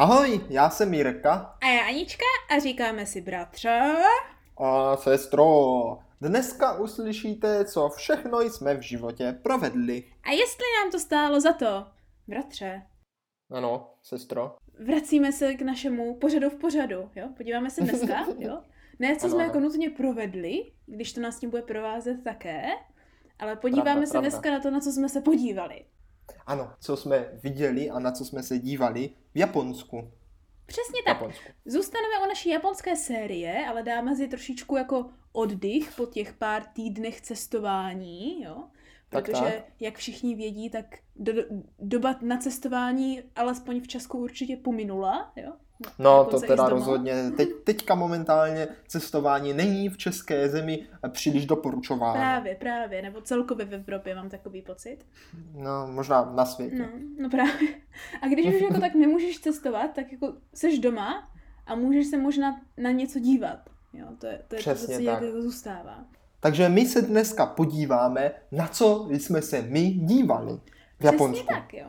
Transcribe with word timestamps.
Ahoj, 0.00 0.40
já 0.48 0.70
jsem 0.70 0.94
Jirka. 0.94 1.56
A 1.60 1.66
já 1.66 1.86
Anička 1.86 2.24
a 2.50 2.58
říkáme 2.58 3.06
si 3.06 3.20
bratře. 3.20 3.96
A 4.58 4.96
sestro, 4.96 5.44
dneska 6.20 6.78
uslyšíte, 6.78 7.64
co 7.64 7.88
všechno 7.88 8.40
jsme 8.40 8.74
v 8.74 8.80
životě 8.80 9.38
provedli. 9.42 10.04
A 10.22 10.30
jestli 10.30 10.64
nám 10.82 10.90
to 10.90 10.98
stálo 10.98 11.40
za 11.40 11.52
to, 11.52 11.86
bratře. 12.28 12.82
Ano, 13.50 13.94
sestro. 14.02 14.56
Vracíme 14.86 15.32
se 15.32 15.54
k 15.54 15.62
našemu 15.62 16.14
pořadu 16.14 16.50
v 16.50 16.54
pořadu, 16.54 17.10
jo? 17.14 17.28
Podíváme 17.36 17.70
se 17.70 17.80
dneska, 17.80 18.26
jo? 18.38 18.62
Ne, 18.98 19.16
co 19.16 19.26
ano, 19.26 19.34
jsme 19.34 19.44
ano. 19.44 19.52
jako 19.52 19.60
nutně 19.60 19.90
provedli, 19.90 20.72
když 20.86 21.12
to 21.12 21.20
nás 21.20 21.38
tím 21.38 21.50
bude 21.50 21.62
provázet 21.62 22.24
také, 22.24 22.62
ale 23.38 23.56
podíváme 23.56 23.84
pravda, 23.84 24.06
se 24.06 24.12
pravda. 24.12 24.28
dneska 24.28 24.50
na 24.50 24.60
to, 24.60 24.70
na 24.70 24.80
co 24.80 24.92
jsme 24.92 25.08
se 25.08 25.20
podívali. 25.20 25.84
Ano, 26.46 26.72
co 26.80 26.96
jsme 26.96 27.28
viděli 27.42 27.90
a 27.90 27.98
na 27.98 28.12
co 28.12 28.24
jsme 28.24 28.42
se 28.42 28.58
dívali 28.58 29.10
v 29.34 29.38
Japonsku. 29.38 30.10
Přesně 30.66 31.02
tak. 31.06 31.16
Japonsku. 31.16 31.52
Zůstaneme 31.64 32.24
u 32.24 32.28
naší 32.28 32.50
japonské 32.50 32.96
série, 32.96 33.66
ale 33.68 33.82
dáme 33.82 34.16
si 34.16 34.28
trošičku 34.28 34.76
jako 34.76 35.10
oddych 35.32 35.92
po 35.96 36.06
těch 36.06 36.32
pár 36.32 36.64
týdnech 36.64 37.20
cestování, 37.20 38.42
jo? 38.42 38.64
Protože, 39.08 39.40
tak, 39.40 39.54
tak. 39.54 39.64
jak 39.80 39.96
všichni 39.96 40.34
vědí, 40.34 40.70
tak 40.70 40.98
do, 41.16 41.32
doba 41.78 42.16
na 42.22 42.36
cestování 42.36 43.22
alespoň 43.36 43.80
v 43.80 43.88
Česku 43.88 44.18
určitě 44.18 44.56
pominula, 44.56 45.32
jo? 45.36 45.52
No, 45.98 46.24
to 46.24 46.40
teda 46.40 46.68
rozhodně. 46.68 47.30
Teď, 47.36 47.48
teďka 47.64 47.94
momentálně 47.94 48.68
cestování 48.88 49.52
není 49.52 49.88
v 49.88 49.96
české 49.96 50.48
zemi 50.48 50.86
příliš 51.08 51.46
doporučováno. 51.46 52.14
Právě, 52.14 52.54
právě. 52.54 53.02
Nebo 53.02 53.20
celkově 53.20 53.66
v 53.66 53.74
Evropě 53.74 54.14
mám 54.14 54.28
takový 54.28 54.62
pocit. 54.62 54.98
No, 55.54 55.86
možná 55.86 56.32
na 56.34 56.44
světě. 56.44 56.76
No, 56.78 56.88
no 57.18 57.30
právě. 57.30 57.68
A 58.22 58.26
když 58.28 58.54
už 58.54 58.60
jako 58.60 58.80
tak 58.80 58.94
nemůžeš 58.94 59.40
cestovat, 59.40 59.90
tak 59.94 60.12
jako 60.12 60.34
seš 60.54 60.78
doma 60.78 61.28
a 61.66 61.74
můžeš 61.74 62.06
se 62.06 62.18
možná 62.18 62.60
na 62.76 62.90
něco 62.90 63.18
dívat. 63.18 63.58
Jo, 63.92 64.06
to 64.18 64.26
je 64.26 64.42
to, 64.48 64.54
je 64.54 64.58
Přesně 64.58 64.98
to 64.98 65.04
co 65.04 65.10
tak. 65.10 65.22
jako 65.22 65.42
zůstává. 65.42 66.04
Takže 66.40 66.68
my 66.68 66.86
se 66.86 67.02
dneska 67.02 67.46
podíváme, 67.46 68.32
na 68.52 68.68
co 68.68 69.08
jsme 69.10 69.42
se 69.42 69.62
my 69.62 69.90
dívali 69.90 70.52
v 70.52 70.60
Přesně 70.98 71.06
Japonsku. 71.06 71.46
tak, 71.46 71.74
jo 71.74 71.86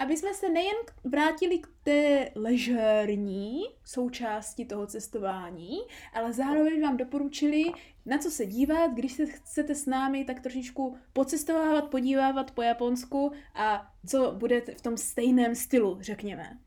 aby 0.00 0.16
jsme 0.16 0.34
se 0.34 0.48
nejen 0.48 0.76
vrátili 1.04 1.58
k 1.58 1.68
té 1.82 2.30
ležérní 2.34 3.62
součásti 3.84 4.64
toho 4.64 4.86
cestování, 4.86 5.78
ale 6.14 6.32
zároveň 6.32 6.82
vám 6.82 6.96
doporučili, 6.96 7.64
na 8.06 8.18
co 8.18 8.30
se 8.30 8.46
dívat, 8.46 8.90
když 8.94 9.12
se 9.12 9.26
chcete 9.26 9.74
s 9.74 9.86
námi 9.86 10.24
tak 10.24 10.40
trošičku 10.40 10.96
pocestovávat, 11.12 11.84
podívávat 11.84 12.50
po 12.50 12.62
Japonsku 12.62 13.32
a 13.54 13.86
co 14.06 14.32
bude 14.32 14.60
v 14.60 14.80
tom 14.80 14.96
stejném 14.96 15.54
stylu, 15.54 15.98
řekněme. 16.00 16.58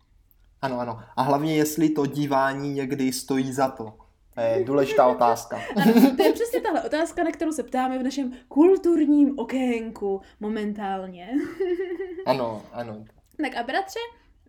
Ano, 0.61 0.79
ano. 0.79 0.99
A 1.15 1.21
hlavně, 1.21 1.55
jestli 1.55 1.89
to 1.89 2.05
dívání 2.05 2.73
někdy 2.73 3.13
stojí 3.13 3.53
za 3.53 3.67
to. 3.67 3.93
To 4.35 4.41
je 4.41 4.63
důležitá 4.63 5.07
otázka. 5.07 5.61
Ano, 5.75 6.15
to 6.17 6.23
je 6.23 6.33
přesně 6.33 6.61
tahle 6.61 6.81
otázka, 6.83 7.23
na 7.23 7.31
kterou 7.31 7.51
se 7.51 7.63
ptáme 7.63 7.99
v 7.99 8.03
našem 8.03 8.33
kulturním 8.47 9.39
okénku 9.39 10.21
momentálně. 10.39 11.29
Ano, 12.25 12.61
ano. 12.71 13.05
Tak 13.43 13.55
a 13.55 13.63
bratře, 13.63 13.99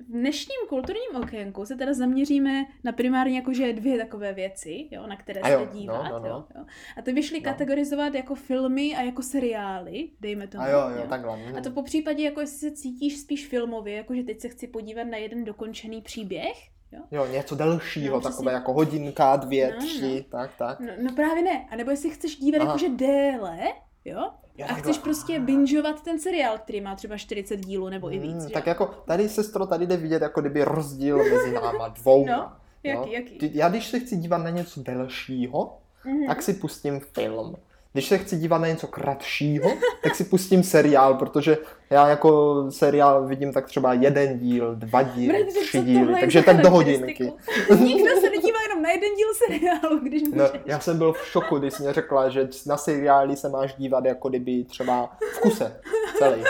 v 0.00 0.12
dnešním 0.12 0.56
kulturním 0.68 1.22
okénku 1.22 1.66
se 1.66 1.76
teda 1.76 1.94
zaměříme 1.94 2.66
na 2.84 2.92
primárně 2.92 3.36
jakože 3.36 3.72
dvě 3.72 3.98
takové 3.98 4.32
věci, 4.32 4.88
jo, 4.90 5.06
na 5.06 5.16
které 5.16 5.40
se 5.44 5.68
dívat. 5.72 6.02
No, 6.02 6.18
no, 6.18 6.18
no. 6.18 6.28
Jo, 6.28 6.44
jo. 6.56 6.64
A 6.96 7.02
ty 7.02 7.12
byšli 7.12 7.40
no. 7.40 7.44
kategorizovat 7.44 8.14
jako 8.14 8.34
filmy 8.34 8.96
a 8.96 9.02
jako 9.02 9.22
seriály, 9.22 10.10
dejme 10.20 10.46
tomu. 10.46 10.64
A 10.64 10.68
jo, 10.68 10.80
jo, 10.90 10.96
jo. 10.96 11.06
takhle. 11.08 11.38
A 11.58 11.60
to 11.60 11.70
po 11.70 11.82
případě, 11.82 12.24
jako 12.24 12.40
jestli 12.40 12.58
se 12.58 12.76
cítíš 12.76 13.18
spíš 13.18 13.46
filmově, 13.46 13.96
jakože 13.96 14.22
teď 14.22 14.40
se 14.40 14.48
chci 14.48 14.66
podívat 14.66 15.04
na 15.04 15.16
jeden 15.16 15.44
dokončený 15.44 16.02
příběh, 16.02 16.56
Jo? 16.92 17.02
jo, 17.10 17.26
něco 17.26 17.54
delšího, 17.54 18.14
no, 18.16 18.20
takové 18.20 18.52
jako 18.52 18.72
hodinka, 18.72 19.36
dvě, 19.36 19.70
no, 19.74 19.78
tři, 19.78 20.24
no. 20.32 20.38
tak, 20.38 20.50
tak. 20.58 20.80
No, 20.80 20.92
no 21.02 21.12
právě 21.14 21.42
ne. 21.42 21.66
A 21.70 21.76
nebo 21.76 21.90
jestli 21.90 22.10
chceš 22.10 22.36
dívat 22.36 22.58
Aha. 22.58 22.66
jakože 22.66 22.88
déle, 22.88 23.58
jo, 24.04 24.30
já 24.56 24.66
a 24.66 24.74
chceš 24.74 24.98
prostě 24.98 25.40
bingeovat 25.40 26.02
ten 26.02 26.20
seriál, 26.20 26.58
který 26.58 26.80
má 26.80 26.94
třeba 26.94 27.16
40 27.16 27.56
dílů 27.56 27.88
nebo 27.88 28.12
i 28.12 28.18
víc. 28.18 28.42
Hmm, 28.42 28.50
tak 28.50 28.66
jako 28.66 28.86
tady, 28.86 29.28
sestro, 29.28 29.66
tady 29.66 29.86
jde 29.86 29.96
vidět 29.96 30.22
jako 30.22 30.40
kdyby 30.40 30.64
rozdíl 30.64 31.18
mezi 31.18 31.52
náma 31.52 31.88
dvou. 31.88 32.26
No, 32.26 32.52
jaký, 32.82 32.98
no? 32.98 33.12
jaký? 33.12 33.50
Já 33.54 33.68
když 33.68 33.86
se 33.86 34.00
chci 34.00 34.16
dívat 34.16 34.38
na 34.38 34.50
něco 34.50 34.82
delšího, 34.82 35.78
mm-hmm. 36.04 36.26
tak 36.26 36.42
si 36.42 36.54
pustím 36.54 37.00
film. 37.00 37.56
Když 37.92 38.08
se 38.08 38.18
chci 38.18 38.36
dívat 38.36 38.58
na 38.58 38.68
něco 38.68 38.86
kratšího, 38.86 39.70
tak 40.02 40.14
si 40.14 40.24
pustím 40.24 40.62
seriál, 40.62 41.14
protože 41.14 41.58
já 41.90 42.08
jako 42.08 42.64
seriál 42.70 43.26
vidím 43.26 43.52
tak 43.52 43.66
třeba 43.66 43.92
jeden 43.92 44.38
díl, 44.38 44.74
dva 44.74 45.02
díly, 45.02 45.44
tři 45.44 45.80
díly, 45.80 46.14
takže 46.20 46.42
tak 46.42 46.56
do 46.56 46.70
hodinky. 46.70 47.32
Nikdo 47.80 48.10
se 48.20 48.30
nedívá 48.30 48.62
jenom 48.62 48.82
na 48.82 48.90
jeden 48.90 49.14
díl 49.14 49.28
seriálu, 49.46 49.98
když 49.98 50.22
no, 50.22 50.28
můžeš. 50.30 50.50
No, 50.54 50.60
já 50.66 50.80
jsem 50.80 50.98
byl 50.98 51.12
v 51.12 51.26
šoku, 51.26 51.58
když 51.58 51.74
jsi 51.74 51.82
mě 51.82 51.92
řekla, 51.92 52.28
že 52.28 52.48
na 52.66 52.76
seriály 52.76 53.36
se 53.36 53.48
máš 53.48 53.74
dívat 53.74 54.04
jako 54.04 54.28
kdyby 54.28 54.64
třeba 54.64 55.16
v 55.34 55.40
kuse 55.40 55.80
celý. 56.18 56.42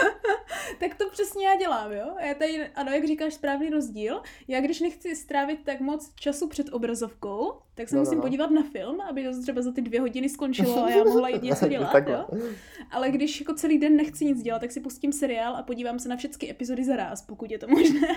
tak 0.80 0.94
to 0.94 1.10
přesně 1.10 1.46
já 1.46 1.56
dělám, 1.56 1.92
jo. 1.92 2.06
Já 2.20 2.34
tady, 2.34 2.66
ano, 2.74 2.92
jak 2.92 3.06
říkáš, 3.06 3.34
správný 3.34 3.70
rozdíl. 3.70 4.22
Já 4.48 4.60
když 4.60 4.80
nechci 4.80 5.16
strávit 5.16 5.60
tak 5.64 5.80
moc 5.80 6.12
času 6.14 6.48
před 6.48 6.66
obrazovkou, 6.72 7.52
tak 7.74 7.88
se 7.88 7.96
no, 7.96 8.02
musím 8.02 8.14
no, 8.14 8.16
no. 8.16 8.22
podívat 8.22 8.50
na 8.50 8.62
film, 8.62 9.00
aby 9.00 9.24
to 9.24 9.42
třeba 9.42 9.62
za 9.62 9.72
ty 9.72 9.82
dvě 9.82 10.00
hodiny 10.00 10.28
skončilo 10.28 10.84
a 10.84 10.90
já 10.90 11.04
mohla 11.04 11.28
jít 11.28 11.42
něco 11.42 11.68
dělat, 11.68 12.08
jo. 12.08 12.26
Ale 12.90 13.10
když 13.10 13.40
jako 13.40 13.54
celý 13.54 13.78
den 13.78 13.96
nechci 13.96 14.24
nic 14.24 14.42
dělat, 14.42 14.58
tak 14.58 14.72
si 14.72 14.80
pustím 14.80 15.12
seriál 15.12 15.23
a 15.56 15.62
podívám 15.62 15.98
se 15.98 16.08
na 16.08 16.16
všechny 16.16 16.50
epizody 16.50 16.84
zaraz, 16.84 17.22
pokud 17.22 17.50
je 17.50 17.58
to 17.58 17.68
možné. 17.68 18.08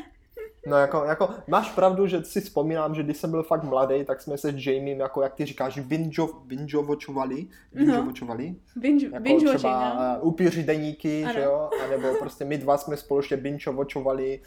No 0.68 0.78
jako, 0.78 1.04
jako, 1.04 1.30
máš 1.48 1.72
pravdu, 1.72 2.08
že 2.08 2.24
si 2.24 2.42
vzpomínám, 2.42 2.96
že 2.96 3.04
když 3.04 3.18
jsem 3.18 3.32
byl 3.32 3.44
fakt 3.44 3.64
mladý, 3.64 4.06
tak 4.06 4.22
jsme 4.22 4.38
se 4.38 4.52
s 4.52 4.68
Jamiem, 4.68 5.00
jako 5.00 5.22
jak 5.22 5.34
ty 5.36 5.46
říkáš, 5.46 5.80
binge, 5.80 6.22
binge-watchovali, 6.48 7.48
binge-watchovali, 7.76 8.50
no. 8.50 8.82
binge, 8.82 9.06
jako 9.06 9.20
binge 9.20 9.54
třeba 9.54 9.94
no. 9.94 10.22
uh, 10.22 10.28
upíři 10.28 10.64
deníky, 10.64 11.24
ano. 11.24 11.34
že 11.34 11.42
jo, 11.42 11.70
a 11.84 11.88
nebo 11.90 12.08
prostě 12.20 12.46
my 12.46 12.58
dva 12.58 12.78
jsme 12.78 12.98
společně 12.98 13.38
binge-watchovali 13.38 14.40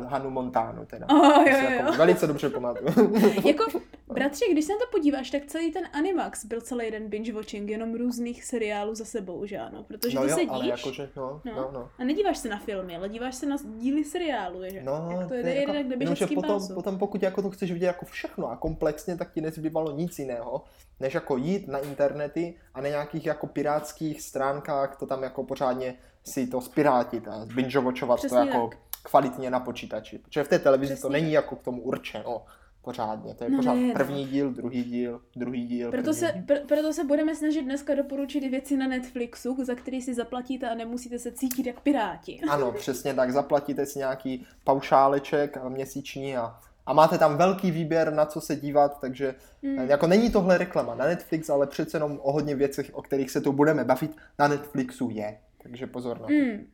uh, 0.00 0.06
Hanu 0.06 0.30
Montánu 0.30 0.84
teda. 0.86 1.06
Oh, 1.10 1.48
jo, 1.48 1.58
jo, 1.62 1.70
jo. 1.70 1.70
Jako 1.70 1.92
velice 1.92 2.26
dobře 2.26 2.50
pamatuju. 2.50 3.14
jako, 3.44 3.64
bratři, 4.12 4.44
když 4.52 4.64
se 4.64 4.72
na 4.72 4.78
to 4.78 4.84
podíváš, 4.90 5.30
tak 5.30 5.46
celý 5.46 5.72
ten 5.72 5.84
Animax 5.92 6.44
byl 6.44 6.60
celý 6.60 6.84
jeden 6.84 7.08
binge-watching, 7.08 7.68
jenom 7.68 7.94
různých 7.94 8.44
seriálů 8.44 8.94
za 8.94 9.04
sebou, 9.04 9.46
že 9.46 9.58
ano, 9.58 9.84
protože 9.88 10.16
no 10.16 10.24
ty 10.24 10.30
jo, 10.30 10.34
sedíš 10.34 10.50
ale 10.52 10.68
jakože, 10.68 11.08
no, 11.16 11.40
no. 11.44 11.52
No, 11.56 11.70
no. 11.72 11.88
a 11.98 12.04
nedíváš 12.04 12.38
se 12.38 12.48
na 12.48 12.58
filmy, 12.58 12.96
ale 12.96 13.08
díváš 13.08 13.34
se 13.34 13.46
na 13.46 13.56
díly 13.76 14.04
seriálu, 14.04 14.60
že? 14.66 14.82
No, 14.82 15.08
jak 15.18 15.28
to 15.28 15.34
je 15.34 15.42
jako, 15.62 15.94
jenom, 16.00 16.14
že 16.14 16.26
potom, 16.26 16.60
pásu. 16.60 16.74
potom 16.74 16.98
pokud 16.98 17.22
jako 17.22 17.42
to 17.42 17.50
chceš 17.50 17.72
vidět 17.72 17.86
jako 17.86 18.06
všechno 18.06 18.50
a 18.50 18.56
komplexně, 18.56 19.16
tak 19.16 19.32
ti 19.32 19.40
nezbývalo 19.40 19.90
nic 19.92 20.18
jiného, 20.18 20.64
než 21.00 21.14
jako 21.14 21.36
jít 21.36 21.68
na 21.68 21.78
internety 21.78 22.54
a 22.74 22.80
na 22.80 22.88
nějakých 22.88 23.26
jako 23.26 23.46
pirátských 23.46 24.22
stránkách 24.22 24.96
to 24.96 25.06
tam 25.06 25.22
jako 25.22 25.44
pořádně 25.44 25.94
si 26.24 26.46
to 26.46 26.60
spirátit 26.60 27.28
a 27.28 27.46
binge-watchovat 27.46 28.28
to 28.28 28.36
jako 28.36 28.68
tak. 28.68 28.78
kvalitně 29.02 29.50
na 29.50 29.60
počítači. 29.60 30.18
Protože 30.18 30.44
v 30.44 30.48
té 30.48 30.58
televizi 30.58 30.92
Přesně. 30.92 31.02
to 31.02 31.12
není 31.12 31.32
jako 31.32 31.56
k 31.56 31.62
tomu 31.62 31.82
určeno 31.82 32.42
pořádně. 32.82 33.34
To 33.34 33.44
je 33.44 33.50
no, 33.50 33.56
pořád 33.56 33.74
ne, 33.74 33.92
první 33.92 34.26
díl, 34.26 34.50
druhý 34.50 34.84
díl, 34.84 35.20
druhý 35.36 35.66
díl. 35.66 35.90
Proto 35.90 36.14
se, 36.14 36.32
díl. 36.34 36.42
Pr- 36.42 36.66
proto 36.66 36.92
se 36.92 37.04
budeme 37.04 37.36
snažit 37.36 37.62
dneska 37.62 37.94
doporučit 37.94 38.40
věci 38.40 38.76
na 38.76 38.88
Netflixu, 38.88 39.64
za 39.64 39.74
který 39.74 40.02
si 40.02 40.14
zaplatíte 40.14 40.70
a 40.70 40.74
nemusíte 40.74 41.18
se 41.18 41.32
cítit 41.32 41.66
jak 41.66 41.80
piráti. 41.80 42.40
Ano, 42.50 42.72
přesně 42.72 43.14
tak. 43.14 43.32
Zaplatíte 43.32 43.86
si 43.86 43.98
nějaký 43.98 44.46
paušáleček 44.64 45.64
měsíční 45.68 46.36
a 46.36 46.58
a 46.86 46.92
máte 46.92 47.18
tam 47.18 47.36
velký 47.36 47.70
výběr, 47.70 48.12
na 48.12 48.26
co 48.26 48.40
se 48.40 48.56
dívat, 48.56 49.00
takže 49.00 49.34
mm. 49.62 49.78
jako 49.78 50.06
není 50.06 50.30
tohle 50.30 50.58
reklama 50.58 50.94
na 50.94 51.06
Netflix, 51.06 51.50
ale 51.50 51.66
přece 51.66 51.96
jenom 51.96 52.20
o 52.22 52.32
hodně 52.32 52.54
věcech, 52.54 52.90
o 52.92 53.02
kterých 53.02 53.30
se 53.30 53.40
tu 53.40 53.52
budeme 53.52 53.84
bavit, 53.84 54.16
na 54.38 54.48
Netflixu 54.48 55.10
je. 55.10 55.38
Takže 55.62 55.86
pozor 55.86 56.20
na 56.20 56.26
to. 56.26 56.32
Mm, 56.32 56.66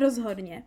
rozhodně. 0.00 0.62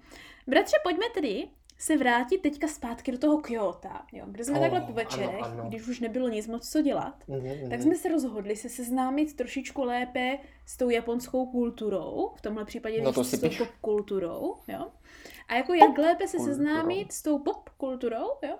Bratře, 0.47 0.77
pojďme 0.83 1.05
tedy 1.13 1.47
se 1.77 1.97
vrátit 1.97 2.41
teďka 2.41 2.67
zpátky 2.67 3.11
do 3.11 3.17
toho 3.17 3.37
Kyoto, 3.37 3.89
jo, 4.11 4.25
kde 4.27 4.43
jsme 4.43 4.55
oh, 4.55 4.61
takhle 4.61 4.81
po 4.81 4.93
večerech, 4.93 5.43
ano, 5.43 5.53
ano. 5.53 5.69
když 5.69 5.87
už 5.87 5.99
nebylo 5.99 6.29
nic 6.29 6.47
moc 6.47 6.69
co 6.69 6.81
dělat, 6.81 7.23
mm-hmm. 7.29 7.69
tak 7.69 7.81
jsme 7.81 7.95
se 7.95 8.09
rozhodli 8.09 8.55
se 8.55 8.69
seznámit 8.69 9.35
trošičku 9.35 9.83
lépe 9.83 10.37
s 10.65 10.77
tou 10.77 10.89
japonskou 10.89 11.45
kulturou, 11.45 12.33
v 12.35 12.41
tomhle 12.41 12.65
případě 12.65 13.01
no 13.01 13.13
to 13.13 13.23
s 13.23 13.39
tou 13.39 13.49
pop 13.57 13.69
kulturou, 13.81 14.55
jo. 14.67 14.91
A 15.47 15.55
jako 15.55 15.73
jak 15.73 15.89
pop 15.89 15.97
lépe 15.97 16.27
se 16.27 16.39
seznámit 16.39 17.11
s 17.11 17.21
tou 17.21 17.39
pop 17.39 17.69
kulturou, 17.69 18.27
jo, 18.43 18.57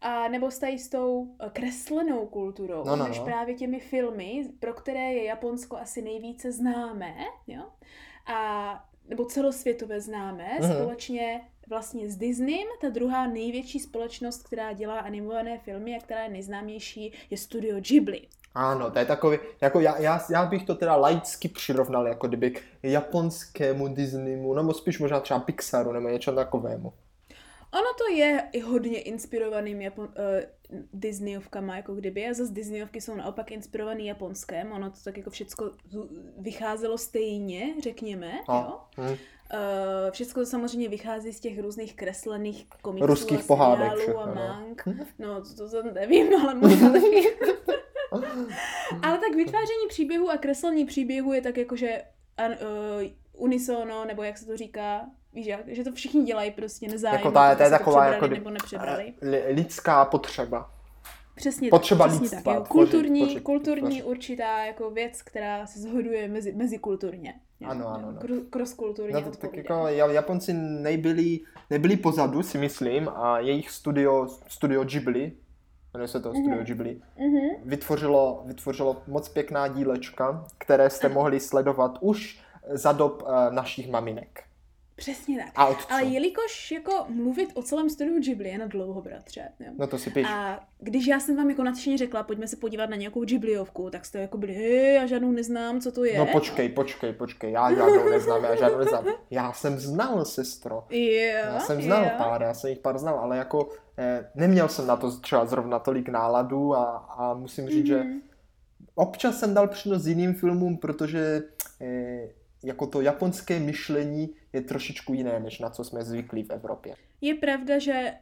a 0.00 0.28
nebo 0.28 0.50
s, 0.50 0.62
s 0.62 0.88
tou 0.88 1.34
eh, 1.40 1.50
kreslenou 1.52 2.26
kulturou, 2.26 2.84
no, 2.84 2.96
no, 2.96 3.08
než 3.08 3.18
no. 3.18 3.24
právě 3.24 3.54
těmi 3.54 3.80
filmy, 3.80 4.48
pro 4.60 4.74
které 4.74 5.12
je 5.12 5.24
Japonsko 5.24 5.76
asi 5.76 6.02
nejvíce 6.02 6.52
známé, 6.52 7.14
jo, 7.46 7.62
a 8.26 8.84
nebo 9.08 9.24
celosvětové 9.24 10.00
známé, 10.00 10.58
mm-hmm. 10.60 10.80
společně 10.80 11.40
vlastně 11.68 12.10
s 12.10 12.16
Disneym. 12.16 12.68
Ta 12.80 12.88
druhá 12.88 13.26
největší 13.26 13.80
společnost, 13.80 14.42
která 14.42 14.72
dělá 14.72 14.98
animované 14.98 15.58
filmy 15.58 15.96
a 15.96 16.00
která 16.00 16.22
je 16.22 16.30
nejznámější, 16.30 17.12
je 17.30 17.36
Studio 17.36 17.80
Ghibli. 17.80 18.20
Ano, 18.54 18.90
to 18.90 18.98
je 18.98 19.04
takový, 19.04 19.38
jako 19.60 19.80
já, 19.80 19.98
já, 19.98 20.26
já 20.30 20.46
bych 20.46 20.64
to 20.64 20.74
teda 20.74 20.96
laicky 20.96 21.48
přirovnal 21.48 22.06
jako 22.06 22.28
kdyby 22.28 22.50
k 22.50 22.62
japonskému 22.82 23.88
Disneymu, 23.88 24.54
nebo 24.54 24.74
spíš 24.74 24.98
možná 24.98 25.20
třeba 25.20 25.40
Pixaru 25.40 25.92
nebo 25.92 26.08
něčem 26.08 26.34
takovému. 26.34 26.92
Ono 27.72 27.94
to 27.98 28.14
je 28.14 28.48
i 28.52 28.60
hodně 28.60 29.00
inspirovaným 29.00 29.80
Japon, 29.80 30.04
uh, 30.04 30.82
Disneyovkama, 30.92 31.76
jako 31.76 31.94
kdyby, 31.94 32.28
a 32.28 32.34
zase 32.34 32.52
Disneyovky 32.52 33.00
jsou 33.00 33.14
naopak 33.14 33.50
inspirovaný 33.52 34.06
japonském, 34.06 34.72
ono 34.72 34.90
to 34.90 34.96
tak 35.04 35.16
jako 35.16 35.30
všecko 35.30 35.70
vycházelo 36.38 36.98
stejně, 36.98 37.74
řekněme, 37.82 38.32
a, 38.48 38.56
jo. 38.56 38.80
Hmm. 38.96 39.16
Uh, 39.54 40.10
všechno 40.10 40.42
to 40.42 40.46
samozřejmě 40.46 40.88
vychází 40.88 41.32
z 41.32 41.40
těch 41.40 41.60
různých 41.60 41.96
kreslených 41.96 42.66
komiksů 42.82 43.06
Ruských 43.06 43.40
a 43.40 43.46
pohádek 43.46 44.08
a 44.08 44.34
mang. 44.34 44.82
No, 45.18 45.40
to, 45.40 45.54
to, 45.56 45.70
to 45.70 45.92
nevím, 45.92 46.40
ale 46.42 46.54
možná 46.54 46.92
taky. 46.92 47.36
ale 49.02 49.18
tak 49.18 49.34
vytváření 49.36 49.88
příběhu 49.88 50.30
a 50.30 50.36
kreslení 50.36 50.84
příběhu 50.84 51.32
je 51.32 51.40
tak 51.40 51.56
jako, 51.56 51.76
že 51.76 52.02
uh, 52.38 53.10
unisono, 53.32 54.04
nebo 54.04 54.22
jak 54.22 54.38
se 54.38 54.46
to 54.46 54.56
říká, 54.56 55.06
víš 55.32 55.46
jak, 55.46 55.68
že 55.68 55.84
to 55.84 55.92
všichni 55.92 56.24
dělají 56.24 56.50
prostě 56.50 56.88
nezájem. 56.88 57.16
Jako 57.16 57.30
ta, 57.30 57.54
to 57.54 57.62
je 57.62 57.70
taková 57.70 58.06
jako 58.06 58.26
nebo 58.26 58.50
nepřebrali. 58.50 59.14
lidská 59.48 60.04
potřeba. 60.04 60.75
Přesně 61.36 61.70
potřeba 61.70 62.08
tak, 62.08 62.16
přesně 62.16 62.42
tak. 62.42 62.56
Jo. 62.56 62.64
Kulturní, 62.68 63.20
tvořit, 63.20 63.42
kulturní 63.42 64.02
určitá 64.02 64.64
jako 64.64 64.90
věc, 64.90 65.22
která 65.22 65.66
se 65.66 65.80
zhoduje 65.80 66.28
mezi, 66.28 66.52
mezikulturně. 66.52 67.34
Jo. 67.60 67.68
Ano, 67.68 67.88
ano. 67.88 68.08
ano. 68.08 68.20
Cross-kulturně 68.50 69.12
no, 69.12 69.32
tak 69.40 69.56
jako 69.56 69.86
Japonci 69.88 70.52
nebyli, 70.52 71.40
nebyli 71.70 71.96
pozadu, 71.96 72.42
si 72.42 72.58
myslím, 72.58 73.08
a 73.08 73.38
jejich 73.38 73.70
studio, 73.70 74.28
studio 74.48 74.84
Ghibli, 74.84 75.32
jmenuje 75.94 76.08
se 76.08 76.20
to 76.20 76.32
mm-hmm. 76.32 76.42
Studio 76.42 76.64
Ghibli, 76.64 77.00
mm-hmm. 77.18 77.50
vytvořilo, 77.64 78.42
vytvořilo 78.46 79.02
moc 79.06 79.28
pěkná 79.28 79.68
dílečka, 79.68 80.46
které 80.58 80.90
jste 80.90 81.08
mohli 81.08 81.40
sledovat 81.40 81.98
už 82.00 82.40
za 82.70 82.92
dob 82.92 83.22
uh, 83.22 83.28
našich 83.50 83.90
maminek. 83.90 84.45
Přesně 84.96 85.38
tak. 85.38 85.52
A 85.56 85.76
Ale 85.90 86.04
jelikož 86.04 86.70
jako 86.70 87.04
mluvit 87.08 87.50
o 87.54 87.62
celém 87.62 87.90
studiu 87.90 88.20
Ghibli 88.20 88.48
je 88.48 88.58
na 88.58 88.66
dlouho, 88.66 89.02
bratře. 89.02 89.48
Jo. 89.60 89.72
No 89.78 89.86
to 89.86 89.98
si 89.98 90.10
píš. 90.10 90.26
A 90.30 90.64
když 90.78 91.06
já 91.06 91.20
jsem 91.20 91.36
vám 91.36 91.50
jako 91.50 91.62
nadšeně 91.62 91.98
řekla, 91.98 92.22
pojďme 92.22 92.48
se 92.48 92.56
podívat 92.56 92.90
na 92.90 92.96
nějakou 92.96 93.24
Ghibliovku, 93.24 93.90
tak 93.90 94.04
jste 94.04 94.18
jako 94.18 94.38
byli, 94.38 94.54
hej, 94.54 94.94
já 94.94 95.06
žádnou 95.06 95.32
neznám, 95.32 95.80
co 95.80 95.92
to 95.92 96.04
je. 96.04 96.18
No 96.18 96.26
počkej, 96.26 96.68
počkej, 96.68 97.12
počkej, 97.12 97.52
já 97.52 97.74
žádnou 97.74 98.10
neznám, 98.10 98.44
já 98.44 98.56
žádnou 98.56 98.78
neznám. 98.78 99.04
Já 99.30 99.52
jsem 99.52 99.78
znal, 99.78 100.24
sestro. 100.24 100.84
Jo, 100.90 101.22
já 101.44 101.60
jsem 101.60 101.82
znal 101.82 102.04
jo. 102.04 102.10
pár, 102.18 102.42
já 102.42 102.54
jsem 102.54 102.70
jich 102.70 102.78
pár 102.78 102.98
znal, 102.98 103.18
ale 103.18 103.36
jako 103.36 103.68
eh, 103.98 104.30
neměl 104.34 104.68
jsem 104.68 104.86
na 104.86 104.96
to 104.96 105.20
třeba 105.20 105.46
zrovna 105.46 105.78
tolik 105.78 106.08
náladu 106.08 106.74
a, 106.74 106.84
a 106.96 107.34
musím 107.34 107.68
říct, 107.68 107.84
mm-hmm. 107.84 107.88
že 107.88 107.98
mhm. 107.98 108.20
občas 108.94 109.38
jsem 109.38 109.54
dal 109.54 109.68
přednost 109.68 110.06
jiným 110.06 110.34
filmům, 110.34 110.76
protože 110.76 111.42
eh, 111.80 112.28
jako 112.64 112.86
to 112.86 113.00
japonské 113.00 113.60
myšlení 113.60 114.30
je 114.56 114.62
trošičku 114.62 115.12
jiné, 115.12 115.40
než 115.40 115.58
na 115.58 115.70
co 115.70 115.84
jsme 115.84 116.04
zvyklí 116.04 116.42
v 116.42 116.50
Evropě. 116.50 116.94
Je 117.20 117.34
pravda, 117.34 117.78
že 117.78 118.12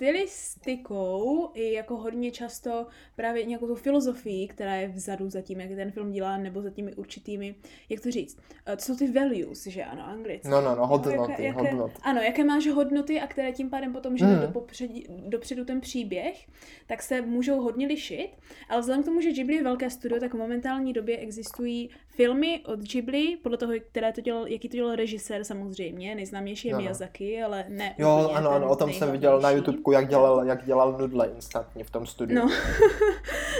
stylistikou 0.00 1.50
i 1.54 1.72
jako 1.72 1.96
hodně 1.96 2.30
často 2.30 2.86
právě 3.16 3.44
nějakou 3.44 3.66
tu 3.66 3.74
filozofii, 3.74 4.48
která 4.48 4.74
je 4.74 4.88
vzadu 4.88 5.30
za 5.30 5.40
tím, 5.40 5.60
jak 5.60 5.70
ten 5.70 5.90
film 5.90 6.12
dělá, 6.12 6.36
nebo 6.36 6.62
za 6.62 6.70
těmi 6.70 6.94
určitými, 6.94 7.54
jak 7.88 8.00
to 8.00 8.10
říct, 8.10 8.38
eh, 8.66 8.76
co 8.76 8.86
jsou 8.86 8.98
ty 8.98 9.12
values, 9.12 9.66
že 9.66 9.84
ano, 9.84 10.06
anglicky. 10.06 10.48
No, 10.48 10.60
no, 10.60 10.76
no, 10.76 10.86
hodnoty, 10.86 11.30
jaké, 11.30 11.42
jaké, 11.42 11.70
hodnoty. 11.70 11.94
Ano, 12.02 12.20
jaké 12.20 12.44
máš 12.44 12.66
hodnoty 12.66 13.20
a 13.20 13.26
které 13.26 13.52
tím 13.52 13.70
pádem 13.70 13.92
potom 13.92 14.16
ženou 14.16 14.34
mm. 14.34 14.40
do 14.40 14.48
popředí, 14.48 15.06
dopředu 15.28 15.64
ten 15.64 15.80
příběh, 15.80 16.46
tak 16.86 17.02
se 17.02 17.22
můžou 17.22 17.60
hodně 17.60 17.86
lišit, 17.86 18.30
ale 18.68 18.80
vzhledem 18.80 19.02
k 19.02 19.06
tomu, 19.06 19.20
že 19.20 19.32
Ghibli 19.32 19.54
je 19.54 19.62
velké 19.62 19.90
studio, 19.90 20.20
tak 20.20 20.34
v 20.34 20.38
momentální 20.38 20.92
době 20.92 21.18
existují 21.18 21.90
filmy 22.20 22.60
od 22.66 22.80
Ghibli, 22.80 23.36
podle 23.42 23.58
toho, 23.58 23.72
které 23.90 24.12
to 24.12 24.20
dělal, 24.20 24.48
jaký 24.48 24.68
to 24.68 24.76
dělal 24.76 24.96
režisér 24.96 25.44
samozřejmě, 25.44 26.14
nejznámější 26.14 26.68
je 26.68 26.74
no. 26.74 26.80
Miyazaki, 26.80 27.42
ale 27.42 27.64
ne 27.68 27.94
Jo, 27.98 28.30
ano, 28.34 28.50
ano, 28.50 28.70
o 28.70 28.76
tom 28.76 28.92
jsem 28.92 29.12
viděl 29.12 29.40
na 29.40 29.50
YouTube 29.50 29.78
jak 29.92 30.08
dělal, 30.08 30.44
jak 30.44 30.64
dělal 30.64 30.98
nudle 30.98 31.30
instantně 31.36 31.84
v 31.84 31.90
tom 31.90 32.06
studiu. 32.06 32.40
No, 32.40 32.50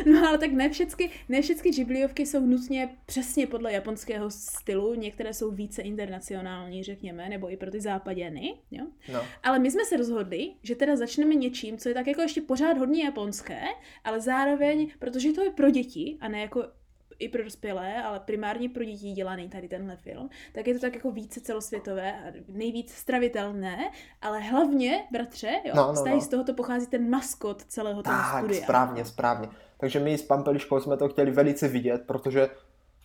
no 0.12 0.28
ale 0.28 0.38
tak 0.38 0.52
ne 0.52 0.70
všechny, 0.70 1.10
ne 1.28 1.42
všechny 1.42 1.70
Ghibliovky 1.70 2.26
jsou 2.26 2.40
nutně 2.40 2.96
přesně 3.06 3.46
podle 3.46 3.72
japonského 3.72 4.30
stylu, 4.30 4.94
některé 4.94 5.34
jsou 5.34 5.50
více 5.50 5.82
internacionální, 5.82 6.84
řekněme, 6.84 7.28
nebo 7.28 7.52
i 7.52 7.56
pro 7.56 7.70
ty 7.70 7.80
západěny, 7.80 8.54
jo. 8.70 8.84
No. 9.12 9.20
Ale 9.42 9.58
my 9.58 9.70
jsme 9.70 9.84
se 9.84 9.96
rozhodli, 9.96 10.52
že 10.62 10.74
teda 10.74 10.96
začneme 10.96 11.34
něčím, 11.34 11.78
co 11.78 11.88
je 11.88 11.94
tak 11.94 12.06
jako 12.06 12.22
ještě 12.22 12.40
pořád 12.40 12.78
hodně 12.78 13.04
japonské, 13.04 13.60
ale 14.04 14.20
zároveň, 14.20 14.90
protože 14.98 15.32
to 15.32 15.44
je 15.44 15.50
pro 15.50 15.70
děti 15.70 16.16
a 16.20 16.28
ne 16.28 16.40
jako 16.40 16.64
i 17.20 17.28
pro 17.28 17.44
dospělé, 17.44 18.02
ale 18.02 18.20
primárně 18.20 18.68
pro 18.68 18.84
děti 18.84 19.12
dělaný 19.12 19.48
tady 19.48 19.68
tenhle 19.68 19.96
film, 19.96 20.30
tak 20.52 20.66
je 20.66 20.74
to 20.74 20.80
tak 20.80 20.94
jako 20.94 21.10
více 21.10 21.40
celosvětové 21.40 22.12
a 22.12 22.32
nejvíc 22.48 22.92
stravitelné, 22.92 23.90
ale 24.22 24.40
hlavně, 24.40 25.04
bratře, 25.10 25.50
jo, 25.64 25.72
no, 25.76 25.92
no, 25.92 26.04
no. 26.06 26.20
z 26.20 26.28
tohoto 26.28 26.54
pochází 26.54 26.86
ten 26.86 27.10
maskot 27.10 27.62
celého 27.62 28.02
toho 28.02 28.16
tak, 28.16 28.38
studia. 28.44 28.62
správně, 28.62 29.04
správně. 29.04 29.48
Takže 29.78 30.00
my 30.00 30.18
s 30.18 30.22
Pampeliškou 30.22 30.80
jsme 30.80 30.96
to 30.96 31.08
chtěli 31.08 31.30
velice 31.30 31.68
vidět, 31.68 32.02
protože 32.06 32.48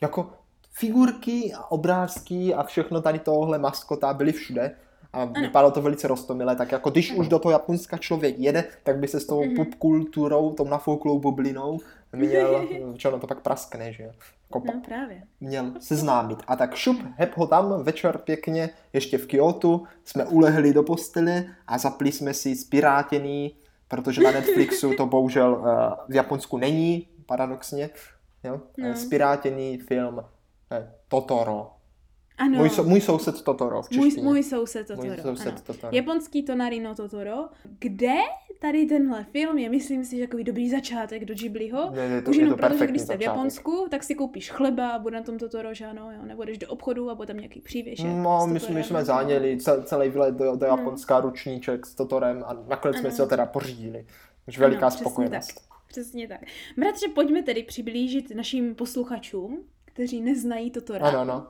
jako 0.01 0.33
figurky 0.71 1.53
a 1.53 1.71
obrázky 1.71 2.53
a 2.53 2.63
všechno 2.63 3.01
tady 3.01 3.19
tohle 3.19 3.59
maskota 3.59 4.13
byly 4.13 4.31
všude 4.31 4.75
a 5.13 5.21
ano. 5.21 5.33
vypadalo 5.41 5.71
to 5.71 5.81
velice 5.81 6.07
rostomilé, 6.07 6.55
tak 6.55 6.71
jako 6.71 6.89
když 6.89 7.11
ano. 7.11 7.19
už 7.19 7.27
do 7.27 7.39
toho 7.39 7.51
Japonska 7.51 7.97
člověk 7.97 8.39
jede, 8.39 8.63
tak 8.83 8.97
by 8.97 9.07
se 9.07 9.19
s 9.19 9.25
tou 9.25 9.41
mm-hmm. 9.41 9.55
popkulturou, 9.55 10.53
tou 10.53 10.67
nafouklou 10.67 11.19
bublinou 11.19 11.79
měl, 12.15 12.67
čo 12.97 13.11
no 13.11 13.19
to 13.19 13.27
pak 13.27 13.39
praskne, 13.39 13.93
že 13.93 14.03
jako 14.03 14.61
no 14.65 14.81
právě. 14.85 15.23
Měl 15.39 15.71
seznámit. 15.79 16.43
A 16.47 16.55
tak 16.55 16.75
šup, 16.75 16.97
hep 17.15 17.37
ho 17.37 17.47
tam, 17.47 17.83
večer 17.83 18.17
pěkně, 18.17 18.69
ještě 18.93 19.17
v 19.17 19.27
Kyoto, 19.27 19.81
jsme 20.05 20.25
ulehli 20.25 20.73
do 20.73 20.83
postele 20.83 21.45
a 21.67 21.77
zapli 21.77 22.11
jsme 22.11 22.33
si 22.33 22.55
spirátěný, 22.55 23.55
protože 23.87 24.21
na 24.21 24.31
Netflixu 24.31 24.93
to 24.97 25.05
bohužel 25.05 25.53
uh, 25.53 25.65
v 26.09 26.15
Japonsku 26.15 26.57
není, 26.57 27.07
paradoxně, 27.25 27.89
jo? 28.43 28.61
No. 28.77 28.95
spirátěný 28.95 29.77
film 29.77 30.23
eh, 30.71 30.91
Totoro. 31.07 31.74
Ano. 32.37 32.57
Můj, 32.57 32.69
můj 32.83 33.01
soused 33.01 33.41
Totoro 33.41 33.81
v 33.81 33.91
můj, 33.91 34.11
můj 34.21 34.43
soused 34.43 34.87
Totoro. 34.87 35.07
Můj 35.07 35.17
soused 35.17 35.47
ano. 35.47 35.61
Totoro. 35.63 35.95
Japonský 35.95 36.43
Tonarino 36.43 36.95
Totoro. 36.95 37.35
Kde 37.79 38.13
tady 38.59 38.85
tenhle 38.85 39.23
film 39.23 39.57
je, 39.57 39.69
myslím 39.69 40.05
si, 40.05 40.17
že 40.17 40.27
takový 40.27 40.43
dobrý 40.43 40.69
začátek 40.69 41.25
do 41.25 41.33
Ghibliho. 41.33 41.91
Ne, 41.95 42.09
ne, 42.09 42.21
to, 42.21 42.29
Už 42.29 42.37
jenom 42.37 42.51
to 42.51 42.57
proto, 42.57 42.77
že 42.77 42.87
když 42.87 43.01
jste 43.01 43.13
začátek. 43.13 43.19
v 43.19 43.23
Japonsku, 43.23 43.87
tak 43.91 44.03
si 44.03 44.15
koupíš 44.15 44.51
chleba 44.51 44.89
a 44.89 44.99
bude 44.99 45.17
na 45.17 45.23
tom 45.23 45.37
Totoro, 45.37 45.73
že 45.73 45.85
ano, 45.85 46.11
jo? 46.11 46.25
nebo 46.25 46.43
jdeš 46.43 46.57
do 46.57 46.67
obchodu 46.67 47.09
a 47.09 47.15
bude 47.15 47.27
tam 47.27 47.37
nějaký 47.37 47.61
přívěšek. 47.61 48.05
No, 48.05 48.47
my, 48.47 48.59
jsme, 48.59 48.75
my 48.75 48.83
jsme 48.83 49.05
záněli 49.05 49.57
celý 49.83 50.09
výlet 50.09 50.35
do, 50.35 50.55
do 50.55 50.65
Japonska, 50.65 51.15
no. 51.19 51.21
ručníček 51.21 51.85
s 51.85 51.95
Totorem 51.95 52.43
a 52.47 52.57
nakonec 52.67 52.97
jsme 52.97 53.11
si 53.11 53.21
ho 53.21 53.27
teda 53.27 53.45
pořídili. 53.45 54.05
Už 54.47 54.57
veliká 54.57 54.87
ano, 54.87 54.97
spokojenost. 54.97 55.53
Tak. 55.53 55.75
Přesně 55.87 56.27
tak. 56.27 56.39
Bratře, 56.77 57.07
pojďme 57.07 57.43
tedy 57.43 57.63
přiblížit 57.63 58.35
našim 58.35 58.75
posluchačům, 58.75 59.63
kteří 59.95 60.21
neznají 60.21 60.71
Totora. 60.71 61.07
Ano, 61.07 61.19
ano. 61.19 61.47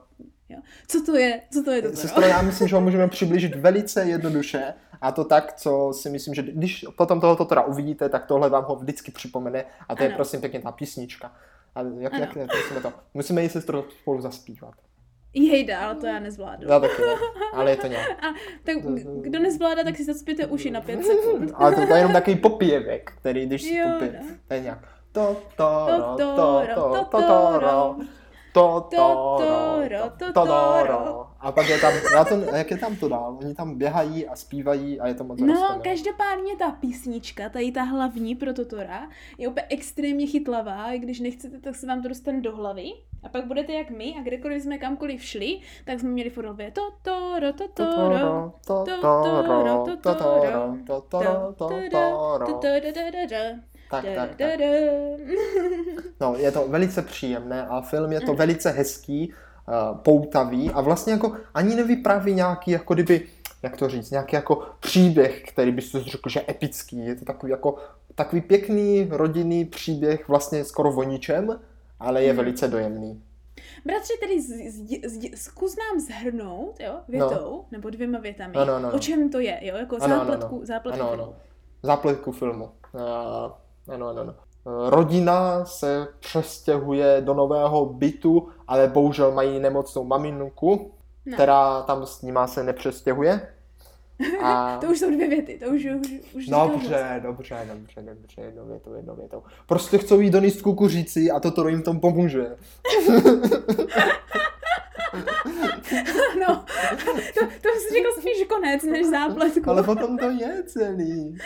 Jo. 0.50 0.58
Co 0.88 1.04
to 1.04 1.18
je? 1.18 1.42
Co 1.54 1.64
to 1.64 1.72
je 1.72 1.82
to? 1.82 1.96
Sestro, 1.96 2.25
já 2.25 2.42
myslím, 2.42 2.68
že 2.68 2.75
ho 2.75 2.82
můžeme 2.82 3.08
přiblížit 3.08 3.56
velice 3.56 4.04
jednoduše 4.04 4.74
a 5.02 5.12
to 5.12 5.24
tak, 5.24 5.54
co 5.54 5.94
si 5.94 6.10
myslím, 6.10 6.34
že 6.34 6.42
když 6.42 6.86
potom 6.98 7.22
tohoto 7.22 7.46
teda 7.46 7.64
uvidíte, 7.64 8.10
tak 8.10 8.25
tohle 8.25 8.50
vám 8.50 8.64
ho 8.64 8.75
vždycky 8.75 9.12
připomene 9.12 9.66
a 9.90 9.96
to 9.96 10.02
ano. 10.02 10.10
je 10.10 10.16
prosím 10.16 10.42
pěkně 10.42 10.60
ta 10.60 10.72
písnička. 10.72 11.36
A 11.75 11.82
jak, 12.00 12.14
ano. 12.14 12.24
jak 12.24 12.56
musíme 12.56 12.82
to? 12.82 12.94
Musíme 13.14 13.44
ji 13.44 13.50
sestro 13.50 13.86
spolu 14.02 14.22
zaspívat. 14.22 14.74
Jejda, 15.34 15.80
ale 15.80 15.96
to 15.96 16.08
já 16.08 16.20
nezvládnu. 16.20 16.70
Já 16.70 16.80
taky 16.80 17.02
ne, 17.02 17.08
ale 17.54 17.72
je 17.72 17.78
to 17.78 17.88
nějak. 17.88 18.10
A, 18.24 18.34
tak 18.64 18.78
kdo 19.22 19.40
nezvládá, 19.40 19.84
tak 19.84 19.98
si 19.98 20.04
zaspíte 20.04 20.46
uši 20.46 20.72
na 20.72 20.82
pět 20.82 21.06
sekund. 21.06 21.52
ale 21.56 21.75
to, 21.75 21.88
to 21.88 21.94
je 21.94 22.00
jenom 22.00 22.14
takový 22.14 22.36
popěvek, 22.36 23.12
který 23.18 23.46
když 23.46 23.62
si 23.62 23.82
popě, 23.94 24.20
no. 24.22 24.36
to 24.48 24.54
je 24.54 24.60
nějak 24.60 24.96
to, 25.16 25.42
to, 25.56 25.86
to, 25.88 26.16
to, 26.18 26.36
to, 26.36 26.66
to, 26.75 27.06
to, 27.12 27.22
to, 27.22 27.96
to, 28.56 28.88
to, 28.90 29.38
to, 29.38 30.34
to, 30.34 30.34
to, 30.34 31.28
A 31.40 31.52
pak 31.52 31.70
je 31.70 31.80
tam, 31.80 31.94
já 32.14 32.26
to, 32.26 32.36
jak 32.56 32.72
je 32.72 32.78
tam 32.78 32.96
to 32.96 33.10
dál? 33.10 33.38
Oni 33.40 33.56
tam 33.56 33.78
běhají 33.78 34.28
a 34.28 34.36
zpívají 34.36 35.00
a 35.00 35.08
je 35.08 35.14
to 35.14 35.24
moc 35.24 35.40
No, 35.40 35.48
rozstané. 35.48 35.84
každopádně 35.84 36.56
ta 36.56 36.72
písnička, 36.72 37.50
tady 37.50 37.72
ta 37.72 37.84
hlavní 37.84 38.36
pro 38.36 38.54
Totora, 38.54 39.08
je 39.38 39.48
úplně 39.48 39.66
extrémně 39.70 40.28
chytlavá, 40.28 40.96
když 40.96 41.20
nechcete, 41.20 41.60
tak 41.60 41.76
se 41.76 41.88
vám 41.88 42.02
to 42.02 42.08
dostane 42.08 42.42
do 42.42 42.56
hlavy. 42.56 42.92
A 43.24 43.30
pak 43.30 43.46
budete 43.46 43.74
jak 43.74 43.90
my 43.90 44.14
a 44.20 44.22
kdekoliv 44.22 44.64
jsme 44.64 44.78
kamkoliv 44.78 45.24
šli, 45.24 45.60
tak 45.86 46.00
jsme 46.00 46.10
měli 46.10 46.30
furt 46.30 46.46
to 46.74 46.82
to 47.02 47.40
ro 47.40 47.54
to 47.54 47.68
to 47.68 47.84
ro 48.10 48.54
to 48.68 48.84
to 48.86 49.02
ro 49.64 49.86
to 49.86 50.14
to 50.14 50.14
ro 50.14 50.78
to 50.88 51.02
to 51.02 51.22
ro 51.22 51.54
to 51.58 51.82
to 51.90 52.00
ro 52.40 52.44
to 52.44 52.60
to 52.60 52.68
ro 53.30 53.75
tak, 54.02 54.16
tak, 54.16 54.36
tak. 54.36 54.60
No, 56.22 56.36
je 56.38 56.52
to 56.52 56.68
velice 56.68 57.02
příjemné 57.02 57.68
a 57.68 57.82
film 57.82 58.12
je 58.12 58.22
to 58.22 58.32
mm. 58.32 58.38
velice 58.38 58.72
hezký, 58.72 59.34
uh, 59.68 59.98
poutavý 59.98 60.72
a 60.72 60.82
vlastně 60.82 61.14
jako 61.14 61.38
ani 61.54 61.75
nevypráví 61.75 62.34
nějaký, 62.34 62.72
jako 62.72 62.94
kdyby, 62.94 63.28
jak 63.64 63.78
to 63.78 63.90
říct, 63.90 64.12
nějaký 64.12 64.36
jako 64.36 64.68
příběh, 64.80 65.44
který 65.44 65.72
bys 65.72 65.92
to 65.92 66.04
řekl, 66.04 66.30
že 66.30 66.46
epický. 66.50 67.06
Je 67.06 67.16
to 67.16 67.25
takový 67.25 67.52
jako 67.52 67.75
takový 68.16 68.42
pěkný 68.42 69.08
rodinný 69.12 69.66
příběh 69.66 70.28
vlastně 70.28 70.66
skoro 70.66 70.96
o 70.96 71.04
ničem, 71.04 71.60
ale 72.00 72.24
je 72.24 72.34
mm. 72.34 72.38
velice 72.38 72.68
dojemný. 72.68 73.22
Bratře, 73.86 74.14
tedy 74.20 74.42
z, 74.42 74.48
z, 74.48 75.02
z, 75.04 75.42
zkus 75.42 75.75
nám 75.75 76.00
zhrnout, 76.00 76.80
jo, 76.80 77.00
větou, 77.08 77.52
no. 77.52 77.66
nebo 77.72 77.90
dvěma 77.90 78.20
větami, 78.20 78.54
ano, 78.56 78.74
ano, 78.74 78.88
ano. 78.88 78.96
o 78.96 79.00
čem 79.00 79.30
to 79.30 79.40
je, 79.40 79.60
jo, 79.62 79.75
jako 79.75 79.98
ano, 80.02 80.16
zápletku, 80.16 80.56
ano, 80.56 80.66
zápletku 80.66 81.02
ano, 81.02 81.12
ano. 81.12 81.36
Zápletku 81.84 82.32
filmu. 82.32 82.66
Uh, 82.94 83.02
ano, 83.88 84.08
ano, 84.08 84.22
ano. 84.22 84.36
Rodina 84.89 85.65
se 85.65 86.08
přestěhuje 86.20 87.22
do 87.22 87.34
nového 87.34 87.86
bytu, 87.86 88.48
ale 88.68 88.88
bohužel 88.88 89.32
mají 89.32 89.60
nemocnou 89.60 90.04
maminku, 90.04 90.92
no. 91.25 91.34
která 91.34 91.82
tam 91.82 92.06
s 92.06 92.22
nima 92.22 92.48
se 92.48 92.63
nepřestěhuje. 92.63 93.48
A... 94.44 94.77
to 94.82 94.88
už 94.88 95.00
jsou 95.00 95.12
dvě 95.12 95.30
věty, 95.30 95.60
to 95.65 95.72
už, 95.72 95.86
už, 95.86 96.12
už 96.34 96.48
Dobře, 96.48 97.22
dobře, 97.24 97.68
dobře, 97.74 98.01
dobře, 98.01 98.42
jednou 98.42 98.65
větou, 98.65 98.94
jednou 98.94 99.15
větou. 99.15 99.44
Prostě 99.68 99.98
chcou 99.98 100.20
jít 100.20 100.30
do 100.30 100.39
níst 100.39 100.62
kukuřici 100.62 101.32
a 101.32 101.39
toto 101.39 101.68
jim 101.68 101.82
tom 101.82 102.00
pomůže. 102.00 102.56
no, 106.48 106.66
to, 107.34 107.42
to 107.62 107.70
jsi 107.70 107.94
řekl 107.94 108.12
spíš 108.20 108.48
konec 108.48 108.84
než 108.84 109.06
zápletku. 109.06 109.70
Ale 109.70 109.84
potom 109.84 110.18
to 110.18 110.30
je 110.30 110.64
celý. 110.64 111.38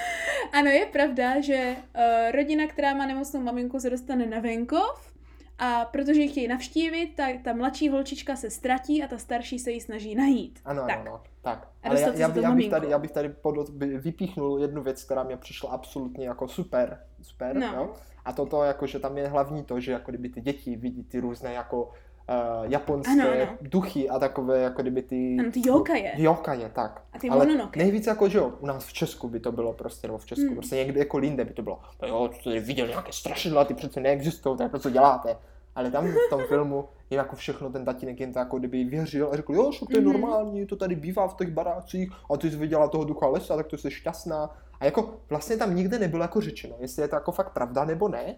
Ano, 0.53 0.69
je 0.69 0.85
pravda, 0.85 1.41
že 1.41 1.75
uh, 1.75 2.31
rodina, 2.31 2.67
která 2.67 2.93
má 2.93 3.05
nemocnou 3.05 3.41
maminku, 3.41 3.79
se 3.79 3.89
dostane 3.89 4.25
na 4.25 4.39
venkov 4.39 5.13
a 5.59 5.85
protože 5.85 6.21
ji 6.21 6.27
chtějí 6.27 6.47
navštívit, 6.47 7.15
tak 7.15 7.35
ta 7.43 7.53
mladší 7.53 7.89
holčička 7.89 8.35
se 8.35 8.49
ztratí 8.49 9.03
a 9.03 9.07
ta 9.07 9.17
starší 9.17 9.59
se 9.59 9.71
jí 9.71 9.81
snaží 9.81 10.15
najít. 10.15 10.59
Ano, 10.65 10.81
tak. 10.87 10.99
ano, 10.99 11.11
ano. 11.11 11.21
Tak. 11.41 11.67
Ale 11.83 12.01
já, 12.01 12.13
já, 12.13 12.39
já, 12.41 12.51
bych 12.51 12.69
tady, 12.69 12.89
já 12.89 12.99
bych 12.99 13.11
tady 13.11 13.29
podot, 13.29 13.69
by 13.69 13.97
vypíchnul 13.97 14.59
jednu 14.61 14.83
věc, 14.83 15.03
která 15.03 15.23
mě 15.23 15.37
přišla 15.37 15.69
absolutně 15.69 16.27
jako 16.27 16.47
super. 16.47 16.99
super 17.21 17.55
no. 17.55 17.73
jo? 17.73 17.93
A 18.25 18.33
toto, 18.33 18.63
jako, 18.63 18.87
že 18.87 18.99
tam 18.99 19.17
je 19.17 19.27
hlavní 19.27 19.63
to, 19.63 19.79
že 19.79 19.91
jako 19.91 20.11
kdyby 20.11 20.29
ty 20.29 20.41
děti 20.41 20.75
vidí 20.75 21.03
ty 21.03 21.19
různé 21.19 21.53
jako 21.53 21.91
uh, 22.29 22.71
japonské 22.71 23.11
ano, 23.11 23.31
ano. 23.31 23.57
duchy 23.61 24.09
a 24.09 24.19
takové, 24.19 24.59
jako 24.59 24.81
kdyby 24.81 25.01
ty... 25.01 25.37
Ano, 25.39 25.51
ty 25.51 25.61
yokaje. 25.65 26.13
Yokaje, 26.17 26.69
tak. 26.69 27.01
A 27.13 27.19
ty 27.19 27.29
Ale 27.29 27.45
mononoke. 27.45 27.79
nejvíc 27.79 28.07
jako, 28.07 28.29
že 28.29 28.37
jo, 28.37 28.53
u 28.59 28.65
nás 28.65 28.85
v 28.85 28.93
Česku 28.93 29.27
by 29.27 29.39
to 29.39 29.51
bylo 29.51 29.73
prostě, 29.73 30.07
nebo 30.07 30.17
v 30.17 30.25
Česku, 30.25 30.45
hmm. 30.45 30.55
prostě 30.55 30.75
někde 30.75 30.99
jako 30.99 31.17
linde 31.17 31.45
by 31.45 31.53
to 31.53 31.61
bylo, 31.61 31.79
no 32.01 32.07
jo, 32.07 32.29
tady 32.43 32.59
viděl 32.59 32.87
nějaké 32.87 33.11
strašidla, 33.11 33.65
ty 33.65 33.73
přece 33.73 33.99
neexistují, 33.99 34.57
tak 34.57 34.71
to 34.71 34.79
co 34.79 34.89
děláte. 34.89 35.37
Ale 35.75 35.91
tam 35.91 36.07
v 36.07 36.29
tom 36.29 36.41
filmu 36.47 36.85
je 37.09 37.17
jako 37.17 37.35
všechno, 37.35 37.69
ten 37.69 37.85
tatínek 37.85 38.19
jen 38.19 38.33
to 38.33 38.39
jako 38.39 38.59
kdyby 38.59 38.83
věřil 38.83 39.29
a 39.31 39.35
řekl, 39.35 39.53
jo, 39.53 39.71
to 39.71 39.85
je 39.89 40.01
mm-hmm. 40.01 40.03
normální, 40.03 40.65
to 40.65 40.75
tady 40.75 40.95
bývá 40.95 41.27
v 41.27 41.35
těch 41.35 41.51
barácích 41.51 42.11
a 42.33 42.37
ty 42.37 42.51
jsi 42.51 42.57
viděla 42.57 42.87
toho 42.87 43.03
ducha 43.03 43.27
lesa, 43.27 43.55
tak 43.55 43.67
to 43.67 43.77
jsi 43.77 43.91
šťastná. 43.91 44.49
A 44.79 44.85
jako 44.85 45.13
vlastně 45.29 45.57
tam 45.57 45.75
nikde 45.75 45.99
nebylo 45.99 46.23
jako 46.23 46.41
řečeno, 46.41 46.75
jestli 46.79 47.01
je 47.01 47.07
to 47.07 47.15
jako 47.15 47.31
fakt 47.31 47.49
pravda 47.49 47.85
nebo 47.85 48.07
ne, 48.07 48.35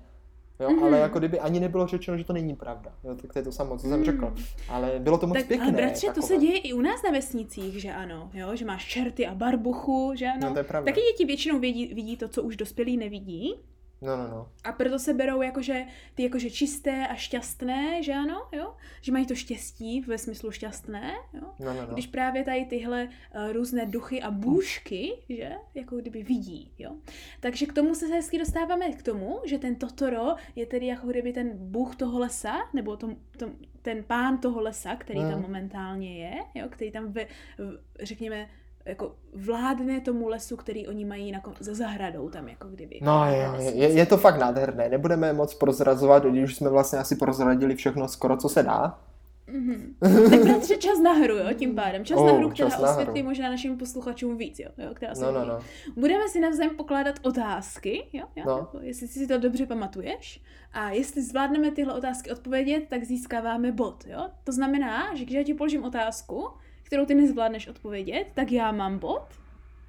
Jo, 0.62 0.70
mm-hmm. 0.70 0.84
ale 0.84 1.00
jako 1.00 1.20
kdyby 1.20 1.40
ani 1.40 1.60
nebylo 1.60 1.88
řečeno, 1.88 2.18
že 2.18 2.24
to 2.24 2.34
není 2.34 2.56
pravda. 2.56 2.92
Jo, 3.04 3.16
tak 3.16 3.34
to 3.34 3.40
je 3.40 3.44
to 3.44 3.52
samo, 3.52 3.78
co 3.78 3.88
jsem 3.88 4.00
mm. 4.00 4.06
řekl. 4.06 4.34
Ale 4.70 4.92
bylo 5.00 5.18
to 5.18 5.28
moc 5.28 5.38
tak, 5.38 5.48
pěkné. 5.48 5.66
Ale 5.66 5.74
bratře, 5.76 6.08
takové. 6.08 6.22
to 6.22 6.28
se 6.28 6.38
děje 6.38 6.58
i 6.58 6.74
u 6.74 6.82
nás 6.82 7.04
na 7.04 7.12
vesnicích, 7.12 7.82
že 7.82 7.94
ano, 7.94 8.30
jo, 8.34 8.56
že 8.56 8.66
máš 8.66 8.88
čerty 8.88 9.28
a 9.28 9.36
barbuchu, 9.36 10.12
že 10.16 10.26
ano. 10.26 10.48
No, 10.48 10.52
to 10.54 10.58
je 10.58 10.64
pravda. 10.64 10.92
Taky 10.92 11.02
děti 11.02 11.26
většinou 11.26 11.60
vidí, 11.60 11.94
vidí 11.94 12.18
to, 12.18 12.28
co 12.28 12.44
už 12.44 12.56
dospělí 12.56 12.98
nevidí. 12.98 13.56
No, 14.02 14.18
no, 14.18 14.28
no. 14.28 14.50
A 14.64 14.72
proto 14.72 15.00
se 15.00 15.14
berou 15.14 15.42
jakože 15.42 15.86
ty 16.16 16.24
jakože 16.24 16.50
čisté 16.50 17.08
a 17.08 17.16
šťastné, 17.16 18.04
že 18.04 18.14
ano, 18.14 18.48
jo? 18.52 18.76
Že 19.02 19.12
mají 19.12 19.26
to 19.26 19.36
štěstí 19.36 20.02
ve 20.02 20.18
smyslu 20.18 20.52
šťastné, 20.52 21.14
jo? 21.34 21.54
No, 21.60 21.74
no, 21.74 21.82
no. 21.82 21.94
Když 21.94 22.08
právě 22.08 22.44
tady 22.44 22.66
tyhle 22.66 23.06
uh, 23.06 23.52
různé 23.52 23.86
duchy 23.86 24.22
a 24.22 24.32
bůžky, 24.32 25.12
že? 25.30 25.52
Jako 25.76 25.96
kdyby 25.96 26.24
vidí, 26.24 26.72
jo? 26.80 26.96
Takže 27.40 27.66
k 27.66 27.74
tomu 27.74 27.96
se 27.96 28.08
hezky 28.08 28.38
dostáváme 28.40 28.94
k 28.94 29.04
tomu, 29.04 29.40
že 29.46 29.58
ten 29.58 29.76
Totoro 29.76 30.36
je 30.56 30.66
tedy 30.66 30.86
jako 30.86 31.08
kdyby 31.08 31.34
ten 31.34 31.52
bůh 31.58 31.96
toho 31.96 32.20
lesa, 32.20 32.70
nebo 32.74 32.98
tom, 32.98 33.16
tom, 33.38 33.52
ten 33.82 34.04
pán 34.04 34.38
toho 34.38 34.62
lesa, 34.62 34.96
který 34.96 35.20
hmm. 35.20 35.32
tam 35.32 35.42
momentálně 35.42 36.18
je, 36.18 36.34
jo? 36.56 36.70
Který 36.70 36.92
tam, 36.92 37.12
ve, 37.12 37.26
v, 37.58 37.80
řekněme, 38.00 38.50
jako 38.86 39.16
vládne 39.34 40.02
tomu 40.02 40.28
lesu, 40.28 40.58
který 40.58 40.88
oni 40.88 41.06
mají 41.06 41.32
na, 41.32 41.42
za 41.60 41.74
zahradou 41.74 42.30
tam 42.30 42.48
jako 42.48 42.68
kdyby. 42.68 43.00
No 43.02 43.26
je, 43.26 43.72
je, 43.74 43.90
je 43.90 44.06
to 44.06 44.18
fakt 44.18 44.40
nádherné, 44.40 44.90
nebudeme 44.90 45.34
moc 45.34 45.54
prozrazovat, 45.54 46.26
když 46.26 46.56
jsme 46.56 46.70
vlastně 46.70 47.00
asi 47.00 47.16
prozradili 47.16 47.76
všechno 47.76 48.08
skoro, 48.08 48.38
co 48.38 48.50
se 48.50 48.64
dá. 48.64 49.00
Mm-hmm. 49.48 50.30
tak 50.30 50.44
bratře, 50.44 50.78
čas 50.78 51.00
na 51.00 51.14
hru, 51.14 51.36
jo, 51.36 51.54
tím 51.54 51.76
pádem. 51.76 52.06
Čas 52.06 52.20
oh, 52.20 52.28
na 52.28 52.34
hru, 52.34 52.50
která 52.50 52.78
osvětlí 52.78 53.24
možná 53.24 53.50
našim 53.50 53.78
posluchačům 53.78 54.38
víc, 54.38 54.60
jo, 54.60 54.70
jo 54.78 54.90
která 54.94 55.16
se 55.16 55.26
no, 55.26 55.32
no, 55.32 55.46
no. 55.46 55.60
Budeme 55.96 56.28
si 56.28 56.40
navzájem 56.40 56.76
pokládat 56.76 57.16
otázky, 57.24 58.10
jo, 58.14 58.26
jo 58.36 58.44
no. 58.48 58.58
jako, 58.58 58.80
jestli 58.82 59.08
si 59.08 59.28
to 59.28 59.38
dobře 59.38 59.66
pamatuješ. 59.66 60.42
A 60.74 60.90
jestli 60.90 61.22
zvládneme 61.22 61.72
tyhle 61.72 61.94
otázky 61.94 62.32
odpovědět, 62.32 62.84
tak 62.90 63.04
získáváme 63.04 63.72
bod, 63.72 64.06
jo. 64.08 64.30
To 64.44 64.52
znamená, 64.52 65.16
že 65.16 65.24
když 65.24 65.36
já 65.36 65.44
ti 65.44 65.54
položím 65.54 65.84
otázku, 65.84 66.48
kterou 66.92 67.06
ty 67.06 67.16
nezvládneš 67.16 67.68
odpovědět, 67.68 68.28
tak 68.34 68.52
já 68.52 68.72
mám 68.72 69.00
bod. 69.00 69.24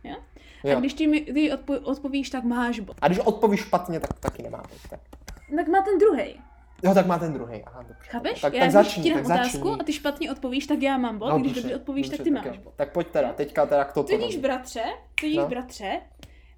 Jo? 0.05 0.17
Jo. 0.65 0.77
A 0.77 0.81
když 0.81 0.95
ty, 0.95 1.07
mi, 1.07 1.21
ty 1.21 1.53
odpo, 1.53 1.73
odpovíš, 1.73 2.31
tak 2.31 2.45
máš 2.45 2.81
bod. 2.81 2.97
A 3.01 3.09
když 3.09 3.19
odpovíš 3.19 3.61
špatně, 3.61 4.01
tak 4.01 4.21
taky 4.21 4.43
nemá 4.43 4.59
bod. 4.59 4.79
Tak, 4.91 5.01
tak 5.57 5.69
má 5.69 5.83
ten 5.83 5.99
druhý. 5.99 6.41
Jo, 6.83 6.95
tak 6.95 7.07
má 7.07 7.19
ten 7.19 7.33
druhý. 7.33 7.63
Aha, 7.65 7.83
dobře. 7.83 8.09
Chápeš? 8.09 8.41
Tak, 8.41 8.55
já 8.55 8.61
tak 8.61 8.71
začni, 8.71 9.15
tak 9.15 9.25
otázku 9.25 9.69
začni. 9.69 9.81
a 9.81 9.85
ty 9.85 9.93
špatně 9.93 10.33
odpovíš, 10.33 10.67
tak 10.67 10.83
já 10.83 10.99
mám 10.99 11.19
bod. 11.19 11.29
No, 11.29 11.39
když 11.39 11.53
dobře 11.53 11.77
odpovíš, 11.77 12.09
dobře, 12.09 12.17
tak 12.17 12.25
ty 12.25 12.35
tak 12.35 12.47
máš 12.47 12.59
bod. 12.59 12.75
Tak 12.77 12.93
pojď 12.93 13.07
teda, 13.07 13.33
teďka 13.33 13.67
teda 13.67 13.85
k 13.85 13.93
tomu. 13.93 14.09
Tudíž, 14.09 14.37
bratře, 14.37 14.85
tudíž, 15.21 15.37
no. 15.37 15.49
bratře, 15.49 16.01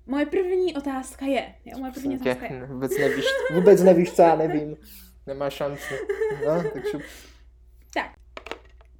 moje 0.06 0.26
první 0.26 0.76
otázka 0.76 1.26
je, 1.26 1.54
jo, 1.64 1.78
moje 1.78 1.92
první 1.92 2.18
Tě, 2.18 2.30
otázka 2.30 2.54
je. 2.54 2.66
Vůbec 2.66 2.98
nevíš, 2.98 3.24
vůbec 3.54 3.82
nevíš, 3.82 4.12
co 4.12 4.22
já 4.22 4.36
nevím. 4.36 4.76
Nemá 5.26 5.50
šanci. 5.50 5.94
No, 6.46 6.62
tak 6.62 6.86
šup. 6.90 7.02
Tak, 7.94 8.10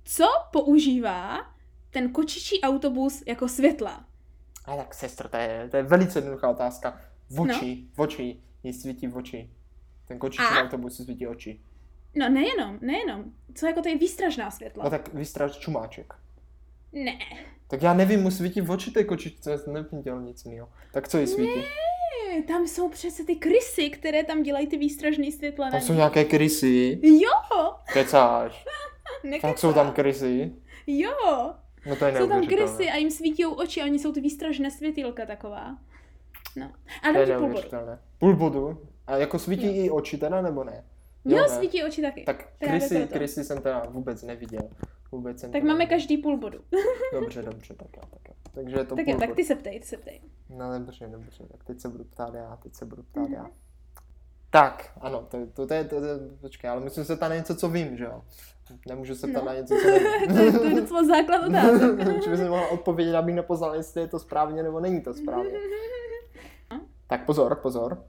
co 0.04 0.24
používá 0.52 1.54
ten 1.90 2.12
kočičí 2.12 2.60
autobus 2.60 3.22
jako 3.26 3.48
světla? 3.48 4.04
A 4.64 4.76
tak 4.76 4.94
sestro, 4.94 5.28
to 5.28 5.36
je, 5.36 5.68
to 5.70 5.76
je 5.76 5.82
velice 5.82 6.18
jednoduchá 6.18 6.48
otázka. 6.48 7.00
V 7.30 7.40
oči, 7.40 7.82
no. 7.82 7.88
v 7.94 8.00
oči, 8.00 8.36
jí 8.62 8.72
svítí 8.72 9.06
v 9.06 9.16
oči. 9.16 9.50
Ten 10.08 10.18
kočičí 10.18 10.42
A? 10.42 10.62
autobus 10.62 10.96
svítí 10.96 11.26
oči. 11.26 11.60
No 12.14 12.28
nejenom, 12.28 12.78
nejenom. 12.80 13.24
Co 13.54 13.66
jako 13.66 13.82
to 13.82 13.88
je 13.88 13.98
výstražná 13.98 14.50
světla? 14.50 14.84
No 14.84 14.90
tak 14.90 15.14
výstraž 15.14 15.58
čumáček. 15.58 16.14
Ne. 16.92 17.18
Tak 17.68 17.82
já 17.82 17.94
nevím, 17.94 18.22
mu 18.22 18.30
svítí 18.30 18.60
v 18.60 18.70
oči 18.70 18.90
té 18.90 19.04
kočičce, 19.04 19.50
já 19.50 19.58
jsem 19.58 19.72
neviděl 19.72 20.22
nic 20.22 20.44
jiného. 20.44 20.68
Tak 20.92 21.08
co 21.08 21.18
jí 21.18 21.26
svítí? 21.26 21.60
Ne, 21.60 22.42
tam 22.42 22.66
jsou 22.66 22.88
přece 22.88 23.24
ty 23.24 23.36
krysy, 23.36 23.90
které 23.90 24.24
tam 24.24 24.42
dělají 24.42 24.66
ty 24.66 24.76
výstražné 24.78 25.32
světla. 25.32 25.70
Tam 25.70 25.80
jsou 25.80 25.92
nějaké 25.92 26.24
krysy? 26.24 27.00
Jo. 27.02 27.74
Kecáš. 27.92 28.64
Tak 29.42 29.58
jsou 29.58 29.72
tam 29.72 29.92
krysy? 29.92 30.52
Jo. 30.86 31.54
No 31.86 31.96
to 31.96 32.04
je 32.04 32.18
Jsou 32.18 32.28
tam 32.28 32.46
krysy 32.46 32.90
a 32.90 32.96
jim 32.96 33.10
svítí 33.10 33.46
oči 33.46 33.82
a 33.82 33.84
oni 33.84 33.98
jsou 33.98 34.12
ty 34.12 34.20
výstražné 34.20 34.70
světýlka 34.70 35.26
taková. 35.26 35.78
No. 36.56 36.72
A 37.02 37.24
ti 37.24 37.32
půl 37.32 37.48
bodu. 37.48 37.68
Půl 38.18 38.36
bodu? 38.36 38.78
A 39.06 39.16
jako 39.16 39.38
svítí 39.38 39.66
jo. 39.66 39.84
i 39.84 39.90
oči 39.90 40.18
teda, 40.18 40.42
nebo 40.42 40.64
ne? 40.64 40.84
Jo, 41.24 41.36
jo 41.36 41.42
ne? 41.42 41.48
svítí 41.48 41.84
oči 41.84 42.02
taky. 42.02 42.24
Tak 42.24 42.48
krysy, 42.58 43.08
krysy 43.12 43.44
jsem 43.44 43.62
teda 43.62 43.82
vůbec 43.88 44.22
neviděl. 44.22 44.70
Vůbec 45.12 45.40
jsem 45.40 45.52
tak 45.52 45.62
máme 45.62 45.78
neviděl. 45.78 45.96
každý 45.96 46.18
půl 46.18 46.36
bodu. 46.36 46.58
dobře, 47.12 47.42
dobře, 47.42 47.74
tak 47.74 47.96
jo, 47.96 48.02
tak 48.10 48.20
jo. 48.28 48.34
Takže 48.54 48.76
je 48.76 48.84
to 48.84 48.96
tak 48.96 49.04
půl 49.04 49.14
jo, 49.14 49.20
tak 49.20 49.34
ty 49.34 49.44
se 49.44 49.54
ptej, 49.54 49.80
ty 49.80 49.86
se 49.86 49.96
ptej. 49.96 50.20
No 50.50 50.78
dobře, 50.78 51.06
dobře, 51.06 51.44
tak 51.50 51.64
teď 51.64 51.80
se 51.80 51.88
budu 51.88 52.04
ptát 52.04 52.34
já, 52.34 52.56
teď 52.62 52.74
se 52.74 52.84
budu 52.84 53.02
ptát 53.02 53.20
mm-hmm. 53.20 53.34
já. 53.34 53.50
Tak, 54.50 54.92
ano, 55.00 55.26
to, 55.30 55.46
to, 55.46 55.66
to, 55.66 55.74
je, 55.74 55.84
to, 55.84 56.00
to, 56.00 56.06
počkej, 56.40 56.70
ale 56.70 56.80
musím 56.80 57.04
se 57.04 57.18
na 57.20 57.34
něco, 57.34 57.56
co 57.56 57.68
vím, 57.68 57.96
že 57.96 58.04
jo? 58.04 58.22
Nemůžu 58.88 59.14
se 59.14 59.26
ptát 59.26 59.40
no. 59.40 59.46
na 59.46 59.54
něco, 59.54 59.74
co 59.82 59.90
nevím. 59.90 60.52
to 60.58 60.64
je 60.64 60.80
docela 60.80 61.04
základ 61.04 61.42
otázky. 61.48 62.20
Či 62.24 62.30
bych 62.30 62.40
mohla 62.40 62.68
odpovědět, 62.68 63.16
abych 63.16 63.34
nepoznal, 63.34 63.74
jestli 63.74 64.00
je 64.00 64.08
to 64.08 64.18
správně 64.18 64.62
nebo 64.62 64.80
není 64.80 65.00
to 65.00 65.14
správně. 65.14 65.58
tak 67.06 67.24
pozor, 67.26 67.54
pozor. 67.54 68.02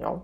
Jo. 0.00 0.22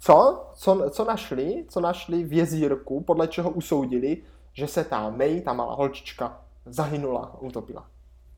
Co, 0.00 0.46
co, 0.54 0.90
co 0.90 1.04
našli, 1.04 1.64
co 1.68 1.80
našli 1.80 2.24
v 2.24 2.32
jezírku, 2.32 3.00
podle 3.00 3.28
čeho 3.28 3.50
usoudili, 3.50 4.22
že 4.52 4.66
se 4.66 4.84
ta 4.84 5.10
May, 5.10 5.40
ta 5.40 5.52
malá 5.52 5.74
holčička, 5.74 6.44
zahynula, 6.66 7.36
utopila? 7.40 7.86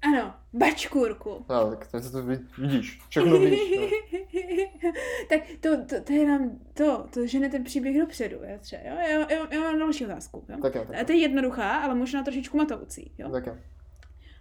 Ano, 0.02 0.34
bačkůrku. 0.52 1.44
No, 1.48 1.70
tak 1.70 1.86
to, 1.86 2.10
to 2.10 2.22
vidíš, 2.58 3.00
všechno 3.08 3.38
víš. 3.38 3.80
No. 4.12 4.18
tak 5.28 5.40
to, 5.60 5.84
to, 5.84 6.00
to, 6.04 6.12
je 6.12 6.28
nám 6.28 6.50
to, 6.74 7.06
to 7.14 7.26
žene 7.26 7.48
ten 7.48 7.64
příběh 7.64 7.98
dopředu, 8.00 8.36
já 8.42 8.58
třeba, 8.58 8.82
jo? 8.84 8.96
Já, 8.96 9.32
já, 9.32 9.46
já 9.54 9.60
mám 9.60 9.78
další 9.78 10.04
otázku, 10.06 10.44
jo? 10.48 10.56
Tak 10.62 10.74
jo, 10.74 10.84
tak 10.86 10.98
jo. 10.98 11.04
To 11.06 11.12
je 11.12 11.18
jednoduchá, 11.18 11.78
ale 11.78 11.94
možná 11.94 12.22
trošičku 12.22 12.56
matoucí, 12.56 13.12
jo? 13.18 13.30
Tak 13.30 13.46
jo. 13.46 13.56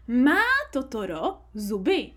Má 0.08 0.42
Totoro 0.74 1.38
zuby? 1.54 2.12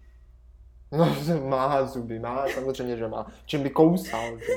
No, 0.92 1.16
má 1.48 1.86
zuby, 1.86 2.18
má, 2.18 2.48
samozřejmě, 2.48 2.96
že 2.96 3.08
má. 3.08 3.26
Čím 3.46 3.62
by 3.62 3.70
kousal, 3.70 4.38
že? 4.38 4.46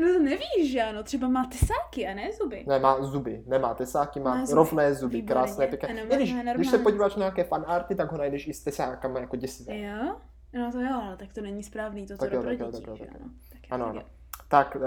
No 0.00 0.12
to 0.12 0.18
nevíš, 0.22 0.72
že 0.72 0.82
ano, 0.82 1.02
třeba 1.02 1.28
má 1.28 1.46
tesáky 1.46 2.06
a 2.06 2.14
ne 2.14 2.32
zuby. 2.32 2.64
Ne, 2.66 2.78
má 2.78 3.02
zuby, 3.02 3.42
nemá 3.46 3.74
tesáky, 3.74 4.20
má, 4.20 4.34
má 4.34 4.46
zuby. 4.46 4.56
rovné 4.56 4.94
zuby, 4.94 5.16
Výborně. 5.16 5.28
krásné, 5.32 5.66
pěkné. 5.66 5.88
Ano, 5.88 6.00
když, 6.16 6.34
když 6.54 6.68
se 6.70 6.78
podíváš 6.78 7.14
na 7.16 7.18
nějaké 7.18 7.44
fanarty, 7.44 7.94
tak 7.94 8.12
ho 8.12 8.18
najdeš 8.18 8.48
i 8.48 8.54
s 8.54 8.64
tesákama 8.64 9.20
jako 9.20 9.36
děsivé. 9.36 9.78
Jo? 9.78 10.16
No 10.54 10.72
to 10.72 10.80
jo, 10.80 11.00
ale 11.02 11.16
tak 11.16 11.32
to 11.32 11.40
není 11.40 11.62
správný, 11.62 12.06
to 12.06 12.16
to 12.16 12.26
pro 12.26 12.54
děti, 12.54 12.84
ano. 13.08 13.30
Tak 13.52 13.60
ano, 13.70 13.86
ano. 13.86 14.02
Tak, 14.48 14.76
uh, 14.76 14.82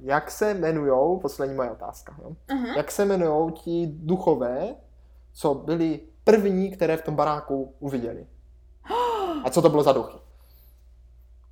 jak 0.00 0.30
se 0.30 0.50
jmenují, 0.50 1.20
poslední 1.20 1.54
moje 1.54 1.70
otázka, 1.70 2.16
jo? 2.22 2.36
Uh-huh. 2.48 2.76
jak 2.76 2.90
se 2.90 3.02
jmenují 3.02 3.52
ti 3.52 3.86
duchové, 3.86 4.74
co 5.32 5.54
byli 5.54 6.00
první, 6.24 6.70
které 6.70 6.96
v 6.96 7.02
tom 7.02 7.16
baráku 7.16 7.74
uviděli? 7.78 8.26
A 9.44 9.50
co 9.50 9.62
to 9.62 9.68
bylo 9.68 9.82
za 9.82 9.92
duchy? 9.92 10.18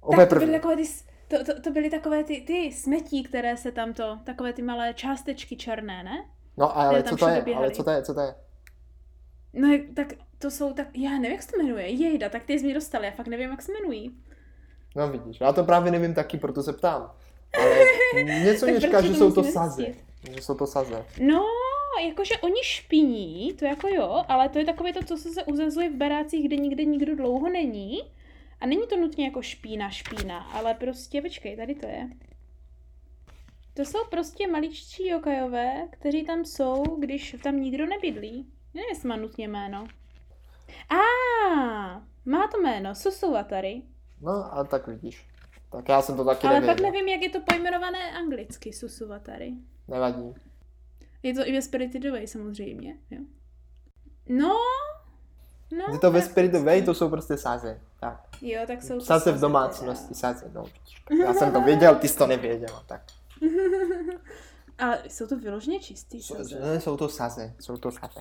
Obě 0.01 0.27
tak 0.27 0.29
to 0.29 0.35
byly 0.35 0.53
takové 0.53 0.77
ty, 0.77 0.85
to, 1.29 1.45
to, 1.45 1.61
to 1.61 1.71
byly 1.71 1.91
takové 1.91 2.25
ty, 2.25 2.41
ty 2.41 2.73
smetí, 2.73 3.23
které 3.23 3.57
se 3.57 3.73
tam 3.73 3.93
to, 3.93 4.19
takové 4.25 4.53
ty 4.53 4.63
malé 4.63 4.95
částečky 4.95 5.57
černé, 5.57 6.03
ne? 6.03 6.25
No 6.57 6.77
ale 6.77 7.03
co 7.03 7.17
to 7.17 7.29
je, 7.29 7.45
ale 7.57 7.71
co 7.71 7.85
to 7.85 7.91
je, 7.91 8.03
co 8.03 8.15
to 8.15 8.21
je? 8.21 8.35
No 9.53 9.69
tak 9.95 10.13
to 10.41 10.51
jsou 10.51 10.73
tak, 10.73 10.87
já 10.95 11.11
nevím, 11.11 11.33
jak 11.33 11.43
se 11.43 11.51
to 11.51 11.57
jmenuje, 11.57 11.89
Jejda, 11.89 12.29
tak 12.29 12.45
ty 12.45 12.59
jsi 12.59 12.67
mi 12.67 12.75
dostal, 12.75 13.05
já 13.05 13.11
fakt 13.11 13.27
nevím, 13.27 13.51
jak 13.51 13.63
se 13.63 13.73
jmenují. 13.73 14.15
No 14.97 15.09
vidíš, 15.09 15.41
já 15.41 15.53
to 15.53 15.65
právě 15.65 15.93
nevím 15.93 16.15
taky, 16.15 16.39
proto 16.39 16.63
se 16.63 16.73
ptám. 16.73 17.13
Ale 17.61 17.85
něco 18.45 18.67
mě 18.67 18.81
říká, 18.81 19.01
že 19.03 19.15
jsou 19.15 19.33
to 19.33 19.45
saze. 19.45 19.87
Že 20.35 20.43
jsou 20.43 20.55
to 20.55 20.67
saze. 20.67 21.05
No, 21.21 21.45
jakože 22.05 22.35
oni 22.37 22.61
špiní, 22.63 23.55
to 23.59 23.65
jako 23.65 23.89
jo, 23.89 24.25
ale 24.29 24.49
to 24.49 24.59
je 24.59 24.65
takové 24.65 24.93
to, 24.93 25.05
co 25.05 25.17
se 25.17 25.45
uzazuje 25.45 25.91
v 25.91 25.97
barácích, 25.97 26.47
kde 26.47 26.57
nikde 26.57 26.85
nikdo 26.85 27.17
dlouho 27.17 27.49
není. 27.49 28.01
A 28.61 28.67
není 28.67 28.87
to 28.87 28.97
nutně 28.97 29.25
jako 29.25 29.43
špína, 29.43 29.91
špína, 29.91 30.39
ale 30.39 30.75
prostě, 30.75 31.23
počkej, 31.23 31.57
tady 31.57 31.75
to 31.75 31.87
je. 31.87 32.09
To 33.75 33.85
jsou 33.85 33.99
prostě 34.11 34.47
maliččí 34.47 35.09
jokajové, 35.09 35.89
kteří 35.91 36.25
tam 36.25 36.45
jsou, 36.45 36.83
když 36.99 37.37
tam 37.43 37.61
nikdo 37.61 37.87
nebydlí. 37.87 38.47
Nevím, 38.75 38.89
jestli 38.91 39.09
má 39.09 39.17
nutně 39.17 39.49
jméno. 39.49 39.87
A 40.89 40.97
ah, 40.97 42.03
má 42.25 42.49
to 42.49 42.61
jméno, 42.61 42.95
Susuvatari. 42.95 43.83
No, 44.21 44.59
a 44.59 44.65
tak 44.65 44.87
vidíš. 44.87 45.27
Tak 45.73 45.89
já 45.89 46.03
jsem 46.03 46.17
to 46.17 46.25
taky 46.25 46.47
Ale 46.47 46.61
nevěděl. 46.61 46.75
pak 46.75 46.93
nevím, 46.93 47.09
jak 47.09 47.23
je 47.23 47.31
to 47.31 47.41
pojmenované 47.41 48.13
anglicky, 48.13 48.73
Susuvatari. 48.73 49.53
Nevadí. 49.89 50.35
Je 51.23 51.35
to 51.35 51.49
i 51.49 51.53
ve 51.53 51.63
Spirited 51.63 52.05
Away 52.05 52.27
samozřejmě, 52.27 52.97
jo. 53.11 53.21
No, 54.29 54.57
no. 55.73 55.85
Je 55.93 55.99
to 55.99 56.11
ve 56.11 56.23
Spirited 56.23 56.61
Away, 56.61 56.83
to 56.83 56.95
jsou 56.95 57.09
prostě 57.09 57.37
sáze. 57.37 57.81
Tak. 58.01 58.29
Jo, 58.43 58.61
tak 58.67 58.83
jsou 58.83 59.01
Sáze 59.01 59.33
v 59.33 59.41
domácnosti, 59.41 60.15
sáze, 60.15 60.51
no. 60.55 60.65
Já 61.25 61.35
jsem 61.35 61.53
to 61.53 61.61
věděl, 61.61 61.95
ty 61.95 62.09
jsi 62.09 62.19
to 62.19 62.27
nevěděla, 62.27 62.85
tak. 62.87 63.03
Ale 64.79 65.03
jsou 65.09 65.27
to 65.27 65.37
vyloženě 65.37 65.81
čistý 65.81 66.23
saze. 66.23 66.61
Ne, 66.61 66.81
jsou 66.81 66.97
to 66.97 67.09
saze, 67.09 67.55
jsou 67.61 67.77
to 67.77 67.91
saze. 67.91 68.21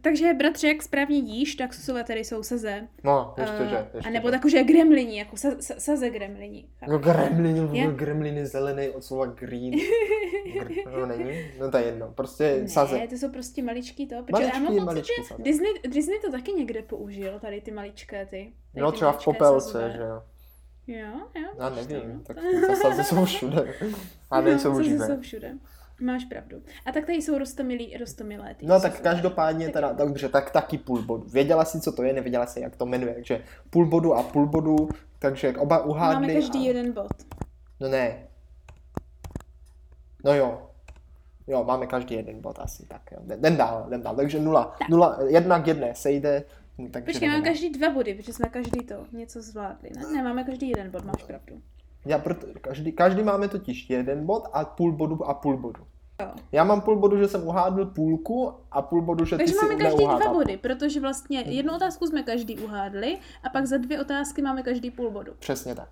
Takže 0.00 0.34
bratře, 0.34 0.68
jak 0.68 0.82
správně 0.82 1.16
jíš, 1.18 1.54
tak 1.54 1.74
susové 1.74 2.04
tady 2.04 2.24
jsou 2.24 2.42
saze. 2.42 2.88
No, 3.04 3.34
ještě, 3.40 3.66
že. 3.70 3.88
Ještě, 3.94 4.08
a 4.08 4.12
nebo 4.12 4.30
že 4.48 4.64
gremlini, 4.64 5.18
jako 5.18 5.36
sa, 5.36 5.48
sa, 5.60 5.74
saze 5.78 6.10
gremlini. 6.10 6.64
No 6.88 6.98
gremlini, 6.98 7.78
je? 7.78 7.92
gremlini 7.92 8.46
zelený 8.46 8.88
od 8.88 9.04
slova 9.04 9.26
green. 9.26 9.74
Gr- 9.74 10.90
no 10.98 11.06
není? 11.06 11.50
No 11.60 11.70
to 11.70 11.76
je 11.76 11.84
jedno, 11.84 12.12
prostě 12.12 12.58
ne, 12.62 12.68
saze. 12.68 12.98
Ne, 12.98 13.08
to 13.08 13.14
jsou 13.14 13.30
prostě 13.30 13.62
maličký 13.62 14.06
to. 14.06 14.14
Protože 14.22 14.32
maličký, 14.32 14.64
já 14.64 14.70
mám 14.70 14.84
maličký 14.84 15.12
pocit, 15.22 15.36
že 15.36 15.42
Disney, 15.42 15.72
Disney 15.88 16.20
to 16.20 16.30
taky 16.30 16.52
někde 16.52 16.82
použil, 16.82 17.38
tady 17.40 17.60
ty 17.60 17.70
maličké 17.70 18.26
ty. 18.26 18.52
Tady 18.72 18.82
no 18.82 18.92
třeba 18.92 19.12
v 19.12 19.24
Popelce, 19.24 19.92
že 19.96 20.02
jo. 20.02 20.22
Jo, 20.86 21.12
jo. 21.34 21.48
Já 21.58 21.70
nevím, 21.70 22.22
tak 22.26 22.36
ty 22.36 22.76
saze 22.76 23.04
jsou 23.04 23.24
všude. 23.24 23.74
A 24.30 24.40
nejsou 24.40 24.72
no, 24.72 24.82
živé. 24.82 25.06
jsou 25.06 25.20
všude. 25.20 25.54
Máš 26.02 26.24
pravdu. 26.24 26.62
A 26.86 26.92
tak 26.92 27.06
tady 27.06 27.18
jsou 27.18 27.38
rostomilí, 27.38 27.96
rostomilé. 27.96 28.56
No 28.62 28.80
tak 28.80 29.00
každopádně 29.00 29.68
teda, 29.68 29.92
dobře, 29.92 30.28
tak 30.28 30.50
taky 30.50 30.78
půl 30.78 31.02
bodu. 31.02 31.24
Věděla 31.28 31.64
si, 31.64 31.80
co 31.80 31.92
to 31.92 32.02
je, 32.02 32.12
nevěděla 32.12 32.46
si, 32.46 32.60
jak 32.60 32.76
to 32.76 32.86
jmenuje, 32.86 33.14
takže 33.14 33.44
půl 33.70 33.86
bodu 33.86 34.14
a 34.14 34.22
půl 34.22 34.46
bodu, 34.46 34.88
takže 35.18 35.54
oba 35.56 35.84
uhádli. 35.84 36.26
Máme 36.26 36.34
každý 36.34 36.58
a... 36.58 36.62
jeden 36.62 36.92
bod. 36.92 37.12
No 37.80 37.88
ne. 37.88 38.28
No 40.24 40.34
jo. 40.34 40.68
Jo, 41.46 41.64
máme 41.64 41.86
každý 41.86 42.14
jeden 42.14 42.40
bod 42.40 42.58
asi, 42.58 42.86
tak 42.86 43.02
jo. 43.12 43.18
Jdem 43.36 43.56
dál, 43.56 43.84
jdem 43.88 44.02
dál, 44.02 44.16
takže 44.16 44.40
nula, 44.40 44.76
tak. 44.78 44.88
nula, 44.88 45.18
jedna 45.26 45.62
k 45.62 45.66
jedné 45.66 45.94
sejde. 45.94 46.44
Takže 46.90 47.12
Počkej, 47.12 47.28
máme 47.28 47.42
každý 47.42 47.70
dva 47.70 47.90
body, 47.90 48.14
protože 48.14 48.32
jsme 48.32 48.48
každý 48.48 48.80
to 48.80 48.94
něco 49.12 49.42
zvládli, 49.42 49.90
ne? 49.96 50.02
Ne, 50.12 50.22
máme 50.22 50.44
každý 50.44 50.68
jeden 50.68 50.90
bod, 50.90 51.04
máš 51.04 51.22
pravdu. 51.22 51.62
Já 52.06 52.18
proto, 52.18 52.46
každý, 52.60 52.92
každý 52.92 53.22
máme 53.22 53.48
totiž 53.48 53.90
jeden 53.90 54.26
bod 54.26 54.44
a 54.52 54.64
půl 54.64 54.92
bodu 54.92 55.24
a 55.24 55.34
půl 55.34 55.56
bodu. 55.56 55.86
Já 56.52 56.64
mám 56.64 56.80
půl 56.80 56.96
bodu, 56.96 57.18
že 57.18 57.28
jsem 57.28 57.46
uhádl 57.46 57.86
půlku 57.86 58.52
a 58.70 58.82
půl 58.82 59.02
bodu, 59.02 59.24
že 59.24 59.36
Takže 59.36 59.54
ty 59.54 59.58
máme 59.62 59.76
každý 59.76 60.04
dva 60.04 60.32
body, 60.32 60.56
protože 60.56 61.00
vlastně 61.00 61.40
jednu 61.40 61.74
otázku 61.74 62.06
jsme 62.06 62.22
každý 62.22 62.58
uhádli 62.58 63.18
a 63.44 63.48
pak 63.48 63.66
za 63.66 63.76
dvě 63.76 64.00
otázky 64.00 64.42
máme 64.42 64.62
každý 64.62 64.90
půl 64.90 65.10
bodu. 65.10 65.32
Přesně 65.38 65.74
tak. 65.74 65.88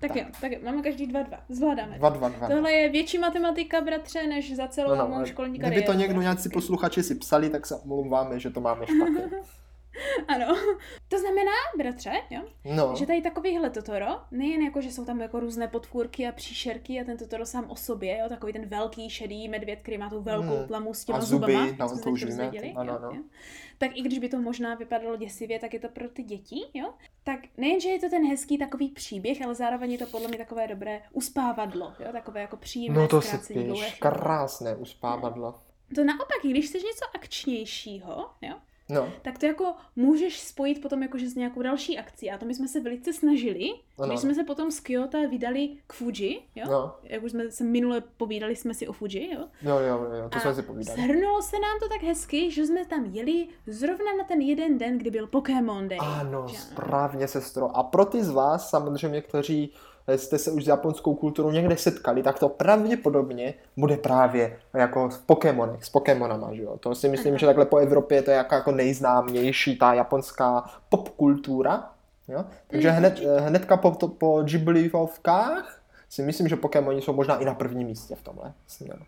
Tak, 0.00 0.12
tak 0.12 0.16
jo, 0.16 0.24
tak 0.40 0.52
jo, 0.52 0.58
máme 0.64 0.82
každý 0.82 1.06
dva 1.06 1.22
dva. 1.22 1.38
Zvládáme. 1.48 1.98
Dva, 1.98 2.08
dva, 2.08 2.28
dva. 2.28 2.48
Tohle 2.48 2.72
je 2.72 2.88
větší 2.88 3.18
matematika, 3.18 3.80
bratře, 3.80 4.26
než 4.26 4.56
za 4.56 4.68
celou 4.68 4.88
no, 4.88 4.96
no, 4.96 5.08
mou 5.08 5.24
školní 5.24 5.58
kariéru. 5.58 5.74
Kdyby 5.74 5.86
to 5.86 5.92
někdo 5.92 6.20
nějací 6.20 6.48
posluchači 6.48 7.02
si 7.02 7.14
psali, 7.14 7.50
tak 7.50 7.66
se 7.66 7.76
omlouváme, 7.76 8.40
že 8.40 8.50
to 8.50 8.60
máme 8.60 8.86
špatně. 8.86 9.30
ano. 10.28 10.56
To 11.08 11.18
znamená, 11.18 11.52
bratře, 11.78 12.12
jo, 12.30 12.42
no. 12.64 12.94
že 12.98 13.06
tady 13.06 13.22
takovýhle 13.22 13.70
Totoro, 13.70 14.06
nejen 14.30 14.62
jako, 14.62 14.80
že 14.80 14.92
jsou 14.92 15.04
tam 15.04 15.20
jako 15.20 15.40
různé 15.40 15.68
podfůrky 15.68 16.28
a 16.28 16.32
příšerky 16.32 17.00
a 17.00 17.04
ten 17.04 17.16
Totoro 17.16 17.46
sám 17.46 17.70
o 17.70 17.76
sobě, 17.76 18.18
jo, 18.18 18.28
takový 18.28 18.52
ten 18.52 18.66
velký 18.66 19.10
šedý 19.10 19.48
medvěd, 19.48 19.78
který 19.82 19.98
má 19.98 20.10
tu 20.10 20.22
velkou 20.22 20.56
hmm. 20.56 20.66
plamu 20.66 20.94
s 20.94 21.04
těma 21.04 21.18
a 21.18 21.20
zuby, 21.20 21.52
zubama, 21.52 21.72
no, 21.78 21.88
jsme 21.88 22.02
to 22.02 22.10
už 22.10 22.24
ano, 22.76 22.92
jo, 22.92 22.98
no. 23.02 23.10
jo. 23.16 23.22
tak 23.78 23.96
i 23.96 24.02
když 24.02 24.18
by 24.18 24.28
to 24.28 24.40
možná 24.40 24.74
vypadalo 24.74 25.16
děsivě, 25.16 25.58
tak 25.58 25.74
je 25.74 25.80
to 25.80 25.88
pro 25.88 26.08
ty 26.08 26.22
děti, 26.22 26.64
jo. 26.74 26.94
Tak 27.24 27.40
nejenže 27.56 27.88
je 27.88 27.98
to 27.98 28.10
ten 28.10 28.28
hezký 28.28 28.58
takový 28.58 28.88
příběh, 28.88 29.42
ale 29.42 29.54
zároveň 29.54 29.92
je 29.92 29.98
to 29.98 30.06
podle 30.06 30.28
mě 30.28 30.38
takové 30.38 30.68
dobré 30.68 31.02
uspávadlo, 31.12 31.92
jo, 32.00 32.12
takové 32.12 32.40
jako 32.40 32.56
příjemné 32.56 33.00
No 33.00 33.08
to 33.08 33.20
si 33.20 33.54
píš, 33.54 33.94
krásné 33.98 34.76
uspávadlo. 34.76 35.60
To 35.94 36.04
naopak, 36.04 36.36
když 36.44 36.66
chceš 36.68 36.82
něco 36.82 37.04
akčnějšího, 37.14 38.30
jo, 38.42 38.54
no. 38.90 39.08
tak 39.22 39.38
to 39.38 39.46
jako 39.46 39.74
můžeš 39.96 40.40
spojit 40.40 40.82
potom 40.82 41.02
jakože 41.02 41.28
s 41.28 41.34
nějakou 41.34 41.62
další 41.62 41.98
akcí. 41.98 42.30
A 42.30 42.38
to 42.38 42.46
my 42.46 42.54
jsme 42.54 42.68
se 42.68 42.80
velice 42.80 43.12
snažili, 43.12 43.70
no, 43.98 44.06
když 44.06 44.20
jsme 44.20 44.34
se 44.34 44.44
potom 44.44 44.70
z 44.70 44.80
Kyoto 44.80 45.28
vydali 45.28 45.68
k 45.86 45.92
Fuji, 45.92 46.42
jo? 46.54 46.64
No. 46.70 46.94
Jak 47.02 47.22
už 47.22 47.30
jsme 47.30 47.50
se 47.50 47.64
minule 47.64 48.02
povídali 48.16 48.56
jsme 48.56 48.74
si 48.74 48.88
o 48.88 48.92
Fuji, 48.92 49.30
jo? 49.34 49.44
Jo, 49.62 49.78
jo, 49.78 50.06
jo, 50.22 50.28
to 50.28 50.36
a 50.36 50.40
jsme 50.40 50.54
si 50.54 50.62
povídali. 50.62 51.02
Shrnulo 51.02 51.42
se 51.42 51.56
nám 51.56 51.78
to 51.80 51.88
tak 51.88 52.02
hezky, 52.02 52.50
že 52.50 52.66
jsme 52.66 52.84
tam 52.84 53.04
jeli 53.04 53.48
zrovna 53.66 54.16
na 54.18 54.24
ten 54.24 54.40
jeden 54.40 54.78
den, 54.78 54.98
kdy 54.98 55.10
byl 55.10 55.26
Pokémon 55.26 55.88
Day. 55.88 55.98
Ano, 56.00 56.48
že? 56.48 56.56
správně, 56.56 57.28
sestro. 57.28 57.76
A 57.76 57.82
pro 57.82 58.04
ty 58.04 58.24
z 58.24 58.30
vás, 58.30 58.70
samozřejmě, 58.70 59.22
kteří 59.22 59.72
jste 60.18 60.38
se 60.38 60.50
už 60.50 60.64
s 60.64 60.68
japonskou 60.68 61.14
kulturou 61.14 61.50
někde 61.50 61.76
setkali, 61.76 62.22
tak 62.22 62.38
to 62.38 62.48
pravděpodobně 62.48 63.54
bude 63.76 63.96
právě 63.96 64.56
jako 64.74 65.08
v 65.08 65.22
Pokémonech, 65.22 65.84
s 65.84 65.88
Pokémonama, 65.88 66.54
že 66.54 66.62
jo. 66.62 66.76
To 66.80 66.94
si 66.94 67.08
myslím, 67.08 67.38
že 67.38 67.46
takhle 67.46 67.66
po 67.66 67.76
Evropě 67.76 68.22
to 68.22 68.30
je 68.30 68.36
jako, 68.36 68.54
jako 68.54 68.72
nejznámější 68.72 69.78
ta 69.78 69.94
japonská 69.94 70.64
popkultura, 70.88 71.90
jo. 72.28 72.44
Takže 72.66 72.90
mm, 72.90 72.96
hned, 72.96 73.20
hnedka 73.38 73.76
po, 73.76 73.90
to, 73.90 74.08
po 74.08 74.42
Ghibliovkách 74.42 75.80
si 76.08 76.22
myslím, 76.22 76.48
že 76.48 76.56
Pokémoni 76.56 77.02
jsou 77.02 77.12
možná 77.12 77.36
i 77.36 77.44
na 77.44 77.54
prvním 77.54 77.86
místě 77.86 78.14
v 78.14 78.22
tomhle 78.22 78.52
směru. 78.66 79.02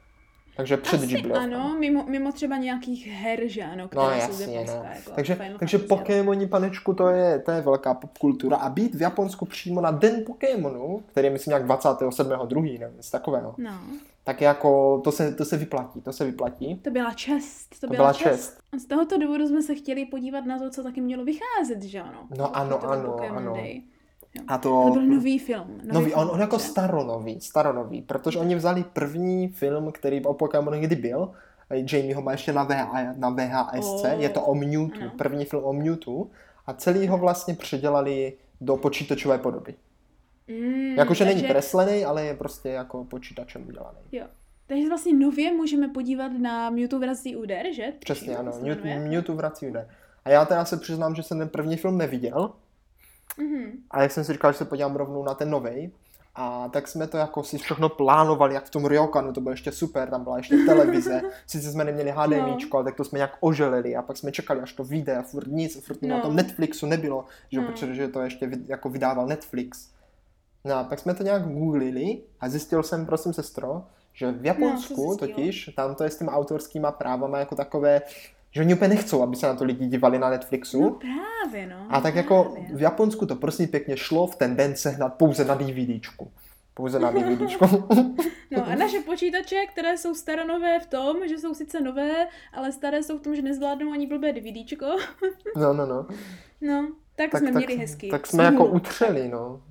Takže 0.56 0.76
před 0.76 1.02
Asi 1.02 1.22
ano, 1.32 1.76
mimo, 1.78 2.04
mimo 2.08 2.32
třeba 2.32 2.56
nějakých 2.56 3.06
her, 3.06 3.40
že 3.44 3.62
ano, 3.62 3.88
které 3.88 4.04
no, 4.04 4.10
jasně, 4.10 4.46
jsou 4.46 4.50
no. 4.52 4.84
jako 4.94 5.10
Takže, 5.14 5.38
takže 5.58 5.78
Pokémoni, 5.78 6.46
panečku, 6.46 6.94
to 6.94 7.08
je, 7.08 7.38
to 7.38 7.50
je 7.50 7.60
velká 7.60 7.94
popkultura. 7.94 8.56
A 8.56 8.68
být 8.68 8.94
v 8.94 9.00
Japonsku 9.00 9.44
přímo 9.44 9.80
na 9.80 9.90
den 9.90 10.24
Pokémonu, 10.26 11.02
který 11.06 11.26
je 11.26 11.30
myslím 11.30 11.50
nějak 11.50 11.66
27.2., 11.66 12.80
nevím, 12.80 13.02
z 13.02 13.10
takového, 13.10 13.54
no. 13.58 13.80
tak 14.24 14.40
jako 14.40 15.00
to 15.04 15.12
se, 15.12 15.34
to 15.34 15.44
se 15.44 15.56
vyplatí, 15.56 16.00
to 16.00 16.12
se 16.12 16.24
vyplatí. 16.24 16.74
To 16.76 16.90
byla 16.90 17.12
čest, 17.12 17.80
to, 17.80 17.86
to 17.86 17.86
byla, 17.86 17.96
byla 17.96 18.12
čest. 18.12 18.24
čest. 18.24 18.60
A 18.72 18.78
z 18.78 18.84
tohoto 18.84 19.18
důvodu 19.18 19.46
jsme 19.46 19.62
se 19.62 19.74
chtěli 19.74 20.04
podívat 20.04 20.44
na 20.44 20.58
to, 20.58 20.70
co 20.70 20.82
taky 20.82 21.00
mělo 21.00 21.24
vycházet, 21.24 21.82
že 21.82 22.00
ano? 22.00 22.26
No 22.38 22.56
ano, 22.56 22.90
ano, 22.90 23.16
ano. 23.30 23.54
Day. 23.54 23.82
A 24.48 24.58
to, 24.58 24.84
to 24.86 24.90
byl 24.92 25.02
nový 25.02 25.38
film. 25.38 25.66
Nový, 25.68 25.92
nový 25.92 26.10
film, 26.10 26.20
on, 26.20 26.30
on 26.34 26.40
jako 26.40 26.58
staronový, 26.58 27.40
staronový, 27.40 28.02
protože 28.02 28.38
oni 28.38 28.54
vzali 28.54 28.84
první 28.92 29.48
film, 29.48 29.92
který 29.92 30.24
o 30.24 30.34
Pokémonu 30.34 30.80
kdy 30.80 30.96
byl, 30.96 31.32
Jamie 31.92 32.14
ho 32.14 32.22
má 32.22 32.32
ještě 32.32 32.52
na, 32.52 32.64
VH, 32.64 33.16
na 33.16 33.30
VHS, 33.30 33.86
oh, 33.86 34.06
je 34.06 34.28
to 34.28 34.42
o 34.42 34.54
Mewtwo, 34.54 35.00
ano. 35.00 35.12
první 35.18 35.44
film 35.44 35.64
o 35.64 35.72
Mewtwo 35.72 36.26
a 36.66 36.72
celý 36.72 37.08
ho 37.08 37.18
vlastně 37.18 37.54
předělali 37.54 38.32
do 38.60 38.76
počítačové 38.76 39.38
podoby. 39.38 39.74
Mm, 40.48 40.94
Jakože 40.96 41.24
takže... 41.24 41.34
není 41.34 41.48
kreslený, 41.48 42.04
ale 42.04 42.24
je 42.24 42.34
prostě 42.34 42.68
jako 42.68 43.04
počítačem 43.04 43.68
udělaný. 43.68 43.98
Jo. 44.12 44.24
Takže 44.66 44.88
vlastně 44.88 45.14
nově 45.14 45.52
můžeme 45.52 45.88
podívat 45.88 46.28
na 46.28 46.70
Mewtwo 46.70 46.98
vrací 46.98 47.36
úder, 47.36 47.66
že? 47.72 47.92
Přesně, 47.98 48.36
ano. 48.36 48.52
Mewtwo 49.08 49.36
vrací 49.36 49.66
úder. 49.66 49.88
A 50.24 50.30
já 50.30 50.44
teda 50.44 50.64
se 50.64 50.76
přiznám, 50.76 51.14
že 51.14 51.22
jsem 51.22 51.38
ten 51.38 51.48
první 51.48 51.76
film 51.76 51.98
neviděl, 51.98 52.52
Mm-hmm. 53.38 53.70
A 53.90 54.02
jak 54.02 54.12
jsem 54.12 54.24
si 54.24 54.32
říkal, 54.32 54.52
že 54.52 54.58
se 54.58 54.64
podívám 54.64 54.96
rovnou 54.96 55.24
na 55.24 55.34
ten 55.34 55.50
novej, 55.50 55.90
a 56.34 56.68
tak 56.68 56.88
jsme 56.88 57.06
to 57.06 57.16
jako 57.16 57.42
si 57.42 57.58
všechno 57.58 57.88
plánovali, 57.88 58.54
jak 58.54 58.64
v 58.64 58.70
tom 58.70 58.86
Ryokanu, 58.86 59.32
to 59.32 59.40
bylo 59.40 59.52
ještě 59.52 59.72
super, 59.72 60.10
tam 60.10 60.24
byla 60.24 60.36
ještě 60.36 60.56
televize, 60.56 61.22
sice 61.46 61.72
jsme 61.72 61.84
neměli 61.84 62.14
HDMIčko, 62.16 62.76
no. 62.76 62.78
ale 62.78 62.84
tak 62.84 62.96
to 62.96 63.04
jsme 63.04 63.16
nějak 63.16 63.36
oželili 63.40 63.96
a 63.96 64.02
pak 64.02 64.16
jsme 64.16 64.32
čekali, 64.32 64.60
až 64.60 64.72
to 64.72 64.84
vyjde 64.84 65.16
a 65.16 65.22
furt 65.22 65.46
nic, 65.46 65.86
furt 65.86 66.02
no. 66.02 66.08
na 66.08 66.20
tom 66.20 66.36
Netflixu 66.36 66.86
nebylo, 66.86 67.24
že 67.50 67.60
no. 67.60 67.66
protože 67.66 68.08
to 68.08 68.20
ještě 68.20 68.50
jako 68.66 68.88
vydával 68.88 69.26
Netflix. 69.26 69.88
No 70.64 70.74
a 70.74 70.84
pak 70.84 70.98
jsme 70.98 71.14
to 71.14 71.22
nějak 71.22 71.48
googlili 71.48 72.22
a 72.40 72.48
zjistil 72.48 72.82
jsem, 72.82 73.06
prosím 73.06 73.32
sestro, 73.32 73.84
že 74.12 74.32
v 74.32 74.46
Japonsku 74.46 75.10
no, 75.10 75.16
totiž, 75.16 75.70
tam 75.76 75.94
to 75.94 76.04
je 76.04 76.10
s 76.10 76.18
těma 76.18 76.32
autorskýma 76.32 76.92
právama 76.92 77.38
jako 77.38 77.54
takové, 77.54 78.02
že 78.52 78.60
oni 78.60 78.74
úplně 78.74 78.88
nechcou, 78.88 79.22
aby 79.22 79.36
se 79.36 79.46
na 79.46 79.54
to 79.54 79.64
lidi 79.64 79.86
dívali 79.86 80.18
na 80.18 80.30
Netflixu. 80.30 80.80
No 80.82 80.90
právě, 80.90 81.66
no. 81.66 81.86
A 81.90 82.00
tak 82.00 82.14
jako 82.14 82.44
právě. 82.44 82.62
jako 82.62 82.76
v 82.76 82.82
Japonsku 82.82 83.26
to 83.26 83.36
prosím 83.36 83.68
pěkně 83.68 83.96
šlo 83.96 84.26
v 84.26 84.36
ten 84.36 84.56
den 84.56 84.76
sehnat 84.76 85.14
pouze 85.14 85.44
na 85.44 85.54
DVDčku. 85.54 86.30
Pouze 86.74 86.98
na 86.98 87.10
DVDčku. 87.10 87.64
no 88.50 88.66
a 88.66 88.74
naše 88.74 89.00
počítače, 89.00 89.56
které 89.72 89.98
jsou 89.98 90.14
staronové 90.14 90.80
v 90.80 90.86
tom, 90.86 91.28
že 91.28 91.38
jsou 91.38 91.54
sice 91.54 91.80
nové, 91.80 92.26
ale 92.52 92.72
staré 92.72 93.02
jsou 93.02 93.18
v 93.18 93.22
tom, 93.22 93.36
že 93.36 93.42
nezvládnou 93.42 93.92
ani 93.92 94.06
blbé 94.06 94.32
DVDčko. 94.32 94.86
no, 95.56 95.72
no, 95.72 95.86
no. 95.86 96.06
No, 96.60 96.88
tak, 97.16 97.30
tak 97.30 97.40
jsme 97.40 97.52
tak, 97.52 97.66
měli 97.66 97.76
hezky. 97.76 98.08
Tak 98.08 98.26
jsme 98.26 98.44
jako 98.44 98.66
utřeli, 98.66 99.28
no. 99.28 99.62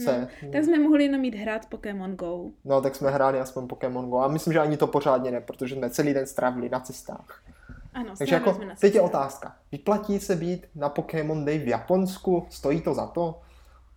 Se. 0.00 0.28
No, 0.42 0.50
tak 0.52 0.64
jsme 0.64 0.78
mohli 0.78 1.04
jenom 1.04 1.20
mít 1.20 1.34
hrát 1.34 1.66
Pokémon 1.66 2.16
Go. 2.16 2.50
No, 2.64 2.80
tak 2.80 2.94
jsme 2.94 3.10
hráli 3.10 3.40
aspoň 3.40 3.66
Pokémon 3.66 4.10
Go. 4.10 4.18
A 4.18 4.28
myslím, 4.28 4.52
že 4.52 4.58
ani 4.58 4.76
to 4.76 4.86
pořádně 4.86 5.30
ne, 5.30 5.40
protože 5.40 5.74
jsme 5.74 5.90
celý 5.90 6.14
den 6.14 6.26
strávili 6.26 6.68
na 6.68 6.80
cestách. 6.80 7.42
Ano, 7.96 8.12
Takže 8.18 8.34
jako, 8.34 8.58
teď 8.80 8.94
je 8.94 9.00
otázka. 9.00 9.56
Vyplatí 9.72 10.20
se 10.20 10.36
být 10.36 10.66
na 10.74 10.88
Pokémon 10.88 11.44
Day 11.44 11.58
v 11.58 11.68
Japonsku? 11.68 12.46
Stojí 12.50 12.80
to 12.80 12.94
za 12.94 13.06
to? 13.06 13.40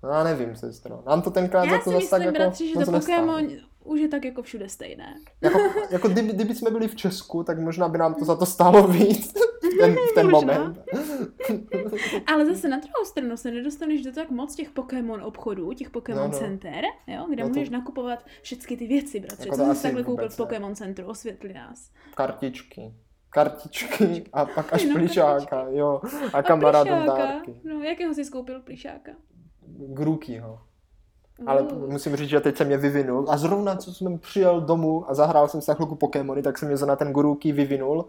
No, 0.04 0.10
já 0.10 0.24
nevím, 0.24 0.56
sestro. 0.56 1.04
Nám 1.08 1.22
to 1.22 1.32
tenkrát 1.32 1.66
já 1.66 1.78
za 1.78 1.84
to 1.84 1.92
zase 1.92 2.10
tak 2.10 2.22
jako 2.22 2.34
bratři, 2.34 2.68
že 2.68 2.86
to 2.86 2.92
Pokémon 2.92 3.48
už 3.84 4.00
je 4.00 4.08
tak 4.08 4.26
jako 4.26 4.42
všude 4.42 4.70
stejné. 4.70 5.16
Jako, 5.42 5.60
jako 5.90 6.08
kdyby, 6.08 6.34
kdyby 6.34 6.56
jsme 6.56 6.72
byli 6.72 6.88
v 6.88 6.96
Česku, 6.96 7.44
tak 7.44 7.60
možná 7.60 7.90
by 7.90 7.98
nám 7.98 8.16
to 8.16 8.26
za 8.26 8.36
to 8.36 8.46
stálo 8.46 8.88
víc 8.88 9.34
ten, 9.80 9.96
v 9.96 10.14
ten 10.16 10.32
moment. 10.32 10.80
Ale 12.28 12.46
zase 12.46 12.68
na 12.68 12.78
druhou 12.78 13.06
stranu 13.06 13.38
se 13.38 13.52
nedostaneš 13.52 14.02
do 14.02 14.12
tak 14.12 14.30
moc 14.30 14.56
těch 14.56 14.70
Pokémon 14.70 15.24
obchodů, 15.24 15.74
těch 15.74 15.90
Pokémon 15.90 16.24
no, 16.24 16.28
no. 16.32 16.40
center, 16.40 16.84
jo, 17.08 17.26
kde 17.30 17.44
no 17.44 17.50
to... 17.50 17.54
můžeš 17.54 17.70
nakupovat 17.70 18.20
všechny 18.42 18.78
ty 18.78 18.88
věci, 18.88 19.20
bratře. 19.20 19.50
Jako 19.50 19.58
Co 19.58 19.76
jsi 19.76 19.84
takhle 19.84 20.04
koupil 20.04 20.30
v 20.30 20.38
Pokémon 20.38 20.76
centru? 20.76 21.06
Osvětli 21.08 21.54
nás. 21.54 21.92
Kartičky 22.16 22.94
kartičky 23.30 24.24
a 24.34 24.46
pak 24.46 24.74
až 24.74 24.84
no, 24.90 24.94
plíšáka, 24.94 25.66
jo. 25.70 26.02
A 26.34 26.44
kamarádům 26.44 27.06
dárky. 27.06 27.56
No, 27.64 27.84
jakého 27.84 28.14
jsi 28.14 28.26
skoupil 28.26 28.62
plíšáka? 28.62 29.12
Grukýho. 29.78 30.60
Ale 31.46 31.62
uh. 31.62 31.90
musím 31.90 32.16
říct, 32.16 32.30
že 32.30 32.40
teď 32.40 32.58
jsem 32.58 32.72
je 32.72 32.78
vyvinul. 32.78 33.26
A 33.30 33.38
zrovna, 33.38 33.76
co 33.76 33.94
jsem 33.94 34.20
přijel 34.20 34.62
domů 34.62 35.10
a 35.10 35.14
zahrál 35.14 35.48
jsem 35.48 35.62
se 35.62 35.76
chvilku 35.76 35.96
Pokémony, 35.96 36.42
tak 36.42 36.58
jsem 36.58 36.72
je 36.72 36.78
na 36.86 36.96
ten 36.96 37.14
Guruki 37.14 37.52
vyvinul 37.52 38.06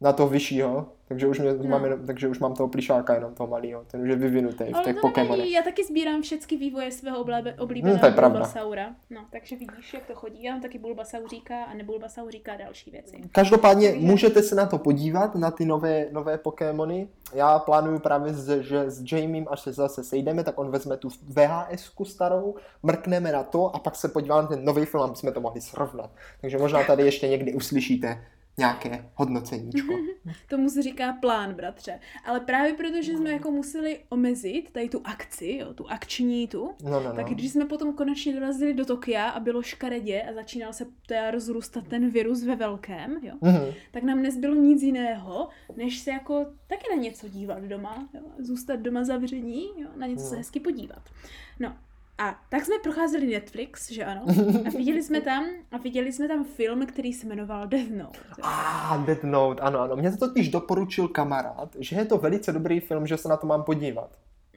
na 0.00 0.12
toho 0.12 0.28
vyššího, 0.28 0.86
takže 1.08 1.26
už, 1.26 1.38
mě, 1.38 1.54
no. 1.54 1.64
mám, 1.64 1.84
jenom, 1.84 2.06
takže 2.06 2.28
už 2.28 2.38
mám 2.38 2.54
toho 2.54 2.68
plišáka 2.68 3.14
jenom 3.14 3.34
toho 3.34 3.46
malého, 3.46 3.84
ten 3.84 4.00
už 4.00 4.08
je 4.08 4.16
vyvinutý 4.16 4.64
v 4.64 4.84
těch 4.84 4.96
Pokémonech. 5.00 5.50
Já 5.50 5.62
taky 5.62 5.84
sbírám 5.84 6.22
všechny 6.22 6.56
vývoje 6.56 6.90
svého 6.90 7.24
oblíbeného 7.58 7.98
hmm, 8.02 8.14
Bulbasaura. 8.14 8.94
No, 9.10 9.24
takže 9.30 9.56
vidíš, 9.56 9.94
jak 9.94 10.06
to 10.06 10.14
chodí. 10.14 10.42
Já 10.42 10.52
mám 10.52 10.62
taky 10.62 10.78
Bulbasauříka 10.78 11.64
a 11.64 11.74
nebulbasauříka 11.74 12.52
a 12.52 12.56
další 12.56 12.90
věci. 12.90 13.16
Každopádně 13.32 13.90
takže... 13.90 14.06
můžete 14.06 14.42
se 14.42 14.54
na 14.54 14.66
to 14.66 14.78
podívat, 14.78 15.34
na 15.34 15.50
ty 15.50 15.64
nové, 15.64 16.06
nové 16.12 16.38
Pokémony. 16.38 17.08
Já 17.34 17.58
plánuju 17.58 17.98
právě, 17.98 18.34
že 18.60 18.90
s 18.90 19.12
Jamiem, 19.12 19.46
až 19.50 19.60
se 19.60 19.72
zase 19.72 20.04
sejdeme, 20.04 20.44
tak 20.44 20.58
on 20.58 20.70
vezme 20.70 20.96
tu 20.96 21.08
vhs 21.28 21.92
starou, 22.04 22.54
mrkneme 22.82 23.32
na 23.32 23.42
to 23.42 23.76
a 23.76 23.78
pak 23.78 23.96
se 23.96 24.08
podíváme 24.08 24.42
na 24.42 24.48
ten 24.48 24.64
nový 24.64 24.84
film, 24.84 25.02
aby 25.02 25.16
jsme 25.16 25.32
to 25.32 25.40
mohli 25.40 25.60
srovnat. 25.60 26.10
Takže 26.40 26.58
možná 26.58 26.84
tady 26.84 27.02
ještě 27.02 27.28
někdy 27.28 27.54
uslyšíte 27.54 28.24
nějaké 28.58 29.10
hodnoceníčko. 29.14 29.94
Tomu 30.48 30.70
se 30.70 30.82
říká 30.82 31.12
plán, 31.12 31.54
bratře. 31.54 32.00
Ale 32.24 32.40
právě 32.40 32.74
protože 32.74 33.12
jsme 33.12 33.30
jako 33.30 33.50
museli 33.50 34.00
omezit 34.08 34.70
tady 34.72 34.88
tu 34.88 35.00
akci, 35.04 35.58
jo, 35.60 35.74
tu 35.74 35.90
akční 35.90 36.48
tu, 36.48 36.70
no, 36.84 36.90
no, 36.90 37.00
no. 37.00 37.12
tak 37.12 37.28
když 37.28 37.52
jsme 37.52 37.64
potom 37.64 37.92
konečně 37.92 38.34
dorazili 38.34 38.74
do 38.74 38.84
Tokia 38.84 39.28
a 39.28 39.40
bylo 39.40 39.62
škaredě 39.62 40.22
a 40.22 40.32
začínal 40.32 40.72
se 40.72 40.86
teda 41.06 41.30
rozrůstat 41.30 41.86
ten 41.88 42.10
virus 42.10 42.44
ve 42.44 42.56
velkém, 42.56 43.18
jo, 43.22 43.34
mm-hmm. 43.42 43.74
tak 43.90 44.02
nám 44.02 44.22
nezbylo 44.22 44.54
nic 44.54 44.82
jiného, 44.82 45.48
než 45.76 45.98
se 45.98 46.10
jako 46.10 46.46
taky 46.66 46.84
na 46.96 47.02
něco 47.02 47.28
dívat 47.28 47.62
doma, 47.62 48.08
jo, 48.14 48.20
zůstat 48.38 48.76
doma 48.76 49.04
zavření, 49.04 49.68
jo, 49.76 49.88
na 49.96 50.06
něco 50.06 50.22
no. 50.22 50.28
se 50.28 50.36
hezky 50.36 50.60
podívat. 50.60 51.02
No, 51.60 51.76
a 52.18 52.40
tak 52.48 52.64
jsme 52.64 52.74
procházeli 52.82 53.26
Netflix, 53.26 53.90
že 53.90 54.04
ano? 54.04 54.22
A 54.66 54.70
viděli 54.70 55.02
jsme 55.02 55.20
tam, 55.20 55.46
a 55.72 55.78
viděli 55.78 56.12
jsme 56.12 56.28
tam 56.28 56.44
film, 56.44 56.86
který 56.86 57.12
se 57.12 57.26
jmenoval 57.26 57.66
Death 57.66 57.90
Note. 57.90 58.18
Ah, 58.42 59.04
Death 59.06 59.24
Note, 59.24 59.62
ano, 59.62 59.80
ano. 59.80 59.96
Mě 59.96 60.10
to 60.10 60.28
totiž 60.28 60.48
doporučil 60.48 61.08
kamarád, 61.08 61.76
že 61.78 61.96
je 61.96 62.04
to 62.04 62.18
velice 62.18 62.52
dobrý 62.52 62.80
film, 62.80 63.06
že 63.06 63.16
se 63.16 63.28
na 63.28 63.36
to 63.36 63.46
mám 63.46 63.62
podívat. 63.62 64.10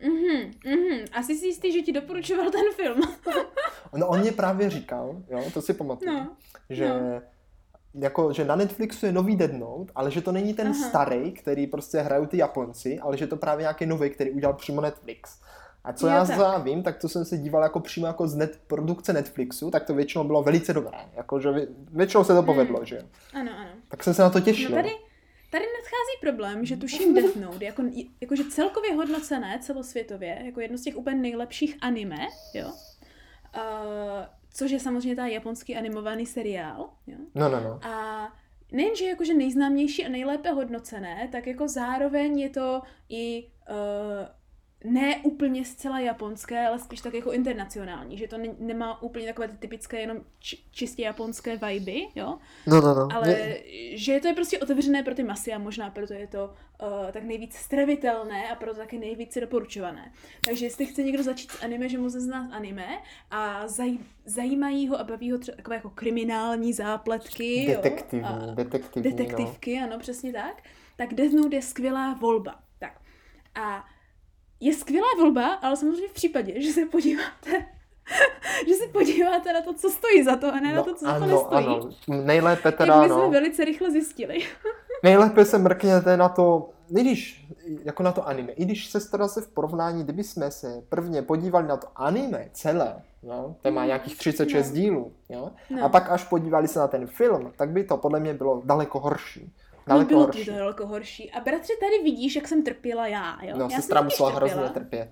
Mhm, 0.04 0.52
mhm. 0.66 1.06
Asi 1.14 1.36
si 1.36 1.46
jistý, 1.46 1.74
že 1.74 1.82
ti 1.82 1.92
doporučoval 1.92 2.52
ten 2.52 2.66
film. 2.76 3.02
no 3.98 4.08
on 4.08 4.20
mě 4.20 4.32
právě 4.32 4.70
říkal, 4.70 5.16
jo, 5.30 5.44
to 5.54 5.62
si 5.62 5.74
pamatuju, 5.74 6.12
no, 6.12 6.36
že 6.70 6.90
no. 6.90 7.22
Jako, 7.94 8.34
že 8.34 8.46
na 8.46 8.56
Netflixu 8.56 9.06
je 9.06 9.12
nový 9.12 9.36
Dead 9.36 9.54
Note, 9.54 9.92
ale 9.96 10.12
že 10.12 10.22
to 10.22 10.32
není 10.32 10.54
ten 10.54 10.68
Aha. 10.68 10.90
starý, 10.90 11.32
který 11.32 11.68
prostě 11.68 11.98
hrajou 11.98 12.26
ty 12.26 12.38
Japonci, 12.38 13.00
ale 13.00 13.18
že 13.18 13.28
to 13.28 13.38
právě 13.38 13.62
nějaký 13.62 13.86
nový, 13.86 14.10
který 14.10 14.32
udělal 14.32 14.54
přímo 14.54 14.82
Netflix. 14.82 15.40
A 15.84 15.94
co 15.94 16.08
jo, 16.08 16.14
já 16.14 16.26
za 16.26 16.58
vím, 16.58 16.84
tak 16.84 16.98
to 16.98 17.10
jsem 17.10 17.26
se 17.26 17.38
díval 17.38 17.64
jako 17.64 17.80
přímo 17.80 18.08
jako 18.08 18.28
z 18.28 18.36
net, 18.36 18.62
produkce 18.68 19.14
Netflixu, 19.14 19.72
tak 19.72 19.84
to 19.84 19.94
většinou 19.94 20.24
bylo 20.24 20.44
velice 20.44 20.74
dobré. 20.74 20.98
Jako, 21.14 21.40
že 21.40 21.50
většinou 21.92 22.24
se 22.24 22.34
to 22.34 22.44
povedlo, 22.44 22.80
mm. 22.80 22.86
že 22.86 23.02
Ano, 23.34 23.52
ano. 23.58 23.70
Tak 23.88 24.04
jsem 24.04 24.14
se 24.14 24.22
na 24.22 24.30
to 24.30 24.40
těšil. 24.40 24.70
No 24.70 24.76
tady, 24.76 24.90
tady 25.52 25.66
nadchází 25.66 26.18
problém, 26.22 26.66
že 26.66 26.78
tuším 26.78 27.14
Death 27.16 27.36
Note, 27.36 27.66
jako, 27.66 27.84
jakože 28.22 28.44
celkově 28.44 28.94
hodnocené 28.94 29.60
celosvětově, 29.62 30.42
jako 30.46 30.60
jedno 30.60 30.78
z 30.78 30.82
těch 30.82 30.98
úplně 30.98 31.16
nejlepších 31.16 31.78
anime, 31.82 32.28
jo, 32.54 32.68
uh, 32.68 33.62
což 34.54 34.72
je 34.72 34.80
samozřejmě 34.80 35.16
ta 35.16 35.28
japonský 35.28 35.76
animovaný 35.76 36.26
seriál, 36.26 36.90
jo. 37.08 37.18
No, 37.36 37.50
no, 37.50 37.60
no. 37.60 37.80
A 37.84 38.28
nejenže 38.72 39.06
jakože 39.06 39.34
nejznámější 39.34 40.06
a 40.06 40.10
nejlépe 40.10 40.52
hodnocené, 40.52 41.30
tak 41.32 41.48
jako 41.48 41.68
zároveň 41.68 42.40
je 42.40 42.50
to 42.50 42.82
i 43.10 43.48
uh, 43.70 44.41
ne 44.84 45.18
úplně 45.24 45.66
zcela 45.66 46.00
japonské, 46.00 46.68
ale 46.68 46.80
spíš 46.80 47.02
tak 47.02 47.14
jako 47.14 47.32
internacionální, 47.32 48.18
že 48.18 48.28
to 48.28 48.38
ne, 48.38 48.48
nemá 48.60 49.02
úplně 49.02 49.28
takové 49.28 49.48
ty 49.48 49.58
typické 49.58 50.00
jenom 50.00 50.18
č, 50.40 50.58
čistě 50.72 51.02
japonské 51.02 51.58
viby, 51.58 52.08
jo? 52.16 52.38
No, 52.68 52.82
no, 52.82 52.96
no. 52.96 53.08
Ale 53.14 53.28
ne. 53.28 53.58
že 53.94 54.20
to 54.20 54.28
je 54.28 54.34
prostě 54.34 54.60
otevřené 54.60 55.04
pro 55.04 55.16
ty 55.16 55.24
masy 55.24 55.54
a 55.54 55.58
možná 55.58 55.90
proto 55.90 56.14
je 56.14 56.28
to 56.28 56.46
uh, 56.46 57.12
tak 57.12 57.24
nejvíc 57.24 57.56
stravitelné 57.56 58.52
a 58.52 58.56
proto 58.56 58.80
taky 58.80 59.00
nejvíce 59.00 59.42
doporučované. 59.42 60.12
Takže 60.46 60.66
jestli 60.66 60.86
chce 60.86 61.04
někdo 61.04 61.24
začít 61.24 61.52
s 61.52 61.64
anime, 61.64 61.90
že 61.90 61.98
moc 61.98 62.14
nezná 62.14 62.50
anime 62.52 62.88
a 63.32 63.68
zaj, 63.68 63.98
zajímají 64.26 64.88
ho 64.88 65.00
a 65.00 65.04
baví 65.04 65.32
ho 65.32 65.38
třeba 65.38 65.56
takové 65.56 65.76
jako 65.76 65.90
kriminální 65.90 66.74
zápletky, 66.74 67.66
Detektivní, 67.68 68.26
jo? 68.30 68.52
A 68.52 68.54
detektivní, 68.54 69.12
detektivky, 69.12 69.80
no. 69.80 69.88
ano, 69.88 70.00
přesně 70.00 70.34
tak, 70.34 70.64
tak 70.98 71.14
Death 71.14 71.34
Note 71.34 71.56
je 71.56 71.62
skvělá 71.62 72.14
volba. 72.14 72.60
Tak. 72.80 73.02
A 73.56 73.86
je 74.62 74.74
skvělá 74.74 75.08
volba, 75.18 75.54
ale 75.54 75.76
samozřejmě 75.76 76.08
v 76.08 76.14
případě, 76.14 76.62
že 76.62 76.74
se 76.74 76.86
podíváte 76.86 77.66
že 78.68 78.74
se 78.74 78.88
podíváte 78.88 79.54
na 79.54 79.62
to, 79.62 79.74
co 79.74 79.90
stojí 79.90 80.24
za 80.24 80.36
to 80.36 80.54
a 80.54 80.60
ne 80.60 80.70
no, 80.70 80.76
na 80.76 80.84
to, 80.84 80.96
co 80.96 81.08
ano, 81.08 81.20
za 81.20 81.26
to 81.26 81.32
nestojí. 81.32 81.66
Ano. 81.66 81.90
Nejlépe 82.08 82.72
teda, 82.72 82.94
Jak 82.94 83.04
my 83.04 83.10
jsme 83.10 83.24
no. 83.24 83.32
velice 83.32 83.66
rychle 83.66 83.92
zjistili. 83.92 84.40
Nejlépe 85.04 85.46
se 85.46 85.58
mrkněte 85.58 86.18
na 86.18 86.30
to, 86.30 86.70
i 86.98 87.02
když, 87.02 87.48
jako 87.84 88.04
na 88.04 88.12
to 88.12 88.28
anime, 88.28 88.52
i 88.52 88.66
když 88.66 88.90
se 88.90 89.10
teda 89.10 89.28
se 89.28 89.42
v 89.42 89.48
porovnání, 89.48 90.04
kdyby 90.04 90.24
jsme 90.24 90.52
se 90.52 90.84
prvně 90.90 91.22
podívali 91.22 91.68
na 91.68 91.78
to 91.78 91.88
anime 91.96 92.50
celé, 92.54 92.96
jo, 93.24 93.56
to 93.62 93.72
má 93.72 93.82
mm. 93.82 93.88
nějakých 93.88 94.18
36 94.18 94.70
no. 94.70 94.76
dílů, 94.76 95.12
jo, 95.30 95.52
no. 95.70 95.86
a 95.86 95.90
pak 95.90 96.12
až 96.12 96.24
podívali 96.24 96.68
se 96.68 96.80
na 96.80 96.88
ten 96.88 97.08
film, 97.08 97.54
tak 97.58 97.70
by 97.70 97.84
to 97.84 97.98
podle 97.98 98.20
mě 98.20 98.34
bylo 98.34 98.62
daleko 98.66 99.00
horší. 99.00 99.54
Daleko 99.88 100.04
no 100.04 100.08
bylo 100.08 100.26
horší. 100.26 100.46
to 100.46 100.52
daleko 100.52 100.88
horší. 100.88 101.32
A 101.32 101.40
bratře, 101.40 101.74
tady 101.80 102.04
vidíš, 102.04 102.36
jak 102.36 102.48
jsem 102.48 102.64
trpěla 102.64 103.08
já, 103.08 103.40
jo? 103.44 103.58
No, 103.58 103.64
já 103.64 103.70
sestra 103.70 104.02
musela 104.02 104.32
hrozně 104.32 104.62
trpět. 104.62 105.12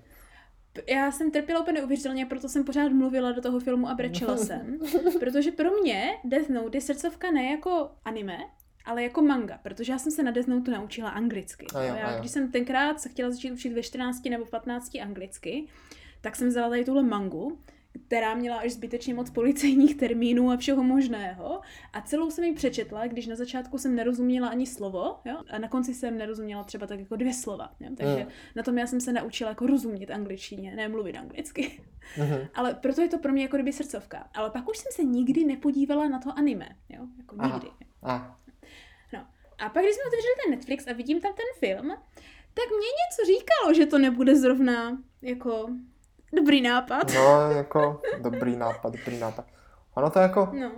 Já 0.86 1.12
jsem 1.12 1.30
trpěla 1.30 1.60
úplně 1.60 1.80
neuvěřitelně, 1.80 2.26
proto 2.26 2.48
jsem 2.48 2.64
pořád 2.64 2.92
mluvila 2.92 3.32
do 3.32 3.42
toho 3.42 3.60
filmu 3.60 3.88
a 3.88 3.94
brečela 3.94 4.36
jsem. 4.36 4.78
Protože 5.20 5.52
pro 5.52 5.70
mě 5.70 6.18
Death 6.24 6.48
Note 6.48 6.76
je 6.76 6.80
srdcovka 6.80 7.30
ne 7.30 7.50
jako 7.50 7.90
anime, 8.04 8.38
ale 8.84 9.02
jako 9.02 9.22
manga, 9.22 9.58
protože 9.62 9.92
já 9.92 9.98
jsem 9.98 10.12
se 10.12 10.22
na 10.22 10.30
Death 10.30 10.48
Note 10.48 10.70
naučila 10.70 11.10
anglicky. 11.10 11.66
A 11.74 11.82
jo, 11.82 11.94
já, 11.94 12.06
a 12.06 12.12
jo. 12.12 12.20
Když 12.20 12.30
jsem 12.30 12.52
tenkrát 12.52 13.00
se 13.00 13.08
chtěla 13.08 13.30
začít 13.30 13.52
učit 13.52 13.72
ve 13.72 13.82
14 13.82 14.24
nebo 14.24 14.44
15 14.44 14.94
anglicky, 15.02 15.66
tak 16.20 16.36
jsem 16.36 16.48
vzala 16.48 16.68
tady 16.68 16.84
tuhle 16.84 17.02
mangu 17.02 17.58
která 18.06 18.34
měla 18.34 18.56
až 18.56 18.72
zbytečně 18.72 19.14
moc 19.14 19.30
policejních 19.30 19.96
termínů 19.96 20.50
a 20.50 20.56
všeho 20.56 20.82
možného. 20.82 21.60
A 21.92 22.00
celou 22.00 22.30
jsem 22.30 22.44
ji 22.44 22.54
přečetla, 22.54 23.06
když 23.06 23.26
na 23.26 23.36
začátku 23.36 23.78
jsem 23.78 23.94
nerozuměla 23.94 24.48
ani 24.48 24.66
slovo, 24.66 25.16
jo? 25.24 25.36
a 25.50 25.58
na 25.58 25.68
konci 25.68 25.94
jsem 25.94 26.18
nerozuměla 26.18 26.64
třeba 26.64 26.86
tak 26.86 27.00
jako 27.00 27.16
dvě 27.16 27.34
slova. 27.34 27.72
Jo? 27.80 27.88
Takže 27.96 28.24
mm. 28.24 28.30
na 28.56 28.62
tom 28.62 28.78
já 28.78 28.86
jsem 28.86 29.00
se 29.00 29.12
naučila 29.12 29.50
jako 29.50 29.66
rozumět 29.66 30.10
angličtině, 30.10 30.76
ne 30.76 30.88
mluvit 30.88 31.16
anglicky. 31.16 31.82
Mm-hmm. 32.16 32.48
Ale 32.54 32.74
proto 32.74 33.02
je 33.02 33.08
to 33.08 33.18
pro 33.18 33.32
mě 33.32 33.42
jako 33.42 33.56
kdyby 33.56 33.72
srdcovka. 33.72 34.28
Ale 34.34 34.50
pak 34.50 34.68
už 34.68 34.78
jsem 34.78 34.92
se 34.92 35.04
nikdy 35.04 35.44
nepodívala 35.44 36.08
na 36.08 36.18
to 36.18 36.38
anime. 36.38 36.68
Jo? 36.88 37.06
Jako 37.18 37.36
Aha. 37.38 37.54
nikdy. 37.54 37.70
Aha. 38.02 38.40
No. 39.12 39.26
A 39.58 39.68
pak, 39.68 39.82
když 39.82 39.94
jsme 39.94 40.04
otevřeli 40.06 40.34
ten 40.44 40.50
Netflix 40.50 40.86
a 40.86 40.92
vidím 40.92 41.20
tam 41.20 41.32
ten 41.32 41.68
film, 41.68 41.90
tak 42.54 42.64
mě 42.68 42.88
něco 43.00 43.26
říkalo, 43.26 43.74
že 43.74 43.86
to 43.86 43.98
nebude 43.98 44.36
zrovna 44.36 45.02
jako 45.22 45.68
Dobrý 46.32 46.60
nápad. 46.60 47.12
No, 47.14 47.50
jako 47.50 48.00
dobrý 48.20 48.56
nápad, 48.56 48.92
dobrý 48.92 49.18
nápad. 49.18 49.44
Ono 49.94 50.10
to 50.10 50.18
jako... 50.18 50.48
No. 50.60 50.70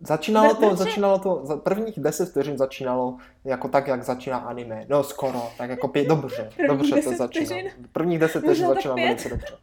Začínalo 0.00 0.54
to, 0.54 0.76
začínalo 0.76 1.18
to, 1.18 1.40
za 1.44 1.56
prvních 1.56 2.00
deset 2.00 2.28
vteřin 2.28 2.58
začínalo 2.58 3.16
jako 3.44 3.68
tak, 3.68 3.88
jak 3.88 4.02
začíná 4.02 4.38
anime. 4.38 4.84
No 4.88 5.02
skoro, 5.02 5.48
tak 5.58 5.70
jako 5.70 5.88
pět, 5.88 6.08
dobře, 6.08 6.50
dobře 6.68 7.02
to 7.02 7.12
začínalo. 7.12 7.62
Prvních 7.92 8.18
deset 8.18 8.40
vteřin 8.40 8.66
začínalo 8.66 8.96
velice 8.96 9.28
dobře. 9.28 9.54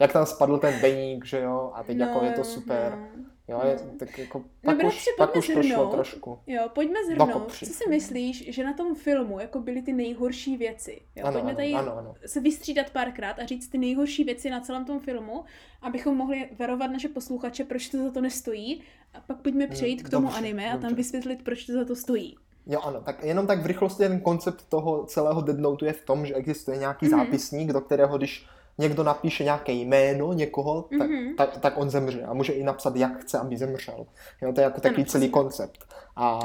Jak 0.00 0.12
tam 0.12 0.26
spadl 0.26 0.58
ten 0.58 0.80
deník, 0.80 1.24
že 1.24 1.40
jo, 1.40 1.70
a 1.74 1.82
teď 1.82 1.96
no, 1.96 2.06
jako 2.06 2.24
je 2.24 2.32
to 2.32 2.44
super. 2.44 2.92
No. 2.96 3.24
Jo, 3.48 3.60
je, 3.64 3.78
no. 3.86 3.98
tak 3.98 4.18
jako 4.18 4.44
pak 4.64 4.82
no, 4.82 4.88
už, 4.88 5.04
pak 5.18 5.36
už 5.36 5.46
to 5.46 5.62
šlo 5.62 5.90
trošku. 5.90 6.38
Jo, 6.46 6.68
pojďme 6.74 7.04
zhrnout. 7.06 7.52
Co 7.52 7.66
si 7.66 7.88
myslíš, 7.88 8.54
že 8.54 8.64
na 8.64 8.72
tom 8.72 8.94
filmu 8.94 9.40
jako 9.40 9.60
byly 9.60 9.82
ty 9.82 9.92
nejhorší 9.92 10.56
věci? 10.56 11.00
Jo, 11.16 11.24
ano, 11.24 11.32
pojďme 11.32 11.54
tady 11.54 11.72
ano, 11.72 11.96
ano. 11.96 12.14
se 12.26 12.40
vystřídat 12.40 12.90
párkrát 12.90 13.38
a 13.38 13.46
říct 13.46 13.68
ty 13.68 13.78
nejhorší 13.78 14.24
věci 14.24 14.50
na 14.50 14.60
celém 14.60 14.84
tom 14.84 15.00
filmu, 15.00 15.44
abychom 15.82 16.16
mohli 16.16 16.48
varovat 16.58 16.90
naše 16.90 17.08
posluchače, 17.08 17.64
proč 17.64 17.88
to 17.88 17.98
za 17.98 18.10
to 18.10 18.20
nestojí. 18.20 18.82
A 19.14 19.20
pak 19.20 19.42
pojďme 19.42 19.64
hmm, 19.64 19.72
přejít 19.72 20.02
k 20.02 20.10
tomu 20.10 20.26
dobře, 20.26 20.38
anime 20.38 20.70
a 20.70 20.72
dobře. 20.72 20.88
tam 20.88 20.96
vysvětlit, 20.96 21.42
proč 21.44 21.64
to 21.64 21.72
za 21.72 21.84
to 21.84 21.96
stojí. 21.96 22.36
Jo, 22.66 22.80
ano, 22.80 23.00
tak 23.00 23.24
jenom 23.24 23.46
tak 23.46 23.62
v 23.62 23.66
rychlosti 23.66 23.98
ten 23.98 24.20
koncept 24.20 24.68
toho 24.68 25.04
celého 25.04 25.40
Dead 25.40 25.58
Note 25.58 25.86
je 25.86 25.92
v 25.92 26.04
tom, 26.04 26.26
že 26.26 26.34
existuje 26.34 26.76
nějaký 26.76 27.06
mm-hmm. 27.06 27.10
zápisník, 27.10 27.72
do 27.72 27.80
kterého, 27.80 28.18
když 28.18 28.46
někdo 28.78 29.02
napíše 29.02 29.44
nějaké 29.44 29.72
jméno 29.72 30.32
někoho, 30.32 30.82
tak, 30.98 31.10
mm-hmm. 31.10 31.34
tak, 31.36 31.58
tak 31.58 31.78
on 31.78 31.90
zemře 31.90 32.22
a 32.22 32.34
může 32.34 32.52
i 32.52 32.62
napsat, 32.62 32.96
jak 32.96 33.20
chce, 33.20 33.38
aby 33.38 33.56
zemřel. 33.56 34.06
Jo, 34.42 34.52
to 34.52 34.60
je 34.60 34.64
jako 34.64 34.80
takový 34.80 35.04
celý 35.04 35.28
koncept. 35.28 35.84
A 36.16 36.40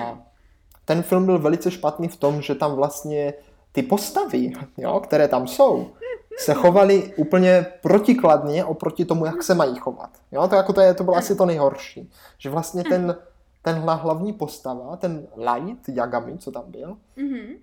ten 0.86 1.04
film 1.04 1.26
byl 1.26 1.40
velice 1.40 1.72
špatný 1.72 2.08
v 2.08 2.16
tom, 2.16 2.42
že 2.42 2.56
tam 2.56 2.76
vlastně 2.76 3.34
ty 3.72 3.84
postavy, 3.84 4.52
jo, 4.78 5.00
které 5.00 5.28
tam 5.28 5.48
jsou, 5.48 5.92
se 6.38 6.54
chovaly 6.54 7.14
úplně 7.18 7.66
protikladně 7.82 8.66
oproti 8.66 9.06
tomu, 9.06 9.26
jak 9.26 9.44
se 9.44 9.56
mají 9.56 9.76
chovat. 9.76 10.10
Jo, 10.32 10.48
to, 10.48 10.56
jako 10.56 10.74
to, 10.74 10.82
je, 10.82 10.94
to 10.94 11.04
bylo 11.04 11.16
asi 11.16 11.36
to 11.36 11.46
nejhorší. 11.46 12.12
Že 12.38 12.50
vlastně 12.50 12.84
ten, 12.84 13.16
ten 13.62 13.76
hlavní 13.76 14.34
postava, 14.34 14.96
ten 14.96 15.28
Light 15.38 15.90
Yagami, 15.90 16.38
co 16.38 16.52
tam 16.52 16.64
byl, 16.68 16.98
mm-hmm 17.18 17.58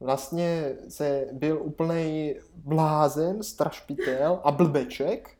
vlastně 0.00 0.76
se 0.88 1.28
byl 1.32 1.60
úplný 1.62 2.34
blázen, 2.54 3.42
strašpitel 3.42 4.40
a 4.44 4.50
blbeček. 4.50 5.30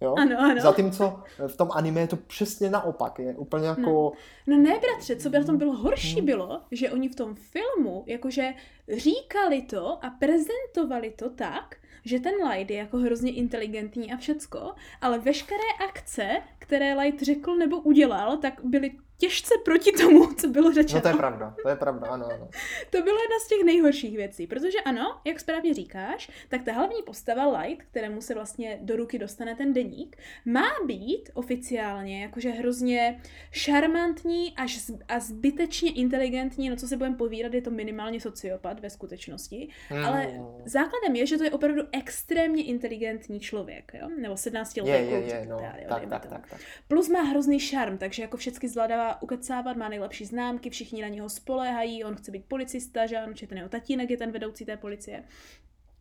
Jo? 0.00 0.14
Ano, 0.18 0.40
ano. 0.40 0.62
Zatímco 0.62 1.22
v 1.46 1.56
tom 1.56 1.68
anime 1.72 2.00
je 2.00 2.06
to 2.06 2.16
přesně 2.16 2.70
naopak. 2.70 3.18
Je 3.18 3.34
úplně 3.34 3.66
jako... 3.66 4.12
No, 4.46 4.56
no 4.56 4.62
ne, 4.62 4.78
bratře, 4.80 5.16
co 5.16 5.30
by 5.30 5.38
na 5.38 5.44
tom 5.44 5.58
bylo 5.58 5.72
horší, 5.72 6.16
hmm. 6.16 6.26
bylo, 6.26 6.60
že 6.70 6.90
oni 6.90 7.08
v 7.08 7.14
tom 7.14 7.34
filmu 7.34 8.04
jakože 8.06 8.54
říkali 8.96 9.62
to 9.62 10.04
a 10.04 10.10
prezentovali 10.10 11.10
to 11.10 11.30
tak, 11.30 11.76
že 12.04 12.20
ten 12.20 12.34
Light 12.50 12.70
je 12.70 12.76
jako 12.76 12.96
hrozně 12.96 13.32
inteligentní 13.32 14.12
a 14.12 14.16
všecko, 14.16 14.74
ale 15.00 15.18
veškeré 15.18 15.68
akce, 15.88 16.28
které 16.58 16.94
Light 16.94 17.22
řekl 17.22 17.56
nebo 17.56 17.80
udělal, 17.80 18.36
tak 18.36 18.60
byly 18.64 18.92
těžce 19.18 19.54
proti 19.64 19.92
tomu, 19.92 20.34
co 20.34 20.48
bylo 20.48 20.72
řečeno. 20.72 20.98
No 20.98 21.02
to 21.02 21.08
je 21.08 21.14
pravda, 21.14 21.54
to 21.62 21.68
je 21.68 21.76
pravda, 21.76 22.06
ano, 22.06 22.26
ano. 22.34 22.48
to 22.90 23.02
byla 23.02 23.20
jedna 23.20 23.38
z 23.44 23.48
těch 23.48 23.64
nejhorších 23.64 24.16
věcí, 24.16 24.46
protože 24.46 24.80
ano, 24.80 25.20
jak 25.24 25.40
správně 25.40 25.74
říkáš, 25.74 26.30
tak 26.48 26.62
ta 26.62 26.72
hlavní 26.72 27.02
postava 27.02 27.60
Light, 27.60 27.82
kterému 27.82 28.20
se 28.20 28.34
vlastně 28.34 28.78
do 28.82 28.96
ruky 28.96 29.18
dostane 29.18 29.54
ten 29.54 29.72
deník, 29.72 30.16
má 30.44 30.68
být 30.86 31.30
oficiálně 31.34 32.22
jakože 32.22 32.50
hrozně 32.50 33.20
šarmantní 33.50 34.54
až 34.56 34.90
a 35.08 35.20
zbytečně 35.20 35.92
inteligentní, 35.92 36.70
no 36.70 36.76
co 36.76 36.88
se 36.88 36.96
budeme 36.96 37.16
povídat, 37.16 37.54
je 37.54 37.62
to 37.62 37.70
minimálně 37.70 38.20
sociopat 38.20 38.80
ve 38.80 38.90
skutečnosti, 38.90 39.68
mm. 39.90 40.04
ale 40.04 40.40
základem 40.64 41.16
je, 41.16 41.26
že 41.26 41.38
to 41.38 41.44
je 41.44 41.50
opravdu 41.50 41.82
extrémně 41.92 42.64
inteligentní 42.64 43.40
člověk, 43.40 43.92
jo? 44.00 44.08
nebo 44.20 44.36
17 44.36 44.76
letý 44.76 44.90
je, 44.90 45.46
no. 45.48 45.56
tak, 45.88 46.06
tak, 46.08 46.26
tak, 46.26 46.46
tak. 46.48 46.60
Plus 46.88 47.08
má 47.08 47.22
hrozný 47.22 47.60
šarm, 47.60 47.98
takže 47.98 48.22
jako 48.22 48.36
všechny 48.36 48.68
zvládá 48.68 49.05
ukecávat, 49.22 49.76
má 49.76 49.88
nejlepší 49.88 50.24
známky, 50.24 50.70
všichni 50.70 51.02
na 51.02 51.08
něho 51.08 51.28
spoléhají, 51.28 52.04
on 52.04 52.14
chce 52.14 52.30
být 52.30 52.44
policista, 52.48 53.06
že 53.06 53.16
ano, 53.16 53.32
že 53.36 53.46
ten 53.46 53.58
jeho 53.58 53.68
tatínek 53.68 54.10
je 54.10 54.16
ten 54.16 54.30
vedoucí 54.30 54.64
té 54.64 54.76
policie. 54.76 55.24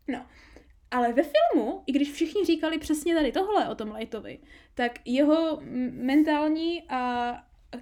No, 0.08 0.26
ale 0.92 1.14
ve 1.14 1.24
filmu, 1.24 1.84
i 1.88 1.92
když 1.92 2.12
všichni 2.12 2.46
říkali 2.46 2.78
přesně 2.78 3.16
tady 3.16 3.32
tohle 3.32 3.70
o 3.70 3.76
tom 3.76 3.92
Lightovi, 3.92 4.40
tak 4.74 4.92
jeho 5.06 5.60
mentální 5.92 6.84
a 6.90 7.32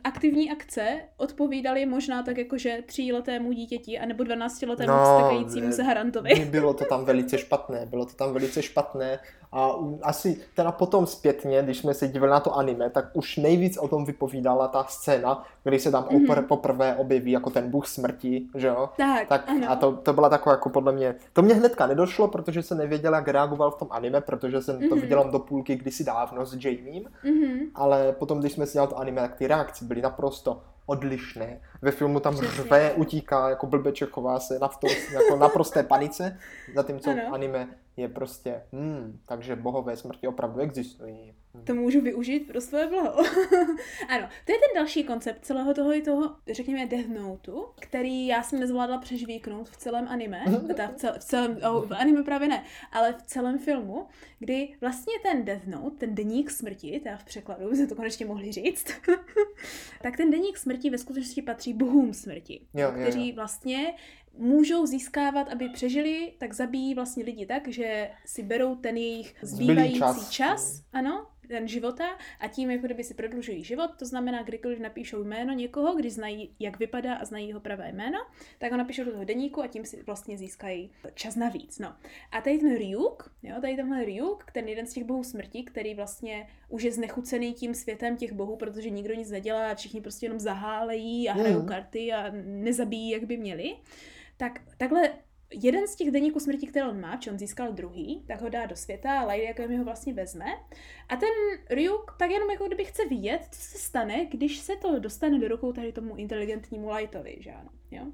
aktivní 0.03 0.51
akce 0.51 1.01
odpovídaly 1.17 1.85
možná 1.85 2.23
tak 2.23 2.37
jako, 2.37 2.57
že 2.57 2.83
tříletému 2.85 3.51
dítěti 3.51 3.99
anebo 3.99 4.23
dvanáctiletému 4.23 4.91
no, 4.91 5.03
vstakajícímu 5.03 5.85
Harantovi. 5.85 6.45
Bylo 6.45 6.73
to 6.73 6.85
tam 6.85 7.05
velice 7.05 7.37
špatné, 7.37 7.85
bylo 7.85 8.05
to 8.05 8.13
tam 8.13 8.33
velice 8.33 8.61
špatné 8.61 9.19
a 9.53 9.75
asi 10.01 10.41
teda 10.55 10.71
potom 10.71 11.07
zpětně, 11.07 11.61
když 11.63 11.77
jsme 11.77 11.93
se 11.93 12.07
dívali 12.07 12.31
na 12.31 12.39
to 12.39 12.57
anime, 12.57 12.89
tak 12.89 13.05
už 13.13 13.37
nejvíc 13.37 13.77
o 13.77 13.87
tom 13.87 14.05
vypovídala 14.05 14.67
ta 14.67 14.83
scéna, 14.83 15.45
kdy 15.63 15.79
se 15.79 15.91
tam 15.91 16.03
mm-hmm. 16.03 16.25
opr- 16.25 16.47
poprvé 16.47 16.95
objeví 16.95 17.31
jako 17.31 17.49
ten 17.49 17.69
bůh 17.69 17.87
smrti, 17.87 18.47
že 18.55 18.67
jo? 18.67 18.89
Tak, 18.97 19.27
tak 19.27 19.49
ano. 19.49 19.71
A 19.71 19.75
to, 19.75 19.91
to 19.91 20.13
byla 20.13 20.29
taková 20.29 20.53
jako 20.53 20.69
podle 20.69 20.91
mě, 20.91 21.15
to 21.33 21.41
mě 21.41 21.55
hnedka 21.55 21.87
nedošlo, 21.87 22.27
protože 22.27 22.63
jsem 22.63 22.77
nevěděla, 22.77 23.17
jak 23.17 23.27
reagoval 23.27 23.71
v 23.71 23.77
tom 23.77 23.87
anime, 23.91 24.21
protože 24.21 24.61
jsem 24.61 24.75
mm-hmm. 24.75 24.89
to 24.89 24.95
mhm. 24.95 25.01
viděla 25.01 25.23
do 25.23 25.39
půlky 25.39 25.75
kdysi 25.75 26.03
dávno 26.03 26.45
s 26.45 26.53
Jamiem, 26.65 27.03
mm-hmm. 27.23 27.59
ale 27.75 28.11
potom, 28.11 28.39
když 28.39 28.53
jsme 28.53 28.65
si 28.65 28.73
dělali 28.73 28.89
to 28.89 28.99
anime, 28.99 29.21
tak 29.21 29.35
ty 29.35 29.47
reakce 29.47 29.85
byly 29.85 30.01
naprosto 30.01 30.61
odlišné. 30.85 31.59
Ve 31.81 31.91
filmu 31.91 32.19
tam 32.19 32.35
Přesně. 32.35 32.63
řve, 32.63 32.93
utíká, 32.93 33.49
jako 33.49 33.67
blbeček, 33.67 34.09
chová 34.09 34.39
se 34.39 34.59
na, 34.59 34.67
to, 34.67 34.87
jako 35.13 35.35
naprosté 35.35 35.83
panice, 35.83 36.37
zatímco 36.75 37.11
ano. 37.11 37.21
v 37.29 37.33
anime 37.33 37.67
je 37.97 38.07
prostě, 38.07 38.61
hmm, 38.71 39.19
takže 39.27 39.55
bohové 39.55 39.97
smrti 39.97 40.27
opravdu 40.27 40.59
existují. 40.59 41.33
Hmm. 41.53 41.65
To 41.65 41.75
můžu 41.75 42.01
využít 42.01 42.47
pro 42.47 42.61
své 42.61 42.87
blaho. 42.87 43.17
ano, 44.09 44.29
to 44.45 44.51
je 44.51 44.57
ten 44.57 44.75
další 44.75 45.03
koncept 45.03 45.45
celého 45.45 45.73
toho 45.73 45.93
i 45.93 46.01
toho, 46.01 46.35
řekněme, 46.51 46.85
Death 46.85 47.07
Noteu, 47.07 47.65
který 47.79 48.27
já 48.27 48.43
jsem 48.43 48.59
nezvládla 48.59 48.97
přežvíknout 48.97 49.69
v 49.69 49.77
celém 49.77 50.07
anime, 50.07 50.43
teda 50.67 50.87
v, 50.87 50.95
cel, 50.95 51.13
v 51.19 51.23
celém, 51.23 51.59
oh, 51.71 51.85
v 51.85 51.93
anime 51.93 52.23
právě 52.23 52.47
ne, 52.47 52.63
ale 52.91 53.13
v 53.13 53.21
celém 53.21 53.59
filmu, 53.59 54.07
kdy 54.39 54.75
vlastně 54.81 55.13
ten 55.23 55.45
Death 55.45 55.67
Note, 55.67 55.97
ten 55.97 56.15
deník 56.15 56.51
smrti, 56.51 56.99
teda 57.03 57.17
v 57.17 57.23
překladu, 57.23 57.69
by 57.69 57.75
se 57.75 57.87
to 57.87 57.95
konečně 57.95 58.25
mohli 58.25 58.51
říct, 58.51 58.87
tak 60.01 60.17
ten 60.17 60.31
deník 60.31 60.57
smrti 60.57 60.89
ve 60.89 60.97
skutečnosti 60.97 61.41
patří 61.41 61.73
bohům 61.73 62.13
smrti, 62.13 62.61
jo, 62.73 62.91
kteří 62.91 63.29
jo. 63.29 63.35
vlastně 63.35 63.93
můžou 64.37 64.85
získávat, 64.85 65.49
aby 65.49 65.69
přežili, 65.69 66.33
tak 66.37 66.53
zabíjí 66.53 66.95
vlastně 66.95 67.23
lidi 67.23 67.45
tak, 67.45 67.67
že 67.67 68.11
si 68.25 68.43
berou 68.43 68.75
ten 68.75 68.97
jejich 68.97 69.35
zbývající 69.41 69.99
čas. 69.99 70.29
čas, 70.29 70.83
ano, 70.93 71.27
ten 71.47 71.67
života 71.67 72.17
a 72.39 72.47
tím 72.47 72.71
jako 72.71 72.85
kdyby 72.85 73.03
si 73.03 73.13
prodlužují 73.13 73.63
život, 73.63 73.91
to 73.99 74.05
znamená, 74.05 74.43
kdykoliv 74.43 74.79
napíšou 74.79 75.23
jméno 75.23 75.53
někoho, 75.53 75.95
když 75.95 76.13
znají, 76.13 76.55
jak 76.59 76.79
vypadá 76.79 77.15
a 77.15 77.25
znají 77.25 77.47
jeho 77.47 77.59
pravé 77.59 77.91
jméno, 77.91 78.19
tak 78.57 78.71
ho 78.71 78.77
napíšou 78.77 79.03
do 79.03 79.11
toho 79.11 79.25
deníku 79.25 79.63
a 79.63 79.67
tím 79.67 79.85
si 79.85 80.03
vlastně 80.03 80.37
získají 80.37 80.91
čas 81.13 81.35
navíc. 81.35 81.79
No. 81.79 81.95
A 82.31 82.41
tady 82.41 82.57
ten 82.57 82.77
Ryuk, 82.77 83.31
jo, 83.43 83.55
tady 83.61 83.75
tenhle 83.75 84.05
Ryuk, 84.05 84.51
ten 84.51 84.67
jeden 84.67 84.85
z 84.85 84.93
těch 84.93 85.03
bohů 85.03 85.23
smrti, 85.23 85.63
který 85.63 85.95
vlastně 85.95 86.47
už 86.69 86.83
je 86.83 86.91
znechucený 86.91 87.53
tím 87.53 87.73
světem 87.73 88.17
těch 88.17 88.33
bohů, 88.33 88.55
protože 88.55 88.89
nikdo 88.89 89.13
nic 89.13 89.31
nedělá 89.31 89.71
a 89.71 89.75
všichni 89.75 90.01
prostě 90.01 90.25
jenom 90.25 90.39
zahálejí 90.39 91.29
a 91.29 91.33
hrajou 91.33 91.61
mm. 91.61 91.67
karty 91.67 92.13
a 92.13 92.31
nezabíjí, 92.45 93.09
jak 93.09 93.23
by 93.23 93.37
měli, 93.37 93.75
tak 94.43 94.61
takhle 94.77 95.09
jeden 95.53 95.87
z 95.87 95.95
těch 95.95 96.11
deníků 96.11 96.39
smrti, 96.39 96.67
které 96.67 96.87
on 96.87 97.01
má, 97.01 97.17
či 97.17 97.31
on 97.31 97.39
získal 97.39 97.73
druhý, 97.73 98.23
tak 98.27 98.41
ho 98.41 98.49
dá 98.49 98.65
do 98.65 98.75
světa 98.75 99.19
a 99.19 99.23
Lady 99.23 99.43
jako 99.43 99.67
mi 99.67 99.77
ho 99.77 99.83
vlastně 99.83 100.13
vezme. 100.13 100.45
A 101.09 101.15
ten 101.15 101.29
Ryuk 101.69 102.15
tak 102.19 102.31
jenom 102.31 102.49
jako 102.49 102.67
kdyby 102.67 102.85
chce 102.85 103.05
vidět, 103.05 103.47
co 103.51 103.61
se 103.61 103.77
stane, 103.77 104.25
když 104.25 104.59
se 104.59 104.75
to 104.75 104.99
dostane 104.99 105.39
do 105.39 105.47
rukou 105.47 105.73
tady 105.73 105.91
tomu 105.91 106.15
inteligentnímu 106.15 106.91
Lightovi, 106.91 107.37
že 107.39 107.51
ano. 107.51 107.69
Jo? 107.93 108.05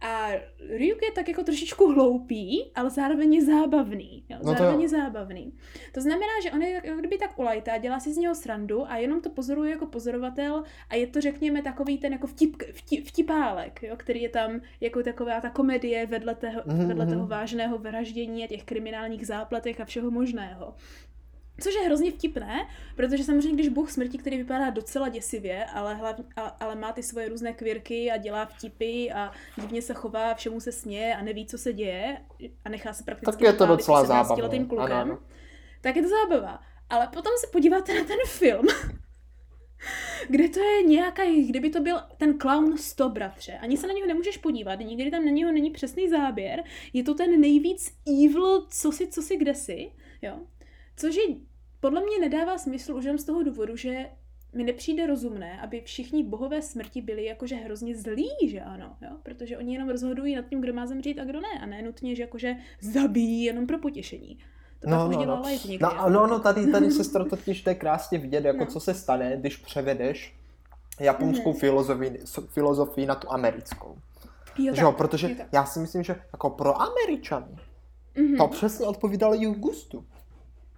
A 0.00 0.30
Ryuk 0.68 1.02
je 1.02 1.12
tak 1.12 1.28
jako 1.28 1.42
trošičku 1.42 1.92
hloupý, 1.92 2.72
ale 2.74 2.90
zároveň 2.90 3.34
je 3.34 3.44
zábavný. 3.44 4.24
Jo? 4.28 4.38
No 4.44 4.52
zároveň 4.52 4.80
je 4.80 4.88
zábavný. 4.88 5.52
To 5.92 6.00
znamená, 6.00 6.32
že 6.42 6.50
on 6.50 6.62
je 6.62 6.80
jako 6.84 6.98
kdyby 6.98 7.18
tak 7.18 7.38
ulajtá, 7.38 7.78
dělá 7.78 8.00
si 8.00 8.14
z 8.14 8.16
něho 8.16 8.34
srandu 8.34 8.90
a 8.90 8.96
jenom 8.96 9.20
to 9.20 9.30
pozoruje 9.30 9.70
jako 9.70 9.86
pozorovatel 9.86 10.62
a 10.88 10.94
je 10.94 11.06
to 11.06 11.20
řekněme 11.20 11.62
takový 11.62 11.98
ten 11.98 12.12
jako 12.12 12.26
vtip, 12.26 12.62
vtip, 12.72 13.06
vtipálek, 13.06 13.82
jo? 13.82 13.96
který 13.96 14.22
je 14.22 14.28
tam 14.28 14.60
jako 14.80 15.02
taková 15.02 15.40
ta 15.40 15.50
komedie 15.50 16.06
vedle, 16.06 16.34
toho, 16.34 16.60
mm-hmm. 16.60 16.86
vedle 16.86 17.06
toho 17.06 17.26
vážného 17.26 17.78
vraždění 17.78 18.44
a 18.44 18.46
těch 18.46 18.64
kriminálních 18.64 19.26
zápletech 19.26 19.80
a 19.80 19.84
všeho 19.84 20.10
možného. 20.10 20.74
Což 21.62 21.74
je 21.74 21.80
hrozně 21.80 22.12
vtipné, 22.12 22.68
protože 22.96 23.24
samozřejmě, 23.24 23.54
když 23.54 23.68
Bůh 23.68 23.90
smrti, 23.90 24.18
který 24.18 24.36
vypadá 24.36 24.70
docela 24.70 25.08
děsivě, 25.08 25.64
ale, 25.64 25.94
hlavně, 25.94 26.24
ale 26.60 26.74
má 26.74 26.92
ty 26.92 27.02
svoje 27.02 27.28
různé 27.28 27.52
kvirky 27.52 28.10
a 28.10 28.16
dělá 28.16 28.46
vtipy 28.46 29.12
a 29.12 29.32
divně 29.60 29.82
se 29.82 29.94
chová, 29.94 30.34
všemu 30.34 30.60
se 30.60 30.72
směje 30.72 31.14
a 31.14 31.22
neví, 31.22 31.46
co 31.46 31.58
se 31.58 31.72
děje 31.72 32.18
a 32.64 32.68
nechá 32.68 32.92
se 32.92 33.04
prakticky 33.04 33.44
tak 33.44 33.52
je 33.52 33.52
to 33.52 33.66
docela 33.66 34.04
zábavné. 34.04 34.64
klukem, 34.64 34.78
ano, 34.78 34.94
ano. 34.94 35.18
tak 35.80 35.96
je 35.96 36.02
to 36.02 36.08
zábava. 36.08 36.60
Ale 36.90 37.08
potom 37.08 37.32
se 37.40 37.46
podíváte 37.52 37.94
na 37.94 38.04
ten 38.04 38.18
film, 38.26 38.66
kde 40.28 40.48
to 40.48 40.60
je 40.60 40.82
nějaká, 40.82 41.22
kdyby 41.48 41.70
to 41.70 41.80
byl 41.80 41.96
ten 42.16 42.38
clown 42.38 42.78
100, 42.78 43.08
bratře. 43.08 43.52
Ani 43.52 43.76
se 43.76 43.86
na 43.86 43.92
něho 43.92 44.06
nemůžeš 44.06 44.36
podívat, 44.36 44.80
nikdy 44.80 45.10
tam 45.10 45.24
na 45.24 45.30
něho 45.30 45.52
není 45.52 45.70
přesný 45.70 46.08
záběr. 46.08 46.64
Je 46.92 47.02
to 47.04 47.14
ten 47.14 47.40
nejvíc 47.40 47.92
evil, 48.24 48.66
co 48.70 48.92
si, 48.92 49.06
co 49.06 49.22
si, 49.22 49.36
kde 49.36 49.54
si, 49.54 49.92
jo. 50.22 50.40
Což 50.96 51.16
je 51.16 51.51
podle 51.82 52.00
mě 52.00 52.18
nedává 52.28 52.58
smysl 52.58 52.94
už 52.94 53.04
jenom 53.04 53.18
z 53.18 53.24
toho 53.24 53.42
důvodu, 53.42 53.76
že 53.76 54.06
mi 54.54 54.64
nepřijde 54.64 55.06
rozumné, 55.06 55.60
aby 55.60 55.80
všichni 55.80 56.24
bohové 56.24 56.62
smrti 56.62 57.02
byli 57.02 57.24
jakože 57.24 57.56
hrozně 57.56 57.96
zlí, 57.96 58.30
že 58.46 58.60
ano, 58.60 58.96
jo? 59.02 59.16
protože 59.22 59.58
oni 59.58 59.72
jenom 59.74 59.88
rozhodují 59.88 60.36
nad 60.36 60.46
tím, 60.46 60.60
kdo 60.60 60.72
má 60.72 60.86
zemřít 60.86 61.18
a 61.18 61.24
kdo 61.24 61.40
ne, 61.40 61.60
a 61.62 61.66
ne 61.66 61.82
nutně, 61.82 62.16
že 62.16 62.22
jakože 62.22 62.56
zabijí 62.80 63.44
jenom 63.44 63.66
pro 63.66 63.78
potěšení. 63.78 64.38
To 64.80 64.90
no, 64.90 64.96
no, 64.96 65.24
no. 65.24 65.42
Někdy, 65.48 65.78
no, 65.80 65.90
jako. 65.90 66.10
no, 66.10 66.26
no, 66.26 66.38
tady, 66.38 66.72
tady 66.72 66.90
se 66.90 67.24
totiž 67.30 67.62
to 67.62 67.70
je 67.70 67.74
krásně 67.74 68.18
vidět, 68.18 68.44
jako 68.44 68.64
no. 68.64 68.66
co 68.66 68.80
se 68.80 68.94
stane, 68.94 69.36
když 69.36 69.56
převedeš 69.56 70.36
japonskou 71.00 71.52
mm. 71.52 71.58
filozofii, 71.58 72.18
filozofii 72.48 73.06
na 73.06 73.14
tu 73.14 73.32
americkou. 73.32 73.96
Jo, 74.58 74.74
že 74.74 74.82
jo, 74.82 74.92
protože 74.92 75.36
já 75.52 75.64
si 75.64 75.78
myslím, 75.78 76.02
že 76.02 76.16
jako 76.32 76.50
pro 76.50 76.82
Američany 76.82 77.56
mm-hmm. 78.16 78.36
to 78.36 78.48
přesně 78.48 78.86
odpovídalo 78.86 79.34
jejich 79.34 79.58
gustu. 79.58 80.04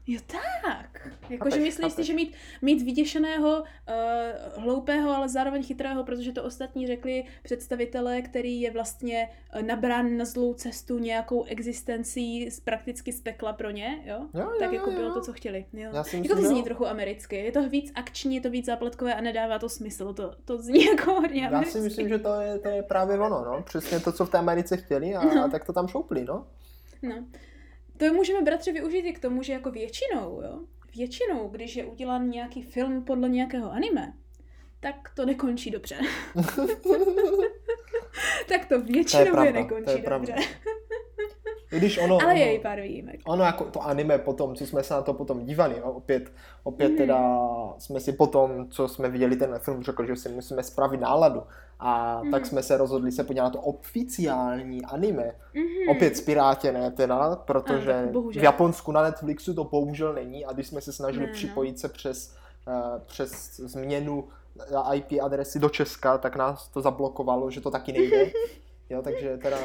Jo 0.06 0.20
tak. 0.26 1.08
Jakože 1.28 1.60
myslíš 1.60 1.92
si, 1.92 2.04
že 2.04 2.14
mít, 2.14 2.34
mít 2.62 2.82
vyděšeného, 2.82 3.60
uh, 3.60 4.62
hloupého, 4.62 5.10
ale 5.10 5.28
zároveň 5.28 5.62
chytrého, 5.62 6.04
protože 6.04 6.32
to 6.32 6.44
ostatní 6.44 6.86
řekli 6.86 7.24
představitelé, 7.42 8.22
který 8.22 8.60
je 8.60 8.70
vlastně 8.70 9.28
uh, 9.56 9.62
nabrán 9.62 10.16
na 10.16 10.24
zlou 10.24 10.54
cestu 10.54 10.98
nějakou 10.98 11.44
existencí 11.44 12.50
z, 12.50 12.60
prakticky 12.60 13.12
z 13.12 13.20
pekla 13.20 13.52
pro 13.52 13.70
ně, 13.70 14.02
jo? 14.04 14.26
jo 14.34 14.52
tak 14.58 14.72
jo, 14.72 14.74
jako 14.74 14.90
jo. 14.90 14.96
bylo 14.96 15.14
to, 15.14 15.20
co 15.20 15.32
chtěli. 15.32 15.66
Jo. 15.72 15.90
Já 15.94 16.04
si 16.04 16.16
myslím, 16.16 16.24
jako 16.24 16.42
to 16.42 16.48
zní 16.48 16.58
jo. 16.58 16.64
trochu 16.64 16.86
americky. 16.86 17.36
Je 17.36 17.52
to 17.52 17.68
víc 17.68 17.92
akční, 17.94 18.34
je 18.34 18.40
to 18.40 18.50
víc 18.50 18.66
zápletkové 18.66 19.14
a 19.14 19.20
nedává 19.20 19.58
to 19.58 19.68
smysl. 19.68 20.14
To, 20.14 20.34
to 20.44 20.62
zní 20.62 20.84
jako 20.96 21.10
hodně 21.10 21.48
americky. 21.48 21.78
Já 21.78 21.82
si 21.82 21.88
myslím, 21.88 22.08
že 22.08 22.18
to 22.18 22.40
je, 22.40 22.58
to 22.58 22.68
je 22.68 22.82
právě 22.82 23.18
ono, 23.18 23.44
no. 23.44 23.62
Přesně 23.62 24.00
to, 24.00 24.12
co 24.12 24.26
v 24.26 24.30
té 24.30 24.38
Americe 24.38 24.76
chtěli 24.76 25.14
a, 25.14 25.24
no. 25.24 25.44
a 25.44 25.48
tak 25.48 25.64
to 25.64 25.72
tam 25.72 25.88
šoupli, 25.88 26.24
no. 26.24 26.46
No. 27.02 27.24
To 27.96 28.12
můžeme 28.12 28.42
bratře 28.42 28.72
využít 28.72 29.06
i 29.06 29.12
k 29.12 29.18
tomu, 29.18 29.42
že 29.42 29.52
jako 29.52 29.70
většinou, 29.70 30.42
jo, 30.42 30.60
většinou, 30.96 31.48
když 31.48 31.76
je 31.76 31.84
udělán 31.84 32.30
nějaký 32.30 32.62
film 32.62 33.04
podle 33.04 33.28
nějakého 33.28 33.70
anime, 33.70 34.12
tak 34.80 34.96
to 35.16 35.26
nekončí 35.26 35.70
dobře. 35.70 35.98
tak 38.48 38.68
to 38.68 38.80
většinou 38.80 39.52
nekončí 39.52 39.84
to 39.84 39.90
je 39.90 40.10
dobře. 40.10 40.34
I 41.74 41.78
když 41.78 41.98
ono, 41.98 42.18
Ale 42.22 42.38
je 42.38 42.54
i 42.54 42.58
pár 42.58 42.80
výjimek. 42.80 43.20
Ono 43.26 43.44
jako 43.44 43.64
to 43.64 43.80
anime 43.80 44.18
potom, 44.18 44.54
co 44.54 44.66
jsme 44.66 44.82
se 44.82 44.94
na 44.94 45.02
to 45.02 45.14
potom 45.14 45.44
dívali, 45.44 45.76
no, 45.80 45.92
opět, 45.92 46.32
opět 46.62 46.88
mm. 46.88 46.96
teda 46.96 47.40
jsme 47.78 48.00
si 48.00 48.12
potom, 48.12 48.68
co 48.70 48.88
jsme 48.88 49.08
viděli 49.08 49.36
ten 49.36 49.58
film, 49.58 49.82
řekli, 49.82 50.06
že 50.06 50.16
si 50.16 50.28
musíme 50.28 50.62
spravit 50.62 51.00
náladu. 51.00 51.42
A 51.80 52.22
mm. 52.22 52.30
tak 52.30 52.46
jsme 52.46 52.62
se 52.62 52.76
rozhodli 52.76 53.12
se 53.12 53.24
podívat 53.24 53.44
na 53.44 53.50
to 53.50 53.60
oficiální 53.60 54.84
anime. 54.84 55.32
Mm. 55.54 55.88
Opět 55.96 56.16
spirátěné 56.16 56.90
teda, 56.90 57.36
protože 57.36 57.92
a, 57.92 58.30
v 58.30 58.42
Japonsku 58.42 58.92
na 58.92 59.02
Netflixu 59.02 59.54
to 59.54 59.64
bohužel 59.64 60.12
není 60.12 60.44
a 60.44 60.52
když 60.52 60.66
jsme 60.66 60.80
se 60.80 60.92
snažili 60.92 61.26
ne, 61.26 61.32
připojit 61.32 61.72
no. 61.72 61.78
se 61.78 61.88
přes, 61.88 62.36
uh, 62.66 62.98
přes 63.06 63.56
změnu 63.56 64.28
IP 64.94 65.20
adresy 65.22 65.58
do 65.58 65.68
Česka, 65.68 66.18
tak 66.18 66.36
nás 66.36 66.68
to 66.68 66.80
zablokovalo, 66.80 67.50
že 67.50 67.60
to 67.60 67.70
taky 67.70 67.92
nejde. 67.92 68.30
Jo, 68.90 69.02
takže 69.02 69.36
teda 69.36 69.58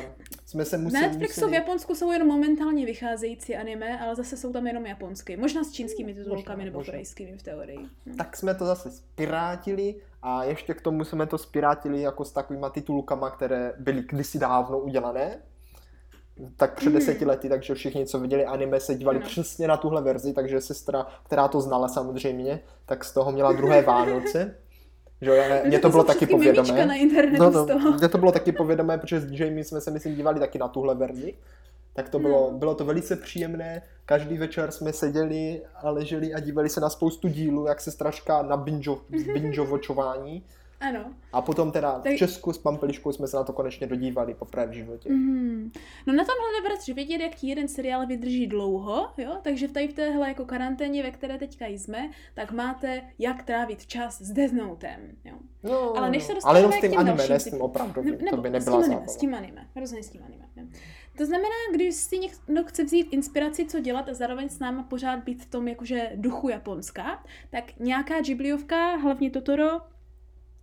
jsme 0.46 0.66
se 0.66 0.78
museli... 0.78 1.02
Na 1.02 1.08
Netflixu 1.08 1.40
museli... 1.40 1.52
v 1.52 1.54
Japonsku 1.54 1.96
jsou 1.96 2.12
jenom 2.12 2.28
momentálně 2.28 2.86
vycházející 2.86 3.56
anime, 3.56 4.00
ale 4.00 4.16
zase 4.16 4.38
jsou 4.38 4.54
tam 4.54 4.68
jenom 4.68 4.86
japonské. 4.86 5.38
Možná 5.38 5.64
s 5.64 5.72
čínskými 5.72 6.14
titulkami 6.14 6.66
nebo 6.66 6.84
korejskými 6.84 7.38
v 7.38 7.44
teorii. 7.44 7.80
Hm. 8.06 8.18
Tak 8.18 8.38
jsme 8.38 8.56
to 8.56 8.66
zase 8.66 8.92
spirátili 8.92 9.96
a 10.22 10.44
ještě 10.44 10.74
k 10.74 10.82
tomu 10.82 11.04
jsme 11.04 11.28
to 11.28 11.38
spirátili 11.38 12.02
jako 12.02 12.26
s 12.26 12.32
takovýma 12.32 12.70
titulkama, 12.70 13.32
které 13.32 13.74
byly 13.80 14.04
kdysi 14.10 14.40
dávno 14.40 14.80
udělané. 14.80 15.42
Tak 16.58 16.76
před 16.76 16.90
mhm. 16.90 17.00
deseti 17.00 17.26
lety, 17.26 17.50
takže 17.50 17.76
všichni, 17.76 18.06
co 18.06 18.20
viděli 18.20 18.46
anime, 18.46 18.80
se 18.80 18.96
dívali 18.96 19.20
no. 19.20 19.26
přesně 19.26 19.68
na 19.68 19.78
tuhle 19.78 20.02
verzi, 20.02 20.34
takže 20.34 20.62
sestra, 20.62 21.08
která 21.24 21.48
to 21.48 21.62
znala 21.62 21.88
samozřejmě, 21.88 22.60
tak 22.86 23.06
z 23.06 23.14
toho 23.14 23.32
měla 23.32 23.54
druhé 23.54 23.82
Vánoce. 23.82 24.56
Že 25.22 25.30
jo, 25.30 25.44
mě 25.66 25.80
to 25.80 25.90
bylo 25.90 26.04
taky 26.04 26.26
povědomé. 26.28 26.86
Na 26.86 26.96
internetu 26.96 27.44
no, 27.44 27.66
no, 27.66 27.98
Mně 27.98 28.08
to 28.10 28.18
bylo 28.18 28.32
taky 28.32 28.52
povědomé, 28.52 28.98
protože 28.98 29.20
s 29.20 29.32
Jamie 29.32 29.64
jsme 29.64 29.82
se 29.82 29.92
myslím 29.92 30.16
dívali 30.16 30.40
taky 30.40 30.60
na 30.60 30.68
tuhle 30.68 30.96
verzi. 30.96 31.34
Tak 31.94 32.10
to 32.10 32.20
bylo, 32.20 32.50
hmm. 32.50 32.60
bylo 32.60 32.76
to 32.76 32.86
velice 32.86 33.16
příjemné. 33.16 33.82
Každý 34.06 34.38
večer 34.38 34.72
jsme 34.72 34.94
seděli 34.94 35.62
a 35.76 35.90
leželi 35.90 36.34
a 36.34 36.40
dívali 36.40 36.70
se 36.70 36.82
na 36.82 36.90
spoustu 36.90 37.28
dílů, 37.28 37.66
jak 37.66 37.82
se 37.82 37.92
strašká 37.92 38.42
na 38.42 38.58
binge 38.58 38.92
Ano. 40.80 41.14
A 41.34 41.42
potom 41.42 41.72
teda 41.72 42.00
tak... 42.00 42.14
v 42.14 42.18
Česku 42.18 42.54
s 42.54 42.58
Pampeliškou 42.58 43.12
jsme 43.12 43.28
se 43.28 43.38
na 43.38 43.44
to 43.44 43.54
konečně 43.54 43.88
dodívali 43.88 44.34
poprvé 44.34 44.68
v 44.68 44.72
životě. 44.72 45.10
Mm. 45.10 45.72
No 46.08 46.14
na 46.14 46.24
tomhle 46.24 46.70
bratře 46.70 46.94
vědět, 46.94 47.22
jak 47.22 47.36
ti 47.36 47.48
jeden 47.48 47.68
seriál 47.68 48.08
vydrží 48.08 48.48
dlouho, 48.48 49.08
jo? 49.18 49.38
Takže 49.42 49.68
v 49.68 49.72
tady 49.72 49.88
v 49.88 49.94
téhle 49.94 50.28
jako 50.28 50.46
karanténě, 50.46 51.04
ve 51.04 51.12
které 51.12 51.38
teďka 51.38 51.66
jsme, 51.66 52.10
tak 52.34 52.52
máte 52.52 53.02
jak 53.20 53.44
trávit 53.44 53.86
čas 53.86 54.22
s 54.22 54.32
Death 54.32 54.54
Notem, 54.54 55.00
jo? 55.26 55.36
No, 55.64 55.98
Ale 55.98 56.10
než 56.10 56.24
se 56.24 56.34
dostaneme 56.34 56.60
ale 56.60 56.60
jenom 56.60 56.72
s 56.72 56.82
tím 56.82 57.00
anime, 57.00 57.28
ne 57.28 57.40
s 57.40 57.44
tím 57.44 57.62
opravdu, 57.62 58.02
ne, 58.02 58.18
to 58.30 58.38
by 58.38 58.50
nebyla 58.50 58.82
s 58.82 58.86
tím 58.86 58.94
anime, 58.94 59.08
s 59.08 59.16
tím 59.16 59.34
anime, 59.34 59.68
rozhodně 59.76 60.04
s 60.04 60.10
tím 60.10 60.24
anime. 60.24 60.46
Jo? 60.56 60.64
To 61.18 61.26
znamená, 61.26 61.56
když 61.74 61.96
si 61.96 62.20
někdo 62.20 62.64
chce 62.64 62.84
vzít 62.84 63.08
inspiraci, 63.12 63.66
co 63.66 63.80
dělat 63.80 64.10
a 64.10 64.14
zároveň 64.14 64.50
s 64.50 64.60
náma 64.60 64.84
pořád 64.84 65.24
být 65.24 65.44
v 65.44 65.50
tom 65.50 65.68
jakože 65.68 66.12
duchu 66.16 66.50
Japonska, 66.50 67.24
tak 67.50 67.80
nějaká 67.80 68.22
Ghibliovka, 68.22 68.96
hlavně 68.96 69.32
Totoro, 69.32 69.70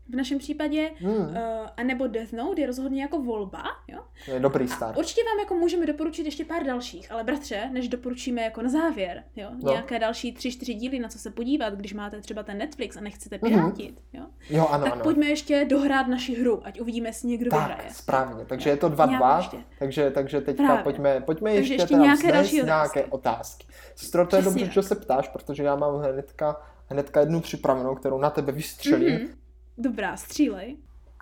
v 0.09 0.17
našem 0.17 0.39
případě, 0.39 0.91
hmm. 0.99 1.17
uh, 1.17 1.35
anebo 1.77 2.07
Death 2.07 2.33
Note 2.33 2.61
je 2.61 2.67
rozhodně 2.67 3.03
jako 3.03 3.23
volba, 3.23 3.63
jo? 3.89 4.01
To 4.25 4.31
je 4.31 4.41
dobrý 4.41 4.69
start. 4.69 4.95
A 4.95 4.99
určitě 4.99 5.21
vám 5.25 5.39
jako 5.39 5.55
můžeme 5.55 5.87
doporučit 5.87 6.27
ještě 6.27 6.45
pár 6.45 6.65
dalších, 6.65 7.13
ale 7.13 7.25
bratře, 7.25 7.71
než 7.73 7.89
doporučíme 7.89 8.43
jako 8.43 8.63
na 8.63 8.69
závěr, 8.69 9.25
jo? 9.37 9.49
No. 9.63 9.71
Nějaké 9.71 9.99
další 9.99 10.33
tři, 10.33 10.53
čtyři 10.53 10.75
díly, 10.75 10.99
na 10.99 11.09
co 11.09 11.19
se 11.19 11.31
podívat, 11.31 11.75
když 11.75 11.95
máte 11.95 12.21
třeba 12.21 12.43
ten 12.43 12.59
Netflix 12.59 12.97
a 12.97 13.01
nechcete 13.01 13.39
mhm. 13.43 13.53
pirátit, 13.53 13.95
mm-hmm. 13.95 14.19
jo? 14.19 14.27
Jo, 14.51 14.67
ano, 14.71 14.85
tak 14.85 14.93
ano. 14.93 15.03
pojďme 15.03 15.27
ještě 15.27 15.65
dohrát 15.65 16.09
naši 16.09 16.35
hru, 16.35 16.61
ať 16.65 16.81
uvidíme, 16.81 17.09
jestli 17.09 17.29
někdo 17.29 17.51
tak, 17.51 17.69
vyhraje. 17.69 17.91
správně, 17.95 18.45
takže 18.45 18.71
jo? 18.71 18.75
je 18.75 18.81
to 18.81 18.91
2-2, 18.91 19.59
takže, 19.79 20.11
takže 20.11 20.41
teďka 20.41 20.63
Právě. 20.63 20.83
pojďme, 20.83 21.21
pojďme 21.21 21.55
ještě, 21.55 21.75
ještě 21.75 21.87
teda 21.87 22.03
nějaké 22.03 22.33
další 22.33 22.63
nějaké 22.63 23.05
otázky. 23.05 23.67
Sestro, 23.97 24.27
to 24.27 24.37
je 24.37 24.43
dobře, 24.43 24.67
že 24.67 24.83
se 24.83 24.95
ptáš, 24.95 25.29
protože 25.29 25.63
já 25.63 25.77
mám 25.77 25.95
hnedka, 25.95 26.61
hnedka 26.89 27.21
jednu 27.21 27.41
připravenou, 27.41 27.95
kterou 27.95 28.19
na 28.19 28.31
tebe 28.31 28.53
vystřelím. 28.53 29.19
Mm-hmm 29.19 29.46
Dobrá, 29.79 30.17
střílej. 30.17 30.77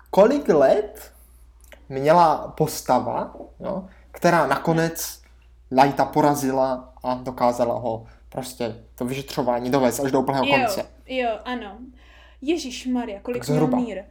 Kolik 0.09 0.49
let 0.49 1.13
měla 1.89 2.47
postava, 2.57 3.35
jo, 3.59 3.87
která 4.11 4.47
nakonec 4.47 5.21
Lighta 5.71 6.05
porazila 6.05 6.93
a 7.03 7.13
dokázala 7.13 7.79
ho 7.79 8.05
prostě 8.29 8.75
to 8.95 9.05
vyšetřování 9.05 9.71
dovést 9.71 9.99
až 9.99 10.11
do 10.11 10.19
úplného 10.19 10.45
jo, 10.45 10.55
konce. 10.57 10.85
Jo, 11.07 11.29
ano. 11.45 11.77
Ježíš 12.41 12.85
Maria, 12.87 13.19
kolik 13.19 13.49
měl 13.49 13.67
Nír? 13.67 14.03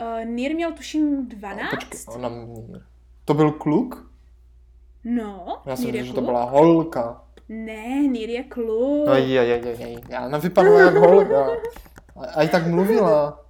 Uh, 0.00 0.24
Nír 0.24 0.54
měl 0.54 0.72
tuším 0.72 1.28
12? 1.28 1.62
No, 1.62 1.70
počkej, 1.70 2.00
ona. 2.14 2.30
To 3.24 3.34
byl 3.34 3.50
kluk? 3.50 4.10
No, 5.04 5.62
Já 5.66 5.76
jsem 5.76 6.04
že 6.04 6.12
to 6.12 6.20
byla 6.20 6.44
holka. 6.44 7.22
Ne, 7.48 8.06
Nír 8.06 8.30
je 8.30 8.44
kluk. 8.44 9.06
No, 9.06 9.14
je, 9.14 9.26
je, 9.26 9.44
je, 9.44 9.88
je. 9.88 10.00
Já 10.08 10.28
nevypadala 10.28 10.80
jak 10.80 10.94
holka. 10.94 11.46
A, 12.16 12.24
a 12.34 12.42
i 12.42 12.48
tak 12.48 12.66
mluvila. 12.66 13.45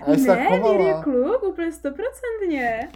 A 0.00 0.10
ne, 0.10 0.26
tak 0.26 0.38
je 0.78 0.94
kluk, 1.02 1.42
úplně 1.42 1.72
stoprocentně. 1.72 2.88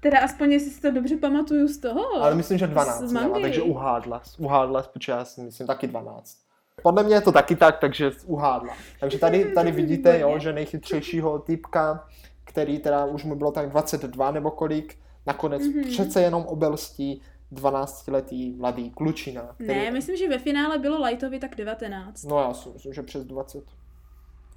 Teda 0.00 0.18
aspoň, 0.20 0.52
jestli 0.52 0.70
si 0.70 0.80
to 0.80 0.90
dobře 0.90 1.16
pamatuju 1.16 1.68
z 1.68 1.78
toho. 1.78 2.22
Ale 2.22 2.34
myslím, 2.34 2.58
že 2.58 2.66
12 2.66 3.02
měla, 3.02 3.40
takže 3.40 3.62
uhádla. 3.62 4.22
Uhádla, 4.38 4.82
protože 4.82 5.12
já 5.12 5.24
si 5.24 5.40
myslím 5.40 5.66
taky 5.66 5.86
12. 5.86 6.36
Podle 6.82 7.02
mě 7.02 7.14
je 7.14 7.20
to 7.20 7.32
taky 7.32 7.56
tak, 7.56 7.78
takže 7.78 8.10
uhádla. 8.26 8.74
Takže 9.00 9.18
tady, 9.18 9.44
tady 9.44 9.72
vidíte, 9.72 10.20
jo, 10.20 10.38
že 10.38 10.52
nejchytřejšího 10.52 11.38
typka, 11.38 12.06
který 12.44 12.78
teda 12.78 13.04
už 13.04 13.24
mu 13.24 13.34
bylo 13.34 13.52
tak 13.52 13.70
22 13.70 14.30
nebo 14.30 14.50
kolik, 14.50 14.98
nakonec 15.26 15.62
mm-hmm. 15.62 15.90
přece 15.90 16.22
jenom 16.22 16.44
obelstí 16.46 17.22
12-letý 17.52 18.56
mladý 18.56 18.90
klučina. 18.90 19.42
Který... 19.54 19.78
Ne, 19.78 19.90
myslím, 19.90 20.16
že 20.16 20.28
ve 20.28 20.38
finále 20.38 20.78
bylo 20.78 21.02
Lightovi 21.04 21.38
tak 21.38 21.56
19. 21.56 22.22
No 22.22 22.40
já 22.40 22.54
si 22.54 22.68
myslím, 22.68 22.92
že 22.92 23.02
přes 23.02 23.24
20. 23.24 23.64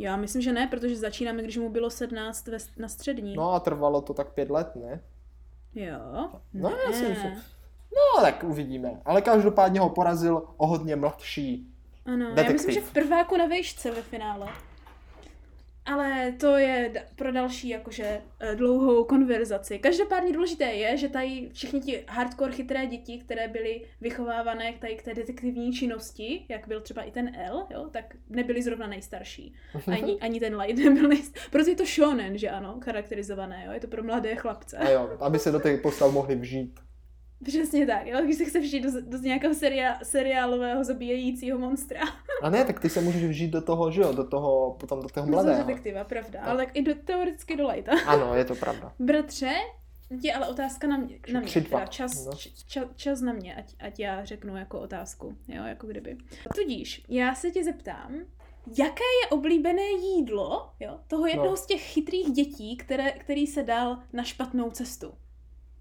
Já 0.02 0.16
myslím, 0.16 0.42
že 0.42 0.54
ne, 0.54 0.68
protože 0.68 0.96
začínáme, 0.96 1.44
když 1.44 1.58
mu 1.58 1.70
bylo 1.70 1.90
17 1.90 2.48
ve, 2.48 2.58
na 2.78 2.88
střední. 2.88 3.36
No 3.36 3.54
a 3.54 3.60
trvalo 3.60 4.02
to 4.02 4.14
tak 4.14 4.34
pět 4.34 4.50
let, 4.50 4.76
ne? 4.76 5.02
Jo. 5.76 6.30
No, 6.54 6.70
ne. 6.70 6.76
já 6.88 6.94
si 6.94 7.10
myslím. 7.10 7.32
No, 7.92 8.21
tak 8.23 8.44
uvidíme. 8.44 9.02
Ale 9.06 9.21
každopádně 9.21 9.80
ho 9.80 9.90
porazil 9.90 10.44
o 10.58 10.67
hodně 10.67 10.96
mladší 10.96 11.67
Ano, 12.06 12.25
detektiv. 12.25 12.46
já 12.48 12.54
myslím, 12.54 12.73
že 12.73 12.82
v 12.82 12.94
prváku 12.94 13.38
na 13.38 13.46
vejšce 13.46 13.92
ve 13.92 14.02
finále. 14.02 14.48
Ale 15.86 16.32
to 16.32 16.58
je 16.58 17.06
pro 17.15 17.32
další 17.32 17.69
jakože 17.69 18.21
eh, 18.40 18.56
dlouhou 18.56 19.04
konverzaci. 19.04 19.79
Každopádně 19.79 20.34
důležité 20.34 20.65
je, 20.65 20.98
že 20.98 21.10
tady 21.10 21.50
všichni 21.54 21.82
ti 21.82 22.04
hardcore 22.08 22.52
chytré 22.52 22.88
děti, 22.88 23.17
které 23.17 23.48
byly 23.48 23.82
vychovávané 24.02 24.73
tady 24.79 24.96
k 24.96 25.04
té 25.04 25.13
detektivní 25.13 25.73
činnosti, 25.73 26.46
jak 26.50 26.67
byl 26.67 26.82
třeba 26.82 27.02
i 27.02 27.12
ten 27.12 27.36
L, 27.36 27.67
jo, 27.69 27.90
tak 27.92 28.15
nebyli 28.29 28.62
zrovna 28.62 28.88
nejstarší. 28.88 29.54
Ani, 29.88 30.19
ani 30.21 30.40
ten 30.40 30.58
Light 30.58 30.84
nebyl 30.84 31.08
nejstarší. 31.08 31.50
Proto 31.52 31.69
je 31.69 31.75
to 31.75 31.86
shonen, 31.86 32.38
že 32.38 32.50
ano, 32.50 32.79
charakterizované, 32.84 33.63
jo, 33.65 33.71
je 33.71 33.79
to 33.79 33.88
pro 33.88 34.04
mladé 34.04 34.36
chlapce. 34.36 34.77
A 34.77 34.90
jo, 34.90 35.17
aby 35.19 35.40
se 35.40 35.52
do 35.52 35.60
těch 35.60 35.82
postav 35.82 36.13
mohli 36.13 36.36
vžít. 36.36 36.79
Přesně 37.44 37.87
tak, 37.87 38.08
jo, 38.08 38.21
když 38.23 38.35
se 38.37 38.46
chce 38.46 38.60
vžít 38.60 38.83
do, 38.83 38.89
do 39.02 39.17
nějakého 39.17 39.54
seria, 39.54 40.00
seriálového 40.04 40.83
zabíjejícího 40.83 41.60
monstra. 41.60 42.00
A 42.42 42.50
ne, 42.50 42.65
tak 42.65 42.79
ty 42.79 42.89
se 42.89 43.02
můžeš 43.02 43.23
vžít 43.23 43.52
do 43.52 43.62
toho, 43.62 43.92
že 43.92 44.02
jo, 44.02 44.13
do 44.13 44.27
toho, 44.27 44.75
potom 44.79 45.02
do 45.02 45.10
toho 45.10 45.27
mladého. 45.27 45.58
Do 45.58 45.67
detektiva, 45.67 46.04
pravda, 46.04 46.39
tak. 46.39 46.48
ale 46.48 46.65
tak 46.65 46.75
i 46.77 46.81
do, 46.81 46.96
teoreticky 46.96 47.58
do 47.58 47.67
lighta. 47.67 47.92
Ano, 48.08 48.35
je 48.35 48.46
to 48.46 48.56
pravda. 48.56 48.94
Bratře, 49.00 49.52
je 50.21 50.33
ale 50.33 50.48
otázka 50.48 50.87
na 50.87 50.98
mě, 50.98 51.19
na 51.33 51.39
mě 51.39 51.52
teda 51.52 51.85
čas, 51.85 52.25
no. 52.25 52.31
čas, 52.67 52.85
čas 52.96 53.21
na 53.21 53.33
mě, 53.33 53.56
ať, 53.56 53.75
ať 53.79 54.00
já 54.00 54.25
řeknu 54.25 54.58
jako 54.58 54.79
otázku, 54.79 55.37
jo, 55.48 55.63
jako 55.63 55.87
kdyby. 55.87 56.17
Tudíž, 56.56 57.06
já 57.10 57.35
se 57.35 57.52
tě 57.52 57.63
zeptám, 57.63 58.15
jaké 58.77 59.04
je 59.23 59.29
oblíbené 59.29 59.89
jídlo 59.89 60.71
jo, 60.79 61.00
toho 61.08 61.25
jednoho 61.25 61.50
no. 61.50 61.58
z 61.58 61.65
těch 61.65 61.81
chytrých 61.81 62.31
dětí, 62.31 62.77
které, 62.77 63.12
který 63.12 63.48
se 63.48 63.63
dal 63.63 64.00
na 64.13 64.23
špatnou 64.23 64.69
cestu? 64.69 65.13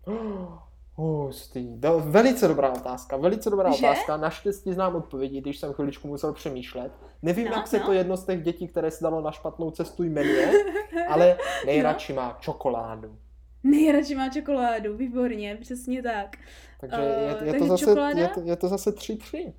Hustý. 1.00 1.68
Do, 1.76 2.02
velice 2.06 2.48
dobrá 2.48 2.72
otázka, 2.72 3.16
velice 3.16 3.50
dobrá 3.50 3.70
že? 3.72 3.86
otázka. 3.86 4.16
Naštěstí 4.16 4.72
znám 4.72 4.96
odpovědi, 4.96 5.40
když 5.40 5.58
jsem 5.58 5.72
chviličku 5.72 6.08
musel 6.08 6.32
přemýšlet. 6.32 6.92
Nevím, 7.22 7.44
no, 7.44 7.52
jak 7.56 7.66
se 7.66 7.78
no. 7.78 7.86
to 7.86 7.92
jedno 7.92 8.16
z 8.16 8.24
těch 8.24 8.42
dětí, 8.42 8.68
které 8.68 8.90
se 8.90 9.04
dalo 9.04 9.20
na 9.20 9.32
špatnou 9.32 9.70
cestu 9.70 10.02
jmenuje, 10.02 10.52
ale 11.08 11.38
nejradši 11.66 12.12
no. 12.12 12.22
má 12.22 12.36
čokoládu. 12.40 13.16
Nejradši 13.62 14.14
má 14.14 14.28
čokoládu, 14.28 14.96
výborně, 14.96 15.58
přesně 15.60 16.02
tak. 16.02 16.36
Takže 16.80 16.96
uh, 16.96 17.46
je, 17.46 17.54
je, 17.54 17.58
to 17.58 17.66
zase, 17.66 17.84
čokoláda? 17.84 18.20
je, 18.20 18.28
to, 18.28 18.40
je 18.40 18.56
to 18.56 18.68
zase 18.68 18.90
3-3. 18.90 19.52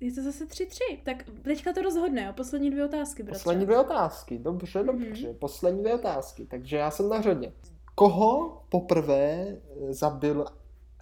Je 0.00 0.12
to 0.12 0.22
zase 0.22 0.44
3-3. 0.44 0.78
Tak 1.04 1.24
teďka 1.42 1.72
to 1.72 1.82
rozhodne, 1.82 2.24
jo? 2.24 2.32
Poslední 2.32 2.70
dvě 2.70 2.84
otázky, 2.84 3.22
bratře. 3.22 3.38
Poslední 3.38 3.64
dvě 3.64 3.78
otázky, 3.78 4.38
dobře, 4.38 4.82
dobře. 4.82 5.06
Mm-hmm. 5.06 5.34
Poslední 5.38 5.80
dvě 5.80 5.94
otázky, 5.94 6.46
takže 6.46 6.76
já 6.76 6.90
jsem 6.90 7.08
na 7.08 7.20
řadě. 7.20 7.52
Koho 7.94 8.62
poprvé 8.68 9.56
zabil 9.88 10.44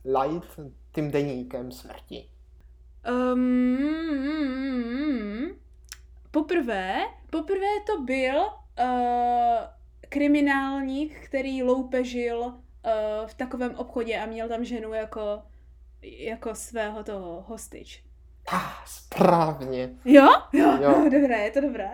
Light 0.04 0.60
tím 0.94 1.10
deníkem 1.10 1.72
smrti? 1.72 2.28
Um, 3.32 4.42
poprvé, 6.30 7.00
poprvé 7.30 7.66
to 7.86 8.00
byl 8.02 8.40
uh, 8.40 8.46
kriminálník, 10.08 11.20
který 11.24 11.62
loupežil 11.62 12.40
uh, 12.40 12.52
v 13.26 13.34
takovém 13.34 13.74
obchodě 13.74 14.18
a 14.18 14.26
měl 14.26 14.48
tam 14.48 14.64
ženu 14.64 14.92
jako, 14.92 15.42
jako 16.02 16.54
svého 16.54 17.04
toho 17.04 17.44
hostič. 17.48 18.04
Ah, 18.52 18.84
správně. 18.86 19.90
Jo? 20.04 20.28
Jo, 20.52 20.78
jo. 20.80 20.94
dobré, 21.04 21.44
je 21.44 21.50
to 21.50 21.60
dobré. 21.60 21.90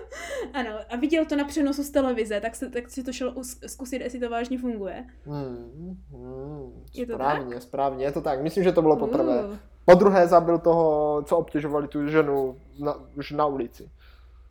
ano, 0.54 0.70
a 0.90 0.96
viděl 0.96 1.24
to 1.24 1.36
na 1.36 1.44
přenosu 1.44 1.82
z 1.82 1.90
televize, 1.90 2.40
tak, 2.40 2.54
se, 2.56 2.70
tak 2.70 2.90
si 2.90 3.02
to 3.02 3.12
šel 3.12 3.34
zkusit, 3.66 4.00
jestli 4.00 4.20
to 4.20 4.30
vážně 4.30 4.58
funguje. 4.58 5.04
Hmm, 5.26 5.96
hmm, 6.10 6.84
je 6.94 7.06
to 7.06 7.14
správně, 7.14 7.54
tak? 7.54 7.62
správně, 7.62 8.04
je 8.04 8.12
to 8.12 8.20
tak. 8.20 8.42
Myslím, 8.42 8.64
že 8.64 8.72
to 8.72 8.82
bylo 8.82 8.96
poprvé. 8.96 9.44
Uh. 9.44 9.56
Po 9.84 9.94
druhé 9.94 10.28
zabil 10.28 10.58
toho, 10.58 11.22
co 11.22 11.36
obtěžovali 11.38 11.88
tu 11.88 12.06
ženu 12.06 12.56
na, 12.78 12.94
už 13.16 13.30
na 13.30 13.46
ulici. 13.46 13.90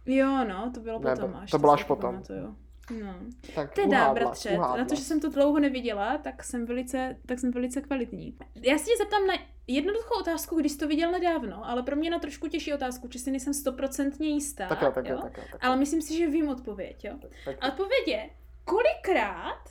Jo, 0.05 0.45
no, 0.49 0.71
to 0.73 0.79
bylo 0.79 0.99
potom 0.99 1.35
až. 1.35 1.51
To 1.51 1.59
bylo 1.59 1.71
až 1.71 1.83
potom. 1.83 2.11
Pamatuju. 2.11 2.55
No. 2.91 3.15
Tak 3.55 3.73
teda, 3.73 3.87
uhádla, 3.87 4.13
bratře, 4.13 4.49
uhádla. 4.51 4.77
na 4.77 4.85
to, 4.85 4.95
že 4.95 5.01
jsem 5.01 5.19
to 5.19 5.29
dlouho 5.29 5.59
neviděla, 5.59 6.17
tak 6.17 6.43
jsem 6.43 6.65
velice, 6.65 7.17
tak 7.25 7.39
jsem 7.39 7.51
velice 7.51 7.81
kvalitní. 7.81 8.37
Já 8.61 8.77
si 8.77 8.85
tě 8.85 8.97
zeptám 8.97 9.27
na 9.27 9.33
jednoduchou 9.67 10.19
otázku, 10.19 10.55
když 10.55 10.71
jsi 10.71 10.77
to 10.77 10.87
viděl 10.87 11.11
nedávno, 11.11 11.65
ale 11.69 11.83
pro 11.83 11.95
mě 11.95 12.09
na 12.09 12.19
trošku 12.19 12.47
těžší 12.47 12.73
otázku, 12.73 13.07
či 13.07 13.19
si 13.19 13.31
nejsem 13.31 13.53
stoprocentně 13.53 14.29
jistá. 14.29 14.67
Tak 14.67 14.81
jo, 14.81 14.91
tak 14.91 15.07
jo, 15.07 15.19
tak 15.21 15.37
jo, 15.37 15.43
tak 15.51 15.63
Ale 15.63 15.75
myslím 15.75 16.01
si, 16.01 16.17
že 16.17 16.27
vím 16.27 16.49
odpověď, 16.49 17.05
jo. 17.05 17.13
Tak, 17.21 17.31
tak. 17.45 17.71
odpověď 17.71 18.07
je, 18.07 18.29
kolikrát, 18.65 19.69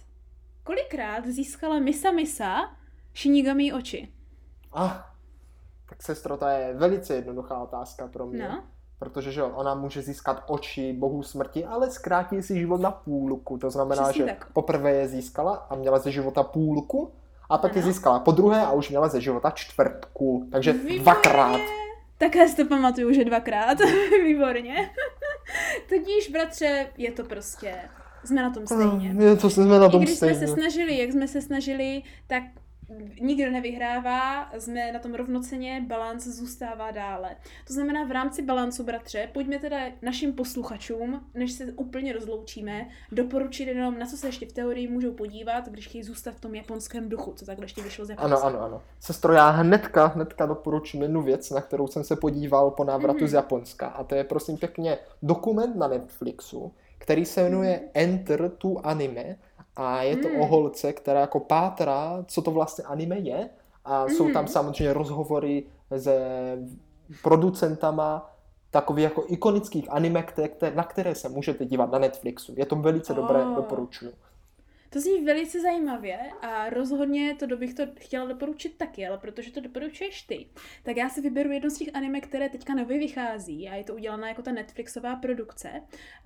kolikrát 0.63 1.27
získala 1.27 1.79
Misa 1.79 2.11
Misa 2.11 2.77
Shinigami 3.17 3.73
oči? 3.73 4.13
Ah, 4.73 4.93
tak 5.89 6.03
sestro, 6.03 6.37
to 6.37 6.47
je 6.47 6.75
velice 6.75 7.15
jednoduchá 7.15 7.59
otázka 7.59 8.09
pro 8.09 8.27
mě. 8.27 8.49
No 8.49 8.65
protože 8.99 9.33
že 9.33 9.43
ona 9.43 9.75
může 9.75 10.03
získat 10.03 10.45
oči 10.47 10.93
bohu 10.93 11.23
smrti, 11.23 11.65
ale 11.65 11.91
zkrátí 11.91 12.43
si 12.43 12.59
život 12.59 12.81
na 12.81 12.91
půlku. 12.91 13.59
To 13.59 13.71
znamená, 13.71 14.03
Přesně 14.03 14.25
že 14.25 14.31
tak. 14.31 14.53
poprvé 14.53 14.91
je 14.91 15.09
získala 15.09 15.67
a 15.71 15.75
měla 15.75 15.99
ze 15.99 16.11
života 16.11 16.43
půlku 16.43 17.11
a 17.51 17.59
pak 17.59 17.71
ano. 17.73 17.79
je 17.81 17.93
získala 17.93 18.19
po 18.19 18.31
druhé 18.33 18.63
a 18.67 18.73
už 18.73 18.91
měla 18.91 19.09
ze 19.09 19.21
života 19.21 19.51
čtvrtku. 19.51 20.49
Takže 20.53 20.73
Výborně. 20.73 21.01
dvakrát. 21.01 21.61
Také 22.19 22.49
si 22.49 22.57
to 22.57 22.65
pamatuju, 22.69 23.13
že 23.13 23.25
dvakrát. 23.25 23.79
Výborně. 24.25 24.91
Tudíž, 25.89 26.31
bratře, 26.31 26.87
je 26.97 27.13
to 27.13 27.25
prostě 27.25 27.75
jsme 28.25 28.43
na 28.43 28.51
tom 28.51 28.67
stejně. 28.67 29.25
Je 29.25 29.37
to 29.37 29.51
jsme 29.51 29.79
na 29.79 29.89
tom 29.89 30.03
I 30.03 30.05
když 30.05 30.17
stejně. 30.17 30.35
jsme 30.35 30.47
se 30.47 30.53
snažili, 30.53 30.99
jak 30.99 31.13
jsme 31.13 31.29
se 31.29 31.43
snažili, 31.43 32.03
tak 32.27 32.43
nikdo 33.21 33.51
nevyhrává, 33.51 34.51
jsme 34.59 34.93
na 34.93 34.99
tom 34.99 35.15
rovnoceně, 35.15 35.85
balans 35.87 36.27
zůstává 36.27 36.91
dále. 36.91 37.37
To 37.67 37.73
znamená 37.73 38.05
v 38.05 38.11
rámci 38.11 38.43
balancu, 38.43 38.85
bratře, 38.85 39.29
pojďme 39.33 39.59
teda 39.59 39.77
našim 40.03 40.33
posluchačům, 40.33 41.27
než 41.35 41.53
se 41.53 41.65
úplně 41.73 42.13
rozloučíme, 42.13 42.89
doporučit 43.13 43.69
jenom, 43.69 43.99
na 43.99 44.07
co 44.07 44.17
se 44.17 44.29
ještě 44.29 44.47
v 44.47 44.53
teorii 44.53 44.89
můžou 44.89 45.13
podívat, 45.13 45.69
když 45.69 45.89
chtějí 45.89 46.05
zůstat 46.05 46.35
v 46.35 46.41
tom 46.41 46.55
japonském 46.55 47.09
duchu, 47.09 47.33
co 47.33 47.47
takhle 47.47 47.65
ještě 47.65 47.83
vyšlo 47.83 48.05
z 48.05 48.11
Japonska. 48.11 48.37
Ano, 48.37 48.47
ano, 48.47 48.65
ano. 48.65 48.83
Sestro, 49.01 49.33
já 49.33 49.51
hnedka, 49.51 50.07
hnedka 50.07 50.47
doporučím 50.47 51.03
jednu 51.03 51.23
věc, 51.23 51.51
na 51.51 51.61
kterou 51.61 51.87
jsem 51.87 52.05
se 52.05 52.17
podíval 52.17 52.71
po 52.71 52.85
návratu 52.85 53.19
mm-hmm. 53.19 53.29
z 53.29 53.33
Japonska. 53.33 53.87
A 53.87 54.05
to 54.05 54.15
je 54.15 54.25
prosím 54.25 54.57
pěkně 54.57 54.99
dokument 55.23 55.77
na 55.77 55.89
Netflixu, 55.89 56.73
který 56.99 57.25
se 57.25 57.43
jmenuje 57.43 57.81
mm-hmm. 57.83 57.91
Enter 57.95 58.51
to 58.59 58.87
Anime 58.87 59.37
a 59.77 60.03
je 60.03 60.17
to 60.17 60.29
mm. 60.29 60.41
o 60.41 60.47
holce, 60.47 60.93
která 60.93 61.21
jako 61.21 61.41
pátra, 61.41 62.25
co 62.27 62.43
to 62.43 62.51
vlastně 62.51 62.85
anime 62.85 63.19
je. 63.19 63.51
A 63.85 64.03
mm. 64.03 64.11
jsou 64.11 64.25
tam 64.25 64.45
hmm. 64.45 64.53
samozřejmě 64.53 64.93
rozhovory 64.93 65.65
se 65.99 66.19
producentama 67.23 68.31
takových 68.71 69.05
jako 69.05 69.25
ikonických 69.27 69.93
anime, 69.93 70.23
které, 70.23 70.75
na 70.75 70.85
které 70.85 71.15
se 71.15 71.29
můžete 71.29 71.65
dívat 71.65 71.93
na 71.93 71.99
Netflixu. 71.99 72.55
Je 72.57 72.67
to 72.67 72.77
velice 72.77 73.13
oh. 73.13 73.17
dobré, 73.17 73.45
doporučuji. 73.57 74.13
To 74.97 75.01
zní 75.01 75.25
velice 75.25 75.61
zajímavě 75.61 76.19
a 76.41 76.71
rozhodně 76.71 77.35
to 77.35 77.57
bych 77.57 77.75
to 77.75 77.83
chtěla 78.01 78.27
doporučit 78.27 78.77
taky, 78.77 79.07
ale 79.07 79.19
protože 79.19 79.53
to 79.53 79.61
doporučuješ 79.61 80.23
ty, 80.23 80.47
tak 80.83 80.97
já 80.97 81.09
si 81.09 81.21
vyberu 81.21 81.53
jedno 81.53 81.71
z 81.71 81.79
těch 81.79 81.89
anime, 81.95 82.21
které 82.21 82.49
teďka 82.49 82.75
nově 82.75 82.99
vychází 82.99 83.69
a 83.69 83.75
je 83.75 83.85
to 83.85 83.95
udělaná 83.95 84.29
jako 84.29 84.43
ta 84.43 84.53
Netflixová 84.53 85.17
produkce. 85.17 85.71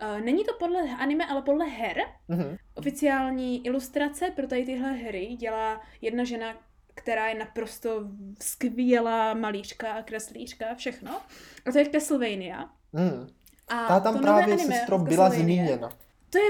Uh, 0.02 0.24
není 0.24 0.44
to 0.44 0.52
podle 0.58 0.80
anime, 0.98 1.26
ale 1.26 1.42
podle 1.42 1.64
her. 1.64 1.96
Mm-hmm. 2.28 2.56
Oficiální 2.74 3.66
ilustrace 3.66 4.30
pro 4.36 4.46
tady 4.46 4.64
tyhle 4.64 4.92
hry 4.92 5.26
dělá 5.26 5.80
jedna 6.00 6.24
žena, 6.24 6.54
která 6.94 7.28
je 7.28 7.38
naprosto 7.38 8.04
skvělá 8.40 9.34
malířka 9.34 9.92
a 9.92 10.02
kreslířka, 10.02 10.74
všechno. 10.74 11.20
A 11.66 11.72
to 11.72 11.78
je 11.78 11.90
Castlevania. 11.90 12.70
Mm. 12.92 13.28
A 13.68 13.86
Ta 13.86 14.00
tam 14.00 14.18
právě 14.18 14.58
sestro 14.58 14.98
byla 14.98 15.30
zmíněna 15.30 15.90
to 16.30 16.38
je 16.38 16.44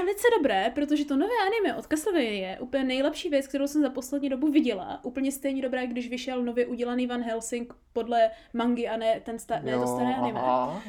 velice 0.00 0.28
dobré, 0.38 0.72
protože 0.74 1.04
to 1.04 1.16
nové 1.16 1.34
anime 1.46 1.78
od 1.78 1.86
Castlevania 1.86 2.50
je 2.50 2.58
úplně 2.60 2.84
nejlepší 2.84 3.28
věc, 3.28 3.46
kterou 3.46 3.66
jsem 3.66 3.82
za 3.82 3.90
poslední 3.90 4.28
dobu 4.28 4.50
viděla. 4.52 5.00
Úplně 5.04 5.32
stejně 5.32 5.62
dobré, 5.62 5.86
když 5.86 6.08
vyšel 6.08 6.42
nově 6.42 6.66
udělaný 6.66 7.06
Van 7.06 7.22
Helsing 7.22 7.74
podle 7.92 8.30
mangy 8.52 8.88
a 8.88 8.96
ne, 8.96 9.20
ten 9.20 9.38
sta- 9.38 9.60
ne 9.62 9.78
to 9.78 9.86
staré 9.86 10.14
anime. 10.14 10.40
Aha. 10.40 10.82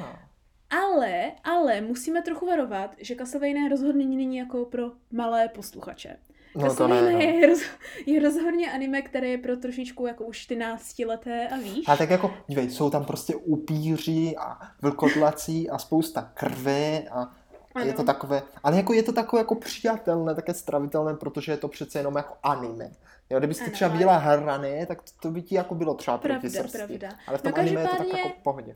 Ale, 0.69 1.31
ale 1.43 1.81
musíme 1.81 2.21
trochu 2.21 2.45
varovat, 2.45 2.95
že 2.97 3.15
Castlevania 3.15 3.67
rozhodně 3.69 4.05
není 4.05 4.37
jako 4.37 4.65
pro 4.65 4.91
malé 5.11 5.47
posluchače. 5.47 6.17
No, 6.55 6.61
Castlevania 6.61 7.11
no. 7.11 7.19
je, 7.19 7.47
roz, 7.47 7.61
je 8.05 8.19
rozhodně 8.19 8.71
anime, 8.71 9.01
které 9.01 9.27
je 9.27 9.37
pro 9.37 9.57
trošičku 9.57 10.07
jako 10.07 10.23
už 10.23 10.45
ty 10.45 10.55
náctileté 10.55 11.47
a 11.47 11.57
víš. 11.57 11.85
A 11.87 11.97
tak 11.97 12.09
jako, 12.09 12.33
dívej, 12.47 12.69
jsou 12.69 12.89
tam 12.89 13.05
prostě 13.05 13.35
upíři 13.35 14.35
a 14.37 14.59
vlkotlací 14.81 15.69
a 15.69 15.77
spousta 15.77 16.31
krve 16.33 17.03
a 17.11 17.35
ano. 17.75 17.85
Je 17.85 17.93
to 17.93 18.03
takové, 18.03 18.43
ale 18.63 18.77
jako 18.77 18.93
je 18.93 19.03
to 19.03 19.13
takové 19.13 19.39
jako 19.39 19.55
přijatelné, 19.55 20.35
také 20.35 20.53
stravitelné, 20.53 21.13
protože 21.13 21.51
je 21.51 21.57
to 21.57 21.67
přece 21.67 21.99
jenom 21.99 22.15
jako 22.15 22.33
anime. 22.43 22.91
Jo, 23.29 23.39
kdybyste 23.39 23.63
ano, 23.63 23.73
třeba 23.73 23.91
viděla 23.91 24.17
hrany, 24.17 24.85
tak 24.85 25.01
to 25.21 25.31
by 25.31 25.41
ti 25.41 25.55
jako 25.55 25.75
bylo 25.75 25.93
třeba 25.93 26.17
pravda, 26.17 26.39
proti 26.39 26.55
srsti. 26.55 26.77
Pravda. 26.77 27.09
Ale 27.27 27.37
v 27.37 27.41
tom 27.41 27.51
no, 27.51 27.57
anime 27.57 27.81
je 27.81 27.87
to 27.87 27.97
tak 27.97 28.07
jako 28.07 28.29
v 28.29 28.43
pohodě. 28.43 28.75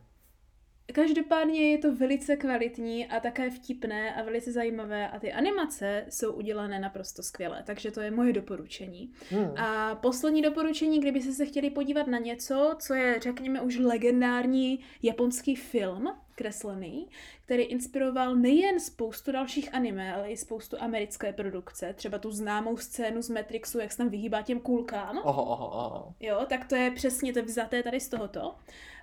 Každopádně 0.93 1.72
je 1.72 1.78
to 1.78 1.95
velice 1.95 2.36
kvalitní 2.36 3.08
a 3.08 3.20
také 3.20 3.50
vtipné 3.50 4.16
a 4.16 4.24
velice 4.24 4.52
zajímavé 4.52 5.10
a 5.10 5.20
ty 5.20 5.34
animace 5.34 6.06
jsou 6.10 6.34
udělané 6.34 6.80
naprosto 6.80 7.24
skvěle, 7.24 7.64
takže 7.66 7.91
to 7.91 8.02
je 8.02 8.12
moje 8.12 8.34
doporučení. 8.34 9.12
Hmm. 9.30 9.58
A 9.58 9.95
poslední 9.95 10.41
doporučení, 10.41 11.00
kdyby 11.00 11.22
se 11.22 11.45
chtěli 11.45 11.70
podívat 11.70 12.08
na 12.08 12.18
něco, 12.18 12.76
co 12.80 12.93
je, 12.93 13.20
řekněme, 13.20 13.62
už 13.62 13.78
legendární 13.78 14.80
japonský 15.04 15.56
film, 15.56 16.14
kreslený, 16.38 17.08
který 17.46 17.64
inspiroval 17.64 18.36
nejen 18.36 18.80
spoustu 18.80 19.32
dalších 19.32 19.74
anime, 19.74 20.16
ale 20.16 20.30
i 20.30 20.38
spoustu 20.38 20.78
americké 20.80 21.34
produkce. 21.34 21.94
Třeba 21.94 22.20
tu 22.20 22.32
známou 22.32 22.78
scénu 22.78 23.22
z 23.22 23.30
Matrixu, 23.30 23.80
jak 23.80 23.92
se 23.92 23.98
tam 23.98 24.10
vyhýbá 24.10 24.42
těm 24.42 24.60
kulkám. 24.60 25.18
Oho, 25.24 25.46
oho, 25.46 25.68
oho. 25.68 26.14
Jo, 26.20 26.46
tak 26.50 26.66
to 26.66 26.76
je 26.76 26.92
přesně 26.92 27.34
to 27.34 27.44
vzaté 27.44 27.84
tady 27.84 28.00
z 28.00 28.10
tohoto. 28.10 28.56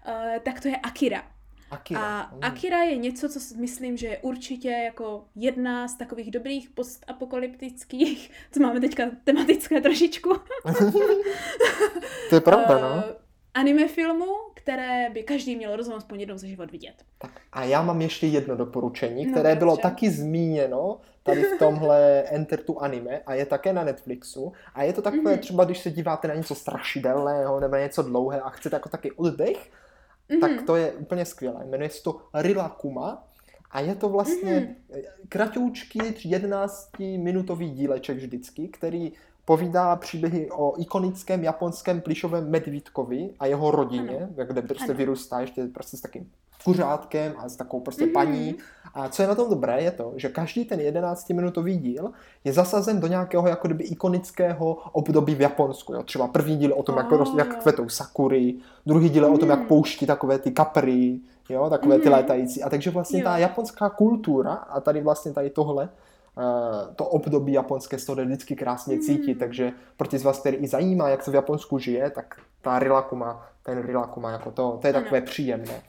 Uh, 0.08 0.38
tak 0.42 0.60
to 0.60 0.68
je 0.68 0.76
Akira. 0.76 1.22
Akira. 1.70 2.00
A 2.00 2.34
mm. 2.34 2.38
Akira 2.42 2.82
je 2.82 2.96
něco, 2.96 3.28
co 3.28 3.40
myslím, 3.56 3.96
že 3.96 4.06
je 4.06 4.18
určitě 4.18 4.70
jako 4.70 5.24
jedna 5.34 5.88
z 5.88 5.96
takových 5.96 6.30
dobrých 6.30 6.70
postapokalyptických, 6.70 8.30
co 8.52 8.60
máme 8.60 8.80
teďka 8.80 9.04
tematické 9.24 9.80
trošičku. 9.80 10.30
to 12.28 12.34
je 12.34 12.40
pravda, 12.40 12.78
no. 12.78 13.23
Anime 13.54 13.88
filmu, 13.88 14.26
které 14.54 15.10
by 15.10 15.22
každý 15.22 15.56
měl 15.56 15.76
rozhodnout 15.76 15.98
aspoň 15.98 16.20
jednou 16.20 16.38
za 16.38 16.46
život 16.46 16.70
vidět. 16.70 16.94
Tak 17.18 17.40
a 17.52 17.64
já 17.64 17.82
mám 17.82 18.00
ještě 18.00 18.26
jedno 18.26 18.56
doporučení, 18.56 19.26
no, 19.26 19.32
které 19.32 19.54
no, 19.54 19.58
bylo 19.58 19.76
taky 19.76 20.10
zmíněno 20.10 21.00
tady 21.22 21.42
v 21.42 21.58
tomhle 21.58 22.22
Enter 22.30 22.62
to 22.62 22.78
Anime 22.78 23.20
a 23.26 23.34
je 23.34 23.46
také 23.46 23.72
na 23.72 23.84
Netflixu 23.84 24.52
a 24.74 24.82
je 24.82 24.92
to 24.92 25.02
takové 25.02 25.34
mm-hmm. 25.34 25.38
třeba, 25.38 25.64
když 25.64 25.78
se 25.78 25.90
díváte 25.90 26.28
na 26.28 26.34
něco 26.34 26.54
strašidelného 26.54 27.60
nebo 27.60 27.76
něco 27.76 28.02
dlouhé 28.02 28.40
a 28.40 28.50
chcete 28.50 28.76
jako 28.76 28.88
taky 28.88 29.12
oddech, 29.12 29.70
mm-hmm. 30.30 30.40
tak 30.40 30.62
to 30.66 30.76
je 30.76 30.92
úplně 30.92 31.24
skvělé. 31.24 31.66
Jmenuje 31.66 31.90
se 31.90 32.02
to 32.02 32.20
Rilakuma 32.34 33.28
a 33.70 33.80
je 33.80 33.94
to 33.94 34.08
vlastně 34.08 34.76
mm-hmm. 34.90 35.04
kratoučký 35.28 36.00
11-minutový 36.00 37.70
díleček 37.70 38.16
vždycky, 38.16 38.68
který 38.68 39.12
povídá 39.44 39.96
příběhy 39.96 40.50
o 40.50 40.74
ikonickém 40.80 41.44
japonském 41.44 42.00
plišovém 42.00 42.50
medvídkovi 42.50 43.30
a 43.40 43.46
jeho 43.46 43.70
rodině, 43.70 44.16
ano. 44.16 44.46
kde 44.46 44.62
prostě 44.62 44.84
ano. 44.84 44.94
vyrůstá 44.94 45.40
ještě 45.40 45.64
prostě 45.64 45.96
s 45.96 46.00
takým 46.00 46.30
kuřátkem 46.64 47.32
a 47.36 47.48
s 47.48 47.56
takovou 47.56 47.82
prostě 47.82 48.06
mm-hmm. 48.06 48.12
paní. 48.12 48.54
A 48.94 49.08
co 49.08 49.22
je 49.22 49.28
na 49.28 49.34
tom 49.34 49.50
dobré, 49.50 49.82
je 49.82 49.90
to, 49.90 50.12
že 50.16 50.28
každý 50.28 50.64
ten 50.64 50.80
11-minutový 50.80 51.78
díl 51.78 52.10
je 52.44 52.52
zasazen 52.52 53.00
do 53.00 53.06
nějakého 53.06 53.48
jako 53.48 53.68
kdyby 53.68 53.84
ikonického 53.84 54.78
období 54.92 55.34
v 55.34 55.40
Japonsku. 55.40 55.94
Jo? 55.94 56.02
Třeba 56.02 56.28
první 56.28 56.56
díl 56.56 56.74
o 56.76 56.82
tom, 56.82 56.94
oh. 56.94 57.38
jak, 57.38 57.48
jak 57.48 57.62
kvetou 57.62 57.88
sakury, 57.88 58.54
druhý 58.86 59.08
díl 59.08 59.28
mm. 59.28 59.34
o 59.34 59.38
tom, 59.38 59.48
jak 59.48 59.58
mhm. 59.58 59.68
pouští 59.68 60.06
takové 60.06 60.38
ty 60.38 60.50
kapry, 60.50 61.20
jo? 61.48 61.70
takové 61.70 61.94
mm. 61.94 62.00
ty 62.00 62.08
mhm. 62.08 62.16
létající. 62.16 62.62
A 62.62 62.70
takže 62.70 62.90
vlastně 62.90 63.20
jo. 63.20 63.24
ta 63.24 63.38
japonská 63.38 63.88
kultura 63.90 64.52
a 64.52 64.80
tady 64.80 65.00
vlastně 65.00 65.32
tady 65.32 65.50
tohle 65.50 65.88
to 66.96 67.06
období 67.06 67.52
japonské 67.52 67.98
se 67.98 68.06
to 68.06 68.14
jde 68.14 68.24
vždycky 68.24 68.56
krásně 68.56 68.98
cítit, 68.98 69.34
mm. 69.34 69.38
takže 69.38 69.72
pro 69.96 70.08
ty 70.08 70.18
z 70.18 70.24
vás, 70.24 70.40
který 70.40 70.56
i 70.56 70.68
zajímá, 70.68 71.08
jak 71.08 71.22
se 71.22 71.30
v 71.30 71.34
Japonsku 71.34 71.78
žije, 71.78 72.10
tak 72.10 72.40
ta 72.62 72.78
rilaku 72.78 73.16
má, 73.16 73.48
ten 73.62 73.82
rilaku 73.82 74.20
má 74.20 74.30
jako 74.30 74.50
to, 74.50 74.78
to 74.80 74.86
je 74.86 74.92
takové 74.92 75.18
ano. 75.18 75.26
příjemné. 75.26 75.82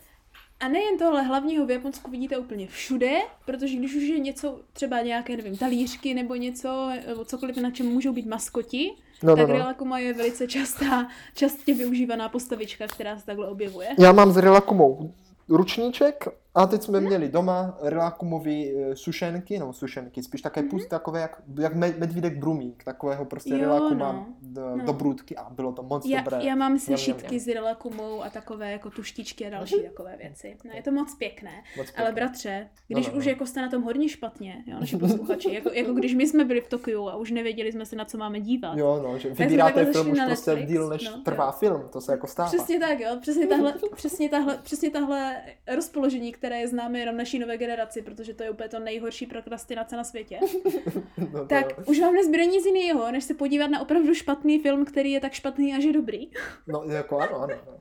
A 0.60 0.68
nejen 0.68 0.98
tohle, 0.98 1.22
hlavního 1.22 1.66
v 1.66 1.72
Japonsku 1.72 2.12
vidíte 2.12 2.38
úplně 2.38 2.68
všude, 2.68 3.12
protože 3.46 3.78
když 3.78 3.96
už 3.96 4.04
je 4.04 4.20
něco, 4.20 4.60
třeba 4.74 5.02
nějaké, 5.02 5.38
nevím, 5.38 5.58
talířky 5.58 6.14
nebo 6.14 6.36
něco, 6.36 6.89
nebo 7.08 7.26
cokoliv, 7.26 7.58
na 7.58 7.72
čem 7.72 7.86
můžou 7.86 8.14
být 8.14 8.26
maskoti, 8.26 8.91
no, 9.24 9.36
tak 9.36 9.48
no, 9.48 9.54
no. 9.54 9.60
Rilakuma 9.60 10.00
je 10.00 10.14
velice 10.14 10.48
častá, 10.48 11.08
častě 11.34 11.74
využívaná 11.74 12.30
postavička, 12.30 12.88
která 12.88 13.18
se 13.18 13.26
takhle 13.26 13.48
objevuje. 13.48 13.88
Já 14.00 14.12
mám 14.12 14.32
s 14.32 14.38
Rilakumou 14.38 15.14
ručníček 15.50 16.28
a 16.56 16.66
teď 16.68 16.82
jsme 16.82 17.01
měli 17.01 17.30
doma 17.30 17.78
relákumový 17.82 18.72
e, 18.72 18.95
sušenky, 18.95 19.60
no 19.60 19.74
sušenky, 19.74 20.24
spíš 20.24 20.41
také 20.41 20.62
mm-hmm. 20.62 20.70
pusty, 20.70 20.89
takové 20.89 21.22
jak, 21.22 21.41
jak 21.60 21.76
medvídek 21.76 22.38
brumík, 22.38 22.84
takového 22.84 23.26
prostě 23.26 23.53
jo, 23.53 23.60
relákuma 23.60 24.12
no. 24.12 24.26
do, 24.41 24.76
no. 24.76 24.86
do 24.86 24.93
brůdky 24.93 25.36
a 25.36 25.49
bylo 25.49 25.72
to 25.72 25.84
moc 25.84 26.06
já, 26.06 26.22
dobré. 26.22 26.43
Já 26.43 26.56
mám 26.56 26.80
sešitky 26.80 27.39
s 27.39 27.47
relákumou 27.47 28.24
a 28.24 28.30
takové 28.30 28.72
jako 28.72 28.89
tuštičky 28.89 29.47
a 29.47 29.49
další 29.49 29.76
mm-hmm. 29.76 29.89
takové 29.89 30.18
věci. 30.18 30.58
No 30.66 30.72
je 30.76 30.84
to 30.84 30.91
moc 30.91 31.16
pěkné. 31.16 31.64
Moc 31.78 31.86
pěkné. 31.86 32.03
Ale 32.03 32.12
bratře, 32.12 32.70
když 32.88 33.08
no, 33.08 33.14
no, 33.14 33.18
už 33.20 33.26
no. 33.26 33.32
jako 33.32 33.45
jste 33.45 33.62
na 33.62 33.70
tom 33.70 33.84
hodně 33.84 34.10
špatně, 34.10 34.64
jo, 34.68 34.78
naši 34.80 34.97
posluchači, 35.06 35.53
jako, 35.53 35.70
jako 35.74 35.93
když 35.93 36.16
my 36.16 36.28
jsme 36.28 36.45
byli 36.45 36.62
v 36.62 36.68
Tokiu 36.68 37.08
a 37.08 37.16
už 37.16 37.32
nevěděli 37.32 37.72
jsme 37.72 37.86
se 37.86 37.95
na 37.95 38.06
co 38.06 38.18
máme 38.18 38.39
dívat. 38.39 38.78
Jo, 38.78 39.01
no, 39.03 39.20
že 39.20 39.30
vybíráte 39.30 39.86
film 39.86 40.12
už 40.12 40.20
prostě 40.26 40.66
díl, 40.66 40.89
než 40.89 41.10
no, 41.10 41.22
trvá 41.22 41.45
jo. 41.45 41.51
film, 41.51 41.89
to 41.91 42.01
se 42.01 42.12
jako 42.12 42.28
stává. 42.28 42.49
Přesně 42.49 42.80
tak, 42.80 42.99
jo, 42.99 43.18
přesně 43.22 43.47
tahle, 43.47 43.74
přesně 43.95 44.30
tahle, 44.30 44.60
přesně 44.64 44.89
tahle 44.89 45.41
rozpoložení, 45.76 46.32
které 46.32 46.45
je 46.54 46.68
známe 46.68 47.00
jenom 47.00 47.18
naší 47.18 47.39
nové 47.39 47.58
generaci, 47.58 48.02
protože 48.02 48.34
to 48.34 48.43
je 48.43 48.50
úplně 48.50 48.70
to 48.70 48.80
nejhorší 48.80 49.26
prokrastinace 49.26 49.96
na 49.96 50.04
světě. 50.04 50.39
no 51.34 51.46
tak 51.46 51.78
jo. 51.78 51.84
už 51.88 52.00
vám 52.00 52.14
nezbyde 52.14 52.46
nic 52.46 52.66
jiného, 52.66 53.12
než 53.12 53.24
se 53.24 53.34
podívat 53.34 53.68
na 53.68 53.82
opravdu 53.82 54.14
špatný 54.14 54.60
film, 54.60 54.86
který 54.86 55.12
je 55.12 55.20
tak 55.20 55.34
špatný 55.34 55.74
a 55.74 55.80
že 55.80 55.93
dobrý. 55.93 56.30
no, 56.68 56.84
jako 56.84 57.18
ano, 57.18 57.36
ano. 57.36 57.54
ano. 57.68 57.78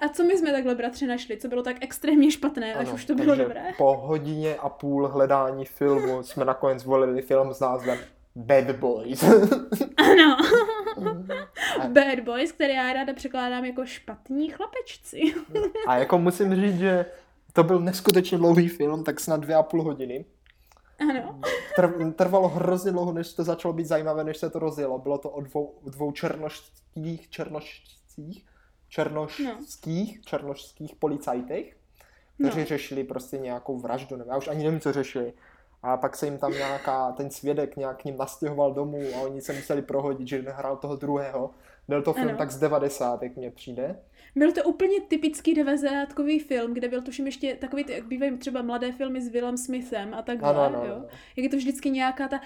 A 0.00 0.08
co 0.08 0.24
my 0.24 0.38
jsme 0.38 0.52
takhle, 0.52 0.74
bratři, 0.74 1.06
našli? 1.06 1.36
Co 1.36 1.48
bylo 1.48 1.62
tak 1.62 1.76
extrémně 1.80 2.30
špatné, 2.30 2.74
ano, 2.74 2.80
až 2.88 2.94
už 2.94 3.04
to 3.04 3.14
bylo 3.14 3.34
dobré? 3.34 3.72
Po 3.78 3.96
hodině 3.96 4.56
a 4.56 4.68
půl 4.68 5.08
hledání 5.08 5.64
filmu 5.64 6.22
jsme 6.22 6.44
nakonec 6.44 6.84
volili 6.84 7.22
film 7.22 7.54
s 7.54 7.60
názvem 7.60 7.98
Bad 8.36 8.70
Boys. 8.76 9.22
ano. 9.96 10.36
Bad 11.88 12.20
Boys, 12.20 12.52
který 12.52 12.74
já 12.74 12.92
ráda 12.92 13.12
překládám 13.14 13.64
jako 13.64 13.86
špatní 13.86 14.50
chlapečci. 14.50 15.34
a 15.86 15.96
jako 15.96 16.18
musím 16.18 16.54
říct, 16.54 16.78
že 16.78 17.06
to 17.52 17.64
byl 17.64 17.80
neskutečně 17.80 18.38
dlouhý 18.38 18.68
film, 18.68 19.04
tak 19.04 19.20
snad 19.20 19.40
dvě 19.40 19.56
a 19.56 19.62
půl 19.62 19.82
hodiny. 19.82 20.24
Ano. 21.10 21.40
Tr- 21.78 22.12
trvalo 22.12 22.48
hrozně 22.48 22.92
dlouho, 22.92 23.12
než 23.12 23.32
to 23.32 23.44
začalo 23.44 23.74
být 23.74 23.86
zajímavé, 23.86 24.24
než 24.24 24.36
se 24.36 24.50
to 24.50 24.58
rozjelo. 24.58 24.98
Bylo 24.98 25.18
to 25.18 25.30
o 25.30 25.40
dvou, 25.40 25.74
dvou 25.86 26.12
černošských, 26.12 27.30
černošských, 27.30 28.46
černošských, 28.88 30.16
no. 30.16 30.22
černošských 30.24 30.96
policajtech, 30.96 31.76
kteří 32.34 32.60
no. 32.60 32.66
řešili 32.66 33.04
prostě 33.04 33.38
nějakou 33.38 33.78
vraždu, 33.78 34.16
nevím, 34.16 34.30
já 34.30 34.38
už 34.38 34.48
ani 34.48 34.64
nevím, 34.64 34.80
co 34.80 34.92
řešili. 34.92 35.32
A 35.82 35.96
pak 35.96 36.16
se 36.16 36.26
jim 36.26 36.38
tam 36.38 36.52
nějaká, 36.52 37.12
ten 37.12 37.30
svědek 37.30 37.76
nějak 37.76 38.00
k 38.00 38.04
ním 38.04 38.16
nastěhoval 38.16 38.74
domů 38.74 39.02
a 39.16 39.20
oni 39.20 39.40
se 39.40 39.52
museli 39.52 39.82
prohodit, 39.82 40.28
že 40.28 40.42
nehrál 40.42 40.76
toho 40.76 40.96
druhého. 40.96 41.50
Byl 41.88 42.02
to 42.02 42.12
film 42.12 42.28
ano. 42.28 42.38
tak 42.38 42.50
z 42.50 42.58
90. 42.58 43.22
mně 43.36 43.50
přijde. 43.50 44.00
Byl 44.34 44.52
to 44.52 44.64
úplně 44.64 45.00
typický 45.00 45.54
devazátkový 45.54 46.38
film, 46.38 46.74
kde 46.74 46.88
byl 46.88 47.02
tuším 47.02 47.26
ještě 47.26 47.54
takový, 47.54 47.84
jak 47.88 48.06
bývají 48.06 48.38
třeba 48.38 48.62
mladé 48.62 48.92
filmy 48.92 49.20
s 49.20 49.28
Willem 49.28 49.56
Smithem 49.56 50.14
a 50.14 50.24
ano, 50.42 50.62
ano, 50.62 50.84
jo. 50.86 51.04
Jak 51.36 51.44
je 51.44 51.48
to 51.48 51.56
vždycky 51.56 51.90
nějaká 51.90 52.28
ta 52.28 52.40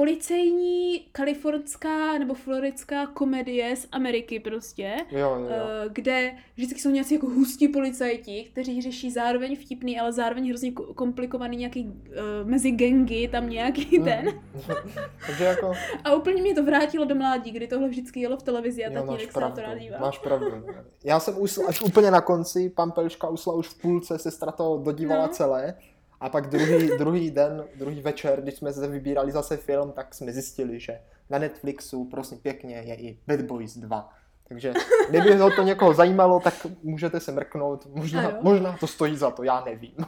policejní 0.00 1.00
kalifornská 1.12 2.18
nebo 2.18 2.34
floridská 2.34 3.06
komedie 3.06 3.76
z 3.76 3.88
Ameriky 3.92 4.40
prostě, 4.40 4.96
jo, 5.10 5.18
jo. 5.18 5.48
Eh, 5.50 5.88
kde 5.92 6.32
vždycky 6.56 6.80
jsou 6.80 6.90
nějací 6.90 7.14
jako 7.14 7.26
hustí 7.26 7.68
policajti, 7.68 8.48
kteří 8.52 8.82
řeší 8.82 9.10
zároveň 9.10 9.56
vtipný, 9.56 10.00
ale 10.00 10.12
zároveň 10.12 10.48
hrozně 10.48 10.72
komplikovaný 10.72 11.56
nějaký 11.56 11.84
uh, 11.84 12.50
mezi 12.50 12.70
gengy, 12.70 13.28
tam 13.28 13.50
nějaký 13.50 13.96
hmm. 13.96 14.04
ten. 14.04 14.40
Takže 15.26 15.44
jako... 15.44 15.72
A 16.04 16.14
úplně 16.14 16.42
mě 16.42 16.54
to 16.54 16.64
vrátilo 16.64 17.04
do 17.04 17.14
mládí, 17.14 17.50
kdy 17.50 17.66
tohle 17.66 17.88
vždycky 17.88 18.20
jelo 18.20 18.36
v 18.36 18.42
televizi 18.42 18.86
a 18.86 18.90
tatínek 18.90 19.32
se 19.32 19.40
na 19.40 19.50
to 19.50 19.60
rád 19.60 19.74
díval. 19.74 20.00
Máš 20.00 20.18
pravdu. 20.18 20.64
Já 21.04 21.20
jsem 21.20 21.34
usl 21.38 21.62
až 21.68 21.82
úplně 21.82 22.10
na 22.10 22.20
konci, 22.20 22.70
pan 22.70 22.90
Pelška 22.90 23.28
usla 23.28 23.54
už 23.54 23.68
v 23.68 23.80
půlce, 23.80 24.18
sestra 24.18 24.52
to 24.52 24.80
dodívala 24.84 25.26
no. 25.26 25.28
celé 25.28 25.74
a 26.20 26.28
pak 26.28 26.50
druhý, 26.50 26.88
druhý 26.98 27.30
den, 27.30 27.64
druhý 27.76 28.00
večer, 28.00 28.42
když 28.42 28.54
jsme 28.54 28.72
se 28.72 28.88
vybírali 28.88 29.32
zase 29.32 29.56
film, 29.56 29.92
tak 29.92 30.14
jsme 30.14 30.32
zjistili, 30.32 30.80
že 30.80 31.00
na 31.30 31.38
Netflixu, 31.38 32.04
prosím 32.04 32.38
pěkně, 32.38 32.76
je 32.76 32.94
i 32.94 33.18
Bad 33.26 33.40
Boys 33.40 33.76
2. 33.76 34.14
Takže 34.50 34.72
kdyby 35.08 35.34
ho 35.34 35.50
to 35.50 35.62
někoho 35.62 35.94
zajímalo, 35.94 36.40
tak 36.40 36.66
můžete 36.82 37.20
se 37.20 37.32
mrknout. 37.32 37.86
Možná, 37.94 38.38
možná 38.42 38.76
to 38.80 38.86
stojí 38.86 39.16
za 39.16 39.30
to, 39.30 39.42
já 39.42 39.64
nevím. 39.64 39.94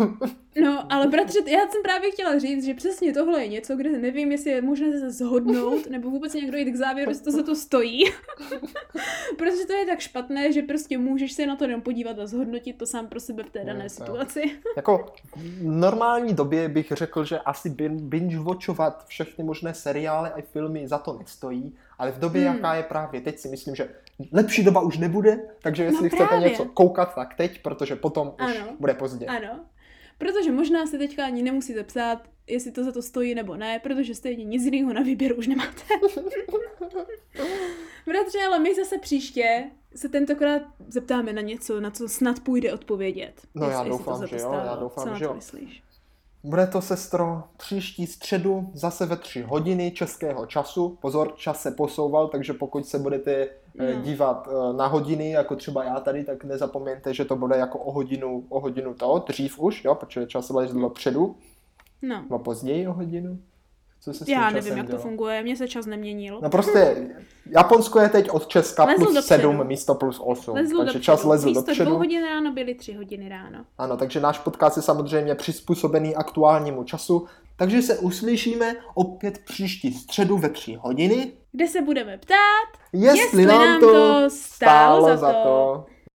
No, 0.63 0.93
ale 0.93 1.07
bratře, 1.07 1.39
já 1.47 1.69
jsem 1.69 1.83
právě 1.83 2.11
chtěla 2.11 2.39
říct, 2.39 2.65
že 2.65 2.75
přesně 2.75 3.13
tohle 3.13 3.43
je 3.43 3.49
něco, 3.49 3.77
kde 3.77 3.99
nevím, 3.99 4.33
jestli 4.33 4.51
je 4.51 4.63
možné 4.63 5.01
se 5.01 5.11
zhodnout, 5.11 5.91
nebo 5.91 6.11
vůbec 6.11 6.35
někdo 6.35 6.59
jít 6.59 6.73
k 6.73 6.77
závěru, 6.77 7.11
jestli 7.11 7.25
to 7.25 7.31
za 7.31 7.43
to 7.43 7.57
stojí. 7.57 8.05
Protože 9.39 9.67
to 9.67 9.73
je 9.73 9.87
tak 9.87 10.01
špatné, 10.01 10.53
že 10.53 10.63
prostě 10.63 10.99
můžeš 10.99 11.33
se 11.33 11.47
na 11.47 11.57
to 11.57 11.65
jenom 11.65 11.81
podívat 11.81 12.19
a 12.19 12.27
zhodnotit 12.27 12.73
to 12.73 12.87
sám 12.87 13.07
pro 13.07 13.21
sebe 13.21 13.43
v 13.43 13.51
té 13.51 13.65
dané 13.65 13.89
situaci. 13.89 14.43
jako 14.77 15.13
v 15.37 15.63
normální 15.63 16.35
době 16.35 16.69
bych 16.69 16.93
řekl, 16.93 17.25
že 17.25 17.39
asi 17.39 17.71
binge-watchovat 17.71 18.93
všechny 19.07 19.45
možné 19.45 19.75
seriály 19.75 20.31
a 20.31 20.43
filmy 20.43 20.89
za 20.89 20.99
to 20.99 21.19
nestojí, 21.19 21.75
ale 22.03 22.13
v 22.13 22.19
době, 22.19 22.43
hmm. 22.43 22.57
jaká 22.57 22.75
je 22.75 22.83
právě 22.83 23.21
teď, 23.21 23.39
si 23.39 23.49
myslím, 23.49 23.75
že 23.75 23.89
lepší 24.33 24.65
doba 24.65 24.81
už 24.81 24.99
nebude, 24.99 25.41
takže 25.63 25.85
jestli 25.85 26.03
no 26.03 26.17
chcete 26.17 26.39
něco 26.39 26.65
koukat, 26.65 27.15
tak 27.15 27.35
teď, 27.35 27.63
protože 27.63 27.97
potom 27.97 28.35
ano. 28.39 28.55
už 28.55 28.61
bude 28.79 28.95
pozdě. 28.95 29.27
Ano, 29.27 29.61
protože 30.19 30.53
možná 30.53 30.87
se 30.87 30.99
teďka 30.99 31.25
ani 31.25 31.43
nemusíte 31.43 31.85
psát, 31.85 32.29
jestli 32.47 32.73
to 32.73 32.85
za 32.85 32.93
to 32.93 33.03
stojí 33.03 33.35
nebo 33.35 33.57
ne, 33.57 33.79
protože 33.79 34.15
stejně 34.15 34.45
nic 34.45 34.65
jiného 34.65 34.93
na 34.93 35.03
výběr 35.03 35.39
už 35.39 35.47
nemáte. 35.47 35.83
Bratře, 38.07 38.39
ale 38.47 38.59
my 38.59 38.75
zase 38.75 38.99
příště 38.99 39.71
se 39.95 40.09
tentokrát 40.09 40.63
zeptáme 40.89 41.33
na 41.33 41.43
něco, 41.43 41.81
na 41.81 41.91
co 41.91 42.09
snad 42.09 42.41
půjde 42.41 42.73
odpovědět. 42.73 43.41
No 43.55 43.71
já 43.71 43.85
doufám, 43.85 44.27
že 44.27 44.37
jo, 44.37 44.53
já 44.67 44.77
doufám, 44.77 45.09
co 45.09 45.15
že 45.15 45.25
jo. 45.25 45.35
myslíš? 45.35 45.83
Bude 46.45 46.67
to, 46.67 46.83
sestro, 46.83 47.43
příští 47.57 48.07
středu 48.07 48.71
zase 48.75 49.07
ve 49.07 49.17
tři 49.17 49.43
hodiny 49.43 49.91
českého 49.91 50.47
času. 50.47 50.99
Pozor, 51.01 51.33
čas 51.37 51.63
se 51.63 51.71
posouval, 51.71 52.29
takže 52.29 52.53
pokud 52.53 52.87
se 52.87 52.99
budete 52.99 53.49
no. 53.75 54.03
dívat 54.03 54.49
eh, 54.49 54.73
na 54.73 54.87
hodiny, 54.87 55.31
jako 55.31 55.57
třeba 55.57 55.85
já 55.85 56.01
tady, 56.01 56.25
tak 56.25 56.45
nezapomeňte, 56.45 57.15
že 57.15 57.25
to 57.25 57.37
bude 57.37 57.57
jako 57.57 57.79
o 57.79 57.93
hodinu, 57.93 58.45
o 58.49 58.61
hodinu 58.61 58.95
to, 58.95 59.25
dřív 59.29 59.59
už, 59.59 59.85
jo, 59.85 59.95
protože 59.95 60.27
čas 60.27 60.51
lezl 60.51 60.81
dopředu. 60.81 61.37
No. 62.03 62.23
Nebo 62.23 62.39
později 62.39 62.89
o 62.89 62.93
hodinu. 62.93 63.39
Co 64.05 64.13
se 64.13 64.25
s 64.25 64.29
Já 64.29 64.51
nevím, 64.51 64.77
jak 64.77 64.87
dělá? 64.87 64.99
to 64.99 65.03
funguje, 65.03 65.43
mně 65.43 65.57
se 65.57 65.69
čas 65.69 65.87
neměnil. 65.87 66.41
No 66.43 66.51
prostě, 66.51 66.97
Japonsko 67.51 68.01
je 68.01 68.09
teď 68.09 68.31
od 68.31 68.47
Česka 68.49 68.85
lezl 68.85 68.99
plus 69.05 69.15
dopředu. 69.15 69.43
7 69.43 69.67
místo 69.67 69.95
plus 69.95 70.21
8. 70.25 70.55
Lezl 70.55 70.69
takže 70.77 70.85
dopředu. 70.85 71.03
čas 71.03 71.25
lezl 71.25 71.49
místo 71.49 71.61
dopředu. 71.61 71.91
dvou 71.91 71.99
hodin 71.99 72.25
ráno 72.25 72.53
byly 72.53 72.75
tři 72.75 72.93
hodiny 72.93 73.29
ráno. 73.29 73.59
Ano, 73.79 73.97
takže 73.97 74.21
náš 74.21 74.39
podcast 74.39 74.77
je 74.77 74.83
samozřejmě 74.83 75.35
přizpůsobený 75.35 76.17
aktuálnímu 76.17 76.85
času, 76.85 77.27
takže 77.57 77.83
se 77.83 77.99
uslyšíme 77.99 78.75
opět 78.95 79.39
příští 79.39 79.93
středu 79.93 80.39
ve 80.39 80.49
tři 80.49 80.79
hodiny. 80.81 81.33
Kde 81.53 81.69
se 81.69 81.83
budeme 81.83 82.19
ptát, 82.19 82.81
jestli, 82.93 83.19
jestli 83.19 83.47
nám 83.47 83.81
to 83.81 84.21
stálo 84.29 85.07
za 85.07 85.15
to. 85.15 85.21
Za 85.21 85.33
to. 85.33 85.87